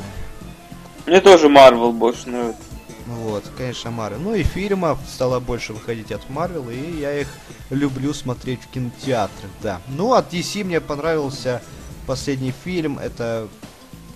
Мне 1.06 1.20
тоже 1.20 1.48
Марвел 1.48 1.92
больше 1.92 2.28
нравится. 2.28 2.62
Вот, 3.06 3.44
конечно, 3.56 3.90
Марвел. 3.90 4.20
Ну 4.20 4.34
и 4.34 4.42
фильмов 4.42 4.98
стало 5.08 5.38
больше 5.38 5.72
выходить 5.72 6.10
от 6.12 6.28
Марвел, 6.30 6.70
и 6.70 6.98
я 7.00 7.20
их 7.20 7.28
люблю 7.70 8.14
смотреть 8.14 8.60
в 8.62 8.68
кинотеатрах, 8.68 9.50
да. 9.62 9.80
Ну, 9.88 10.14
от 10.14 10.32
DC 10.32 10.64
мне 10.64 10.80
понравился 10.80 11.62
последний 12.06 12.54
фильм. 12.64 12.98
Это, 12.98 13.48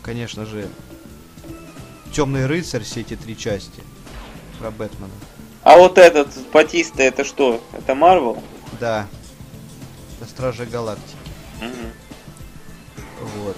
конечно 0.03 0.47
же, 0.47 0.69
Темный 2.13 2.47
рыцарь, 2.47 2.83
все 2.83 3.03
эти 3.03 3.17
три 3.17 3.37
части 3.37 3.83
про 4.59 4.71
Бэтмена. 4.71 5.13
А 5.63 5.77
вот 5.77 5.99
этот 5.99 6.29
Батиста, 6.53 7.03
это 7.03 7.25
что? 7.25 7.63
Это 7.73 7.95
Марвел? 7.95 8.43
Да. 8.81 9.07
Это 10.21 10.31
Стражи 10.31 10.67
Галактики. 10.67 11.17
Угу. 11.61 13.15
Вот. 13.45 13.57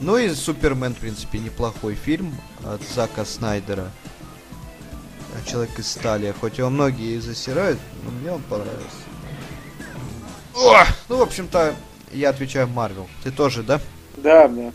Ну 0.00 0.16
и 0.16 0.30
Супермен, 0.30 0.94
в 0.94 0.98
принципе, 0.98 1.38
неплохой 1.38 1.94
фильм 1.94 2.34
от 2.64 2.82
Зака 2.82 3.24
Снайдера. 3.24 3.90
Человек 5.46 5.78
из 5.78 5.90
стали. 5.90 6.34
Хоть 6.40 6.58
его 6.58 6.70
многие 6.70 7.18
засирают, 7.18 7.78
но 8.04 8.10
мне 8.10 8.32
он 8.32 8.42
понравился. 8.42 8.80
О! 10.54 10.84
Ну, 11.08 11.16
в 11.16 11.22
общем-то, 11.22 11.74
я 12.12 12.30
отвечаю 12.30 12.68
Марвел. 12.68 13.08
Ты 13.24 13.30
тоже, 13.30 13.62
да? 13.62 13.80
Да, 14.16 14.48
да. 14.48 14.72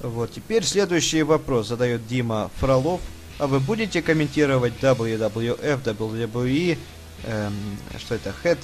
Вот, 0.00 0.32
теперь 0.32 0.64
следующий 0.64 1.22
вопрос 1.22 1.68
задает 1.68 2.06
Дима 2.06 2.50
Фролов. 2.56 3.00
А 3.38 3.46
вы 3.46 3.60
будете 3.60 4.02
комментировать 4.02 4.74
WWF, 4.80 5.82
WWE, 5.82 6.78
эм, 7.24 7.52
что 7.98 8.14
это, 8.14 8.34
Head? 8.44 8.58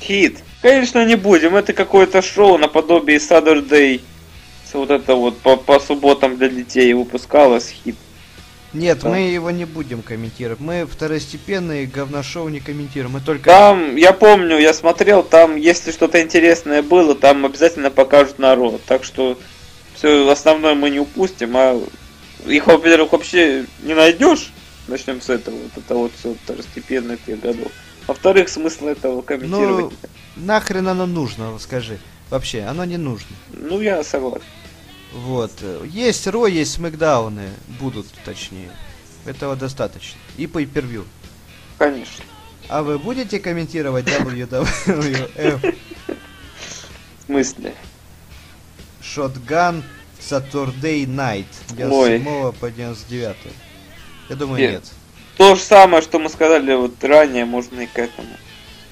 Хит. 0.00 0.42
Конечно, 0.60 1.04
не 1.04 1.16
будем. 1.16 1.56
Это 1.56 1.72
какое-то 1.72 2.20
шоу 2.20 2.58
наподобие 2.58 3.18
Saturday. 3.18 4.00
Вот 4.72 4.90
это 4.90 5.14
вот 5.14 5.38
по, 5.38 5.56
по 5.56 5.78
субботам 5.78 6.36
для 6.36 6.48
детей 6.48 6.92
выпускалось 6.94 7.68
хит. 7.68 7.94
Нет, 8.74 9.00
да. 9.00 9.08
мы 9.08 9.20
его 9.20 9.50
не 9.50 9.64
будем 9.64 10.02
комментировать. 10.02 10.60
Мы 10.60 10.84
второстепенные 10.84 11.86
говношоу 11.86 12.48
не 12.48 12.60
комментируем. 12.60 13.12
Мы 13.12 13.20
только... 13.20 13.44
Там, 13.44 13.96
я 13.96 14.12
помню, 14.12 14.58
я 14.58 14.74
смотрел, 14.74 15.22
там, 15.22 15.56
если 15.56 15.92
что-то 15.92 16.20
интересное 16.20 16.82
было, 16.82 17.14
там 17.14 17.46
обязательно 17.46 17.90
покажут 17.90 18.38
народ. 18.38 18.82
Так 18.86 19.04
что 19.04 19.38
все 19.94 20.28
основное 20.28 20.74
мы 20.74 20.90
не 20.90 20.98
упустим, 20.98 21.56
а 21.56 21.80
их, 22.46 22.66
во-первых, 22.66 23.12
вообще 23.12 23.64
не 23.82 23.94
найдешь. 23.94 24.52
Начнем 24.88 25.20
с 25.20 25.30
этого. 25.30 25.54
Вот 25.54 25.82
это 25.82 25.94
вот 25.94 26.12
все 26.18 26.34
второстепенных 26.44 27.24
тех 27.24 27.40
годов. 27.40 27.72
Во-вторых, 28.06 28.50
смысл 28.50 28.88
этого 28.88 29.22
комментировать. 29.22 29.94
Ну, 30.36 30.44
нахрен 30.44 30.88
оно 30.88 31.06
нужно, 31.06 31.58
скажи. 31.58 31.98
Вообще, 32.28 32.62
оно 32.62 32.84
не 32.84 32.98
нужно. 32.98 33.34
Ну, 33.52 33.80
я 33.80 34.02
согласен. 34.04 34.42
Вот. 35.14 35.52
Есть 35.84 36.26
Ро, 36.26 36.46
есть 36.46 36.72
Смакдауны. 36.72 37.48
Будут, 37.80 38.06
точнее. 38.24 38.70
Этого 39.24 39.56
достаточно. 39.56 40.18
И 40.36 40.46
по 40.46 40.60
per 40.62 41.04
Конечно. 41.78 42.24
А 42.68 42.82
вы 42.82 42.98
будете 42.98 43.38
комментировать 43.38 44.06
WWF? 44.06 45.74
В 47.18 47.26
смысле? 47.26 47.74
Shotgun 49.00 49.82
Saturday 50.18 51.06
Night. 51.06 51.46
97 51.70 52.52
по 52.52 52.70
99. 52.70 53.36
Я 54.30 54.36
думаю, 54.36 54.60
нет. 54.60 54.72
нет. 54.72 54.92
То 55.36 55.54
же 55.54 55.60
самое, 55.60 56.02
что 56.02 56.18
мы 56.18 56.28
сказали 56.28 56.74
вот 56.74 57.02
ранее, 57.04 57.44
можно 57.44 57.80
и 57.80 57.86
к 57.86 57.98
этому. 57.98 58.36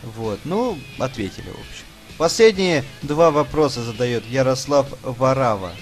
Вот, 0.02 0.40
ну, 0.44 0.78
ответили, 0.98 1.46
в 1.46 1.60
общем. 1.60 1.84
Последние 2.18 2.84
два 3.02 3.30
вопроса 3.30 3.82
задает 3.82 4.24
Ярослав 4.26 4.86
Варава. 5.02 5.72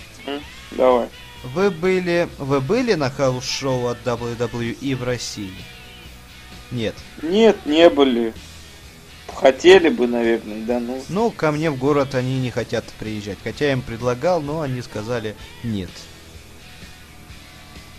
Давай. 0.72 1.08
Вы 1.54 1.70
были, 1.70 2.28
вы 2.38 2.60
были 2.60 2.94
на 2.94 3.10
house 3.10 3.52
show 3.52 3.86
от 3.86 3.98
WWE 4.04 4.96
в 4.96 5.04
России? 5.04 5.54
Нет. 6.70 6.94
Нет, 7.22 7.56
не 7.66 7.88
были. 7.88 8.34
Хотели 9.34 9.88
бы, 9.88 10.06
наверное, 10.06 10.64
да, 10.66 10.80
ну. 10.80 11.02
Ну, 11.08 11.30
ко 11.30 11.50
мне 11.50 11.70
в 11.70 11.78
город 11.78 12.14
они 12.14 12.38
не 12.38 12.50
хотят 12.50 12.84
приезжать. 12.98 13.38
Хотя 13.42 13.66
я 13.66 13.72
им 13.72 13.82
предлагал, 13.82 14.40
но 14.40 14.60
они 14.60 14.82
сказали 14.82 15.34
нет. 15.62 15.90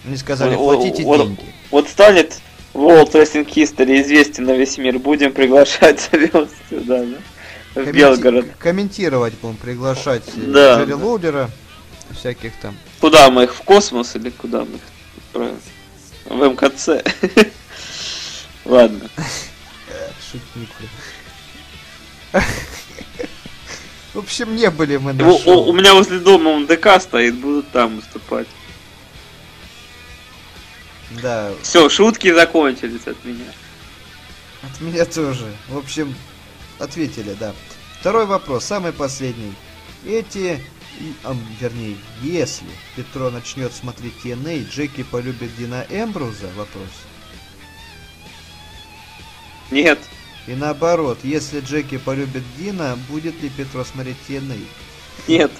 Они 0.05 0.17
сказали, 0.17 0.55
платите 0.55 1.03
вот, 1.03 1.17
деньги. 1.17 1.39
Вот, 1.39 1.83
вот 1.83 1.89
станет 1.89 2.39
World 2.73 3.11
Wrestling 3.11 3.47
History 3.47 4.01
известен 4.01 4.45
на 4.45 4.51
весь 4.53 4.77
мир, 4.77 4.99
будем 4.99 5.33
приглашать 5.33 6.01
сюда, 6.69 7.05
да? 7.05 7.17
В 7.73 7.85
Комменти- 7.85 7.91
Белгород. 7.93 8.45
Комментировать 8.59 9.33
будем, 9.41 9.55
приглашать 9.55 10.23
да, 10.35 10.77
Джерри 10.77 10.91
да. 10.91 10.97
Лоудера, 10.97 11.49
всяких 12.13 12.53
там. 12.61 12.77
Куда 12.99 13.29
мы 13.29 13.43
их, 13.43 13.55
в 13.55 13.61
космос 13.61 14.15
или 14.15 14.29
куда 14.29 14.59
мы 14.59 14.75
их 14.75 14.81
отправим? 15.17 15.59
В 16.25 16.53
МКЦ. 16.53 16.89
Ладно. 18.65 19.09
Шутник, 20.31 20.69
В 24.13 24.19
общем, 24.19 24.55
не 24.55 24.69
были 24.69 24.97
мы 24.97 25.13
на 25.13 25.37
шоу. 25.39 25.69
У 25.69 25.73
меня 25.73 25.93
возле 25.93 26.19
дома 26.19 26.59
МДК 26.59 26.99
стоит, 27.01 27.35
будут 27.35 27.69
там 27.71 27.95
выступать. 27.95 28.47
Да. 31.21 31.51
Все, 31.61 31.89
шутки 31.89 32.33
закончились 32.33 33.07
от 33.07 33.23
меня. 33.23 33.45
От 34.61 34.81
меня 34.81 35.05
тоже. 35.05 35.45
В 35.69 35.77
общем, 35.77 36.13
ответили, 36.79 37.35
да. 37.39 37.53
Второй 37.99 38.25
вопрос, 38.25 38.65
самый 38.65 38.91
последний. 38.91 39.53
Эти, 40.05 40.63
а, 41.23 41.35
вернее, 41.59 41.97
если 42.21 42.67
Петро 42.95 43.29
начнет 43.29 43.73
смотреть 43.73 44.13
TNA, 44.23 44.69
Джеки 44.69 45.03
полюбит 45.03 45.55
Дина 45.57 45.85
Эмбруза? 45.89 46.47
Вопрос. 46.55 46.89
Нет. 49.69 49.99
И 50.47 50.53
наоборот, 50.53 51.19
если 51.23 51.59
Джеки 51.59 51.97
полюбит 51.97 52.43
Дина, 52.57 52.97
будет 53.09 53.41
ли 53.41 53.49
Петро 53.49 53.83
смотреть 53.83 54.17
TNA? 54.27 54.59
Нет. 55.27 55.51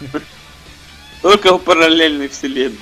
Только 1.22 1.54
в 1.54 1.58
параллельной 1.58 2.28
вселенной 2.28 2.78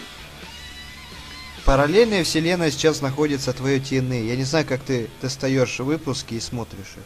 параллельная 1.68 2.24
вселенная 2.24 2.70
сейчас 2.70 3.02
находится 3.02 3.52
твое 3.52 3.78
TNA. 3.78 4.26
Я 4.26 4.36
не 4.36 4.44
знаю, 4.44 4.64
как 4.64 4.80
ты 4.82 5.10
достаешь 5.20 5.80
выпуски 5.80 6.32
и 6.32 6.40
смотришь 6.40 6.94
их. 6.96 7.02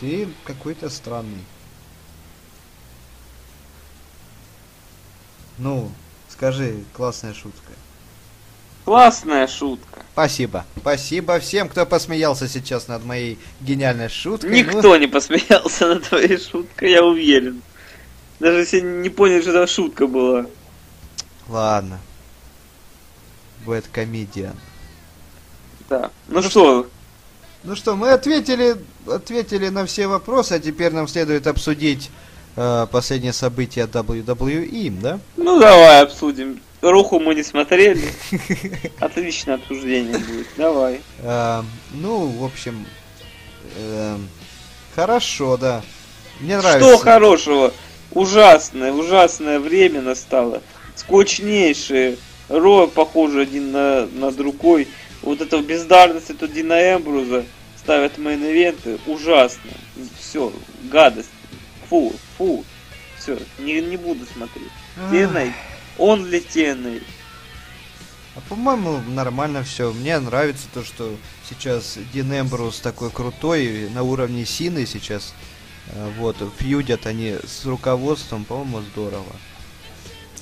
Ты 0.00 0.28
какой-то 0.44 0.88
странный. 0.88 1.44
Ну, 5.58 5.90
скажи, 6.28 6.84
классная 6.92 7.34
шутка. 7.34 7.72
Классная 8.84 9.46
шутка. 9.46 10.02
Спасибо. 10.12 10.64
Спасибо 10.76 11.38
всем, 11.40 11.68
кто 11.68 11.84
посмеялся 11.84 12.48
сейчас 12.48 12.88
над 12.88 13.04
моей 13.04 13.38
гениальной 13.60 14.08
шуткой. 14.08 14.50
Никто 14.50 14.82
ну... 14.82 14.96
не 14.96 15.06
посмеялся 15.06 15.88
над 15.88 16.08
твоей 16.08 16.38
шуткой, 16.38 16.92
я 16.92 17.04
уверен. 17.04 17.62
Даже 18.40 18.60
если 18.60 18.80
не 18.80 19.10
понял, 19.10 19.42
что 19.42 19.50
это 19.50 19.66
шутка 19.66 20.06
была. 20.06 20.46
Ладно. 21.48 21.98
Bad 23.66 23.84
Comedian. 23.92 24.56
Да. 25.88 26.10
Ну, 26.28 26.40
ну 26.40 26.42
что? 26.42 26.88
Ну 27.64 27.74
что, 27.74 27.96
мы 27.96 28.10
ответили, 28.10 28.76
ответили 29.06 29.68
на 29.68 29.84
все 29.84 30.06
вопросы, 30.06 30.52
а 30.52 30.60
теперь 30.60 30.92
нам 30.92 31.08
следует 31.08 31.46
обсудить 31.46 32.10
э, 32.58 32.86
последнее 32.90 33.32
событие 33.32 33.86
WWE, 33.86 35.00
да? 35.00 35.20
Ну 35.36 35.58
давай 35.60 36.02
обсудим. 36.02 36.60
Руху 36.80 37.18
мы 37.18 37.34
не 37.34 37.42
смотрели. 37.42 38.08
Отличное 39.00 39.56
обсуждение 39.56 40.18
будет. 40.18 40.46
Давай. 40.56 41.00
Э, 41.20 41.62
ну, 41.92 42.26
в 42.26 42.44
общем, 42.44 42.86
э, 43.76 44.16
хорошо, 44.94 45.56
да. 45.56 45.82
Мне 46.40 46.58
нравится. 46.58 46.88
Что 46.88 46.98
хорошего? 46.98 47.72
Ужасное, 48.12 48.92
ужасное 48.92 49.60
время 49.60 50.02
настало. 50.02 50.62
Скучнейшие. 50.96 52.16
Raw 52.48 52.86
похожи 52.86 53.42
один 53.42 53.72
на, 53.72 54.06
на 54.06 54.30
другой. 54.30 54.88
Вот 55.22 55.40
эта 55.40 55.60
бездарность, 55.60 56.30
эту 56.30 56.48
Дина 56.48 56.94
Эмбруза 56.94 57.44
ставят 57.76 58.18
main 58.18 58.47
event 58.47 58.84
ы. 58.84 58.98
Ужасно. 59.06 59.70
Все, 60.18 60.52
гадость. 60.84 61.28
Фу, 61.88 62.12
фу. 62.36 62.64
Все, 63.18 63.38
не, 63.58 63.80
не 63.80 63.96
буду 63.96 64.24
смотреть. 64.26 64.70
TNA, 65.10 65.52
only 65.96 66.40
TNA? 66.40 67.02
А 68.36 68.40
по-моему, 68.48 69.00
нормально 69.08 69.64
все. 69.64 69.92
Мне 69.92 70.18
нравится 70.20 70.66
то, 70.72 70.84
что 70.84 71.16
сейчас 71.48 71.98
Дин 72.12 72.32
Эмбрус 72.32 72.78
такой 72.78 73.10
крутой, 73.10 73.88
на 73.90 74.02
уровне 74.02 74.44
Сины 74.46 74.86
сейчас. 74.86 75.34
Э, 75.88 76.10
Вот, 76.18 76.36
фьюдят 76.58 77.06
они 77.06 77.36
с 77.44 77.64
руководством, 77.64 78.44
по-моему, 78.44 78.82
здорово. 78.92 79.32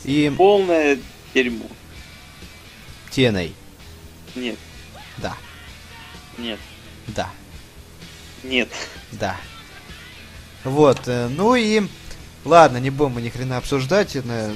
И 0.05 0.31
Полное 0.37 0.99
дерьмо. 1.33 1.67
Теной. 3.11 3.55
Нет, 4.35 4.59
Да, 5.17 5.35
нет, 6.37 6.61
да, 7.07 7.31
нет. 8.45 8.69
да. 9.13 9.37
Вот, 10.67 11.01
э, 11.07 11.29
ну 11.29 11.55
и... 11.55 11.83
Ладно, 12.45 12.79
не 12.79 12.91
будем 12.91 13.13
мы 13.13 13.23
ни 13.23 13.29
хрена 13.29 13.57
обсуждать 13.57 14.15
это 14.15 14.53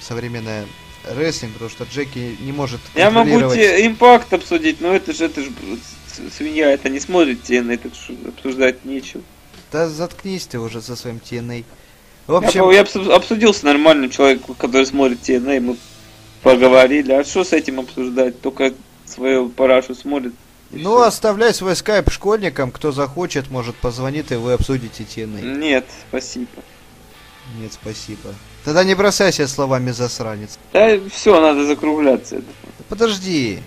современное 0.00 0.66
рестлинг, 1.04 1.54
потому 1.54 1.70
что 1.70 1.84
Джеки 1.84 2.36
не 2.40 2.52
может 2.52 2.80
Я 2.94 3.10
могу 3.10 3.30
тебе 3.30 3.86
импакт 3.86 4.32
обсудить, 4.32 4.80
но 4.80 4.94
это 4.94 5.12
же, 5.12 5.24
это 5.24 5.42
же 5.42 5.50
свинья, 6.36 6.70
это 6.70 6.88
не 6.88 7.00
смотрит 7.00 7.42
Теной, 7.42 7.76
это 7.76 7.88
ж 7.88 8.10
обсуждать 8.28 8.84
нечего. 8.84 9.22
Да 9.72 9.88
заткнись 9.88 10.46
ты 10.46 10.58
уже 10.58 10.82
со 10.82 10.96
своим 10.96 11.16
TNA. 11.16 11.64
В 12.26 12.32
Я, 12.32 12.38
общем, 12.38 12.70
я 12.70 12.82
обсу- 12.82 13.12
обсудил 13.12 13.52
с 13.52 13.62
нормальным 13.62 14.10
человеком, 14.10 14.54
который 14.54 14.86
смотрит 14.86 15.20
TNA, 15.22 15.60
мы 15.60 15.76
поговорили, 16.42 17.12
а 17.12 17.24
что 17.24 17.42
с 17.42 17.52
этим 17.52 17.80
обсуждать? 17.80 18.40
Только 18.40 18.74
свою 19.06 19.48
парашу 19.48 19.94
смотрит. 19.94 20.34
Ну 20.72 20.96
всё. 20.96 21.02
оставляй 21.02 21.54
свой 21.54 21.76
скайп 21.76 22.10
школьникам, 22.10 22.70
кто 22.70 22.92
захочет, 22.92 23.50
может 23.50 23.76
позвонит 23.76 24.32
и 24.32 24.36
вы 24.36 24.54
обсудите 24.54 25.04
TNA. 25.04 25.58
Нет, 25.58 25.86
спасибо. 26.08 26.48
Нет, 27.58 27.72
спасибо. 27.72 28.34
Тогда 28.64 28.84
не 28.84 28.94
бросайся 28.94 29.48
словами 29.48 29.90
засранец. 29.90 30.58
Да 30.72 30.98
все, 31.12 31.40
надо 31.40 31.66
закругляться. 31.66 32.40
Подожди. 32.88 33.60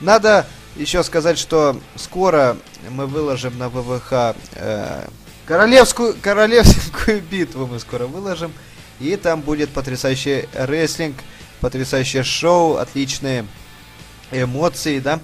Надо 0.00 0.46
еще 0.76 1.02
сказать, 1.02 1.38
что 1.38 1.80
скоро 1.96 2.56
мы 2.90 3.06
выложим 3.06 3.56
на 3.58 3.68
ВВХ 3.70 4.36
э, 4.54 5.08
королевскую, 5.46 6.14
королевскую 6.20 7.22
битву 7.22 7.66
мы 7.66 7.80
скоро 7.80 8.06
выложим. 8.06 8.52
И 9.00 9.16
там 9.16 9.40
будет 9.40 9.70
потрясающий 9.70 10.48
рестлинг, 10.54 11.16
потрясающее 11.60 12.22
шоу, 12.22 12.76
отличные 12.76 13.46
эмоции, 14.30 15.00
да? 15.00 15.20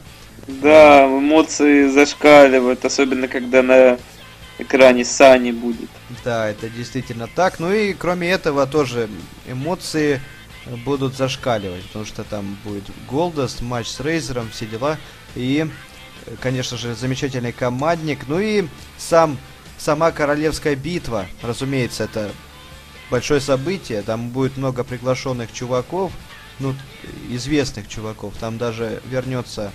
Да, 0.47 1.07
эмоции 1.07 1.89
зашкаливают, 1.89 2.85
особенно 2.85 3.29
когда 3.29 3.63
на 3.63 3.99
экране 4.59 5.05
Сани 5.05 5.53
будет. 5.53 5.89
Да, 6.25 6.49
это 6.49 6.69
действительно 6.69 7.29
так. 7.29 7.61
Ну 7.61 7.73
и 7.73 7.93
кроме 7.93 8.31
этого 8.31 8.67
тоже 8.67 9.09
эмоции 9.47 10.21
будут 10.85 11.17
зашкаливать, 11.17 11.85
потому 11.87 12.05
что 12.05 12.25
там 12.25 12.57
будет 12.65 12.85
Голдост, 13.09 13.63
матч 13.63 13.89
с 13.89 14.01
Рейзером, 14.01 14.51
все 14.51 14.67
дела. 14.67 14.99
И, 15.35 15.67
конечно 16.41 16.77
же, 16.77 16.95
замечательный 16.95 17.53
командник. 17.53 18.27
Ну 18.29 18.39
и 18.39 18.65
сам, 18.99 19.39
сама 19.79 20.11
королевская 20.13 20.77
битва, 20.77 21.27
разумеется, 21.43 22.05
это 22.05 22.31
большое 23.11 23.41
событие. 23.41 24.03
Там 24.03 24.31
будет 24.31 24.57
много 24.57 24.85
приглашенных 24.85 25.53
чуваков, 25.53 26.13
ну, 26.59 26.75
известных 27.31 27.89
чуваков. 27.89 28.35
Там 28.39 28.59
даже 28.59 29.01
вернется, 29.07 29.73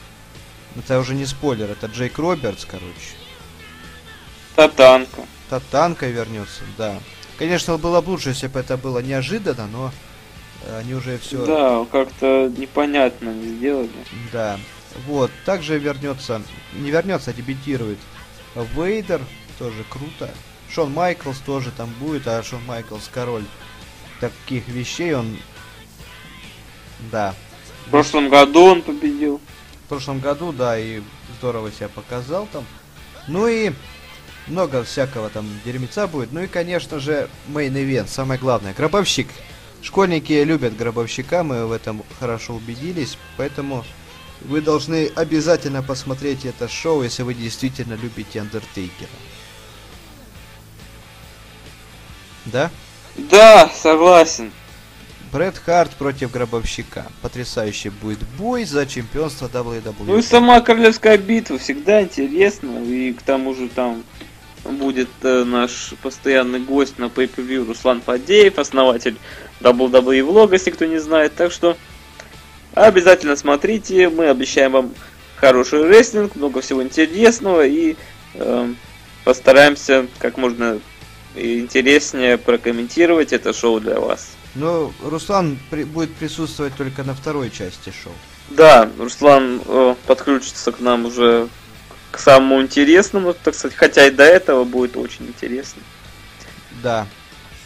это 0.80 1.00
уже 1.00 1.16
не 1.16 1.26
спойлер, 1.26 1.72
это 1.72 1.88
Джейк 1.88 2.18
Робертс, 2.18 2.66
короче. 2.66 3.16
Татанка. 4.56 5.22
Татанка 5.50 6.08
вернется, 6.08 6.64
да. 6.78 7.00
Конечно, 7.38 7.78
было 7.78 8.02
бы 8.02 8.12
лучше, 8.12 8.30
если 8.30 8.48
бы 8.48 8.60
это 8.60 8.78
было 8.78 9.00
неожиданно, 9.00 9.68
но 9.68 9.92
э, 10.66 10.80
они 10.80 10.96
уже 10.96 11.20
все... 11.20 11.46
Да, 11.46 11.86
как-то 11.92 12.52
непонятно 12.58 13.30
не 13.30 13.58
сделали. 13.58 13.90
Да. 14.34 14.60
Вот. 15.06 15.32
Также 15.46 15.78
вернется, 15.78 16.42
не 16.74 16.90
вернется, 16.90 17.32
а 17.32 17.34
дебютирует 17.34 18.00
Вейдер, 18.56 19.22
тоже 19.60 19.86
круто. 19.90 20.32
Шон 20.70 20.92
Майклс 20.92 21.38
тоже 21.40 21.72
там 21.72 21.90
будет, 22.00 22.28
а 22.28 22.42
Шон 22.42 22.64
Майклс 22.66 23.10
король 23.14 23.46
таких 24.20 24.68
вещей, 24.68 25.14
он... 25.14 25.38
Да. 27.12 27.36
В 27.86 27.92
прошлом 27.92 28.30
году 28.30 28.64
он 28.64 28.82
победил. 28.82 29.40
В 29.88 29.90
прошлом 29.90 30.20
году, 30.20 30.52
да, 30.52 30.78
и 30.78 31.02
здорово 31.38 31.72
себя 31.72 31.88
показал 31.88 32.46
там. 32.52 32.66
Ну 33.30 33.48
и 33.48 33.72
много 34.48 34.84
всякого 34.84 35.30
там 35.30 35.48
дерьмеца 35.64 36.08
будет. 36.08 36.34
Ну 36.34 36.42
и, 36.42 36.48
конечно 36.48 37.00
же, 37.00 37.30
мейн 37.48 37.74
ивент, 37.78 38.10
самое 38.10 38.38
главное, 38.38 38.74
гробовщик. 38.74 39.30
Школьники 39.82 40.34
любят 40.34 40.76
гробовщика, 40.76 41.42
мы 41.42 41.66
в 41.66 41.72
этом 41.72 42.04
хорошо 42.20 42.56
убедились, 42.56 43.18
поэтому 43.38 43.86
вы 44.42 44.60
должны 44.60 45.08
обязательно 45.16 45.82
посмотреть 45.82 46.44
это 46.44 46.68
шоу, 46.68 47.04
если 47.04 47.24
вы 47.24 47.34
действительно 47.34 47.94
любите 47.94 48.42
Андертейкера. 48.42 49.08
Да? 52.44 52.70
Да, 53.16 53.70
согласен. 53.70 54.52
Брэд 55.32 55.58
Харт 55.58 55.92
против 55.92 56.32
гробовщика. 56.32 57.06
Потрясающий 57.22 57.90
будет 57.90 58.20
бой 58.38 58.64
за 58.66 58.86
чемпионство 58.86 59.48
WWE. 59.48 59.94
Ну 60.06 60.18
и 60.18 60.22
сама 60.22 60.62
королевская 60.62 61.18
битва 61.18 61.58
всегда 61.58 62.04
интересно. 62.04 62.84
И 62.84 63.14
к 63.14 63.22
тому 63.22 63.54
же 63.54 63.68
там 63.68 64.04
будет 64.64 65.10
э, 65.24 65.44
наш 65.44 65.94
постоянный 66.02 66.60
гость 66.60 66.98
на 66.98 67.06
Pay-Per-View 67.06 67.68
Руслан 67.68 68.02
Фадеев, 68.02 68.58
основатель 68.58 69.18
WWE 69.62 70.24
влога, 70.24 70.54
если 70.54 70.72
кто 70.72 70.86
не 70.86 71.00
знает. 71.00 71.36
Так 71.36 71.52
что 71.52 71.78
обязательно 72.74 73.36
смотрите. 73.36 74.10
Мы 74.10 74.30
обещаем 74.30 74.72
вам 74.72 74.94
хороший 75.36 75.84
рестлинг, 75.84 76.36
много 76.36 76.62
всего 76.62 76.82
интересного 76.82 77.66
и 77.66 77.96
э, 78.34 78.74
постараемся 79.24 80.08
как 80.20 80.38
можно 80.38 80.80
интереснее 81.36 82.38
прокомментировать 82.38 83.34
это 83.34 83.54
шоу 83.54 83.80
для 83.80 84.00
вас. 84.00 84.37
Но 84.58 84.92
Руслан 85.04 85.58
при- 85.70 85.84
будет 85.84 86.14
присутствовать 86.16 86.76
только 86.76 87.04
на 87.04 87.14
второй 87.14 87.50
части 87.52 87.92
шоу. 88.04 88.14
Да, 88.50 88.90
Руслан 88.98 89.62
э, 89.66 89.96
подключится 90.08 90.72
к 90.72 90.80
нам 90.80 91.06
уже 91.06 91.48
к 92.12 92.20
самому 92.20 92.62
интересному, 92.62 93.34
так 93.34 93.54
сказать, 93.56 93.76
хотя 93.78 94.08
и 94.08 94.12
до 94.12 94.24
этого 94.24 94.64
будет 94.64 94.96
очень 94.98 95.28
интересно. 95.28 95.82
Да. 96.82 97.06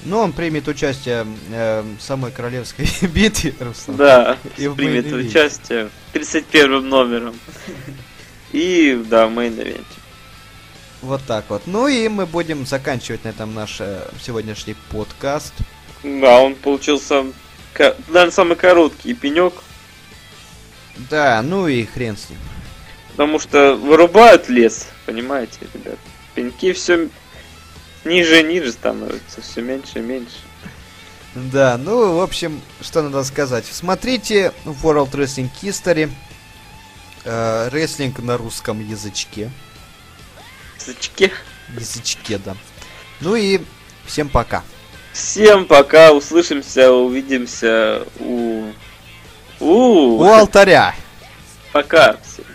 Но 0.03 0.19
он 0.21 0.33
примет 0.33 0.67
участие 0.67 1.27
э, 1.51 1.81
в 1.97 2.01
самой 2.01 2.31
королевской 2.31 2.89
битве, 3.07 3.53
Руслан. 3.59 3.97
Да, 3.97 4.37
И 4.57 4.67
в 4.67 4.75
примет 4.75 5.05
main 5.05 5.14
event 5.14 5.25
е. 5.25 5.29
участие 5.29 5.89
31 6.13 6.89
номером. 6.89 7.35
И 8.51 9.01
да, 9.07 9.27
в 9.27 9.31
main 9.31 9.51
event 9.51 9.75
е. 9.75 9.85
Вот 11.01 11.21
так 11.25 11.45
вот. 11.49 11.63
Ну 11.67 11.87
и 11.87 12.07
мы 12.09 12.25
будем 12.25 12.65
заканчивать 12.65 13.23
на 13.23 13.29
этом 13.29 13.53
наш 13.53 13.77
э, 13.79 14.07
сегодняшний 14.21 14.75
подкаст. 14.91 15.53
Да, 16.03 16.39
он 16.41 16.55
получился, 16.55 17.25
наверное, 17.77 18.31
самый 18.31 18.55
короткий 18.55 19.13
пенек, 19.13 19.53
Да, 21.09 21.41
ну 21.41 21.67
и 21.67 21.85
хрен 21.85 22.17
с 22.17 22.29
ним. 22.29 22.39
потому 23.11 23.39
что 23.39 23.75
вырубают 23.75 24.49
лес, 24.49 24.87
понимаете, 25.05 25.59
ребят. 25.73 25.99
Пеньки 26.33 26.73
все 26.73 27.09
ниже 28.03 28.39
и 28.39 28.43
ниже 28.43 28.71
становятся, 28.71 29.41
все 29.41 29.61
меньше 29.61 29.99
и 29.99 30.01
меньше. 30.01 30.37
Да, 31.35 31.77
ну, 31.77 32.17
в 32.17 32.21
общем, 32.21 32.61
что 32.81 33.01
надо 33.01 33.23
сказать. 33.23 33.65
Смотрите 33.65 34.51
World 34.65 35.11
Wrestling 35.11 35.49
History. 35.61 36.11
Э, 37.23 37.69
рестлинг 37.71 38.19
на 38.19 38.35
русском 38.37 38.85
язычке. 38.85 39.49
Сычки. 40.77 41.31
Язычке, 41.77 42.37
да. 42.39 42.57
Ну 43.21 43.35
и 43.35 43.61
всем 44.05 44.27
пока. 44.27 44.63
Всем 45.13 45.65
пока, 45.65 46.11
услышимся, 46.13 46.91
увидимся 46.91 48.03
у... 48.19 48.71
У, 49.59 50.17
У 50.17 50.23
алтаря. 50.23 50.95
пока 51.71 52.15
всем. 52.23 52.45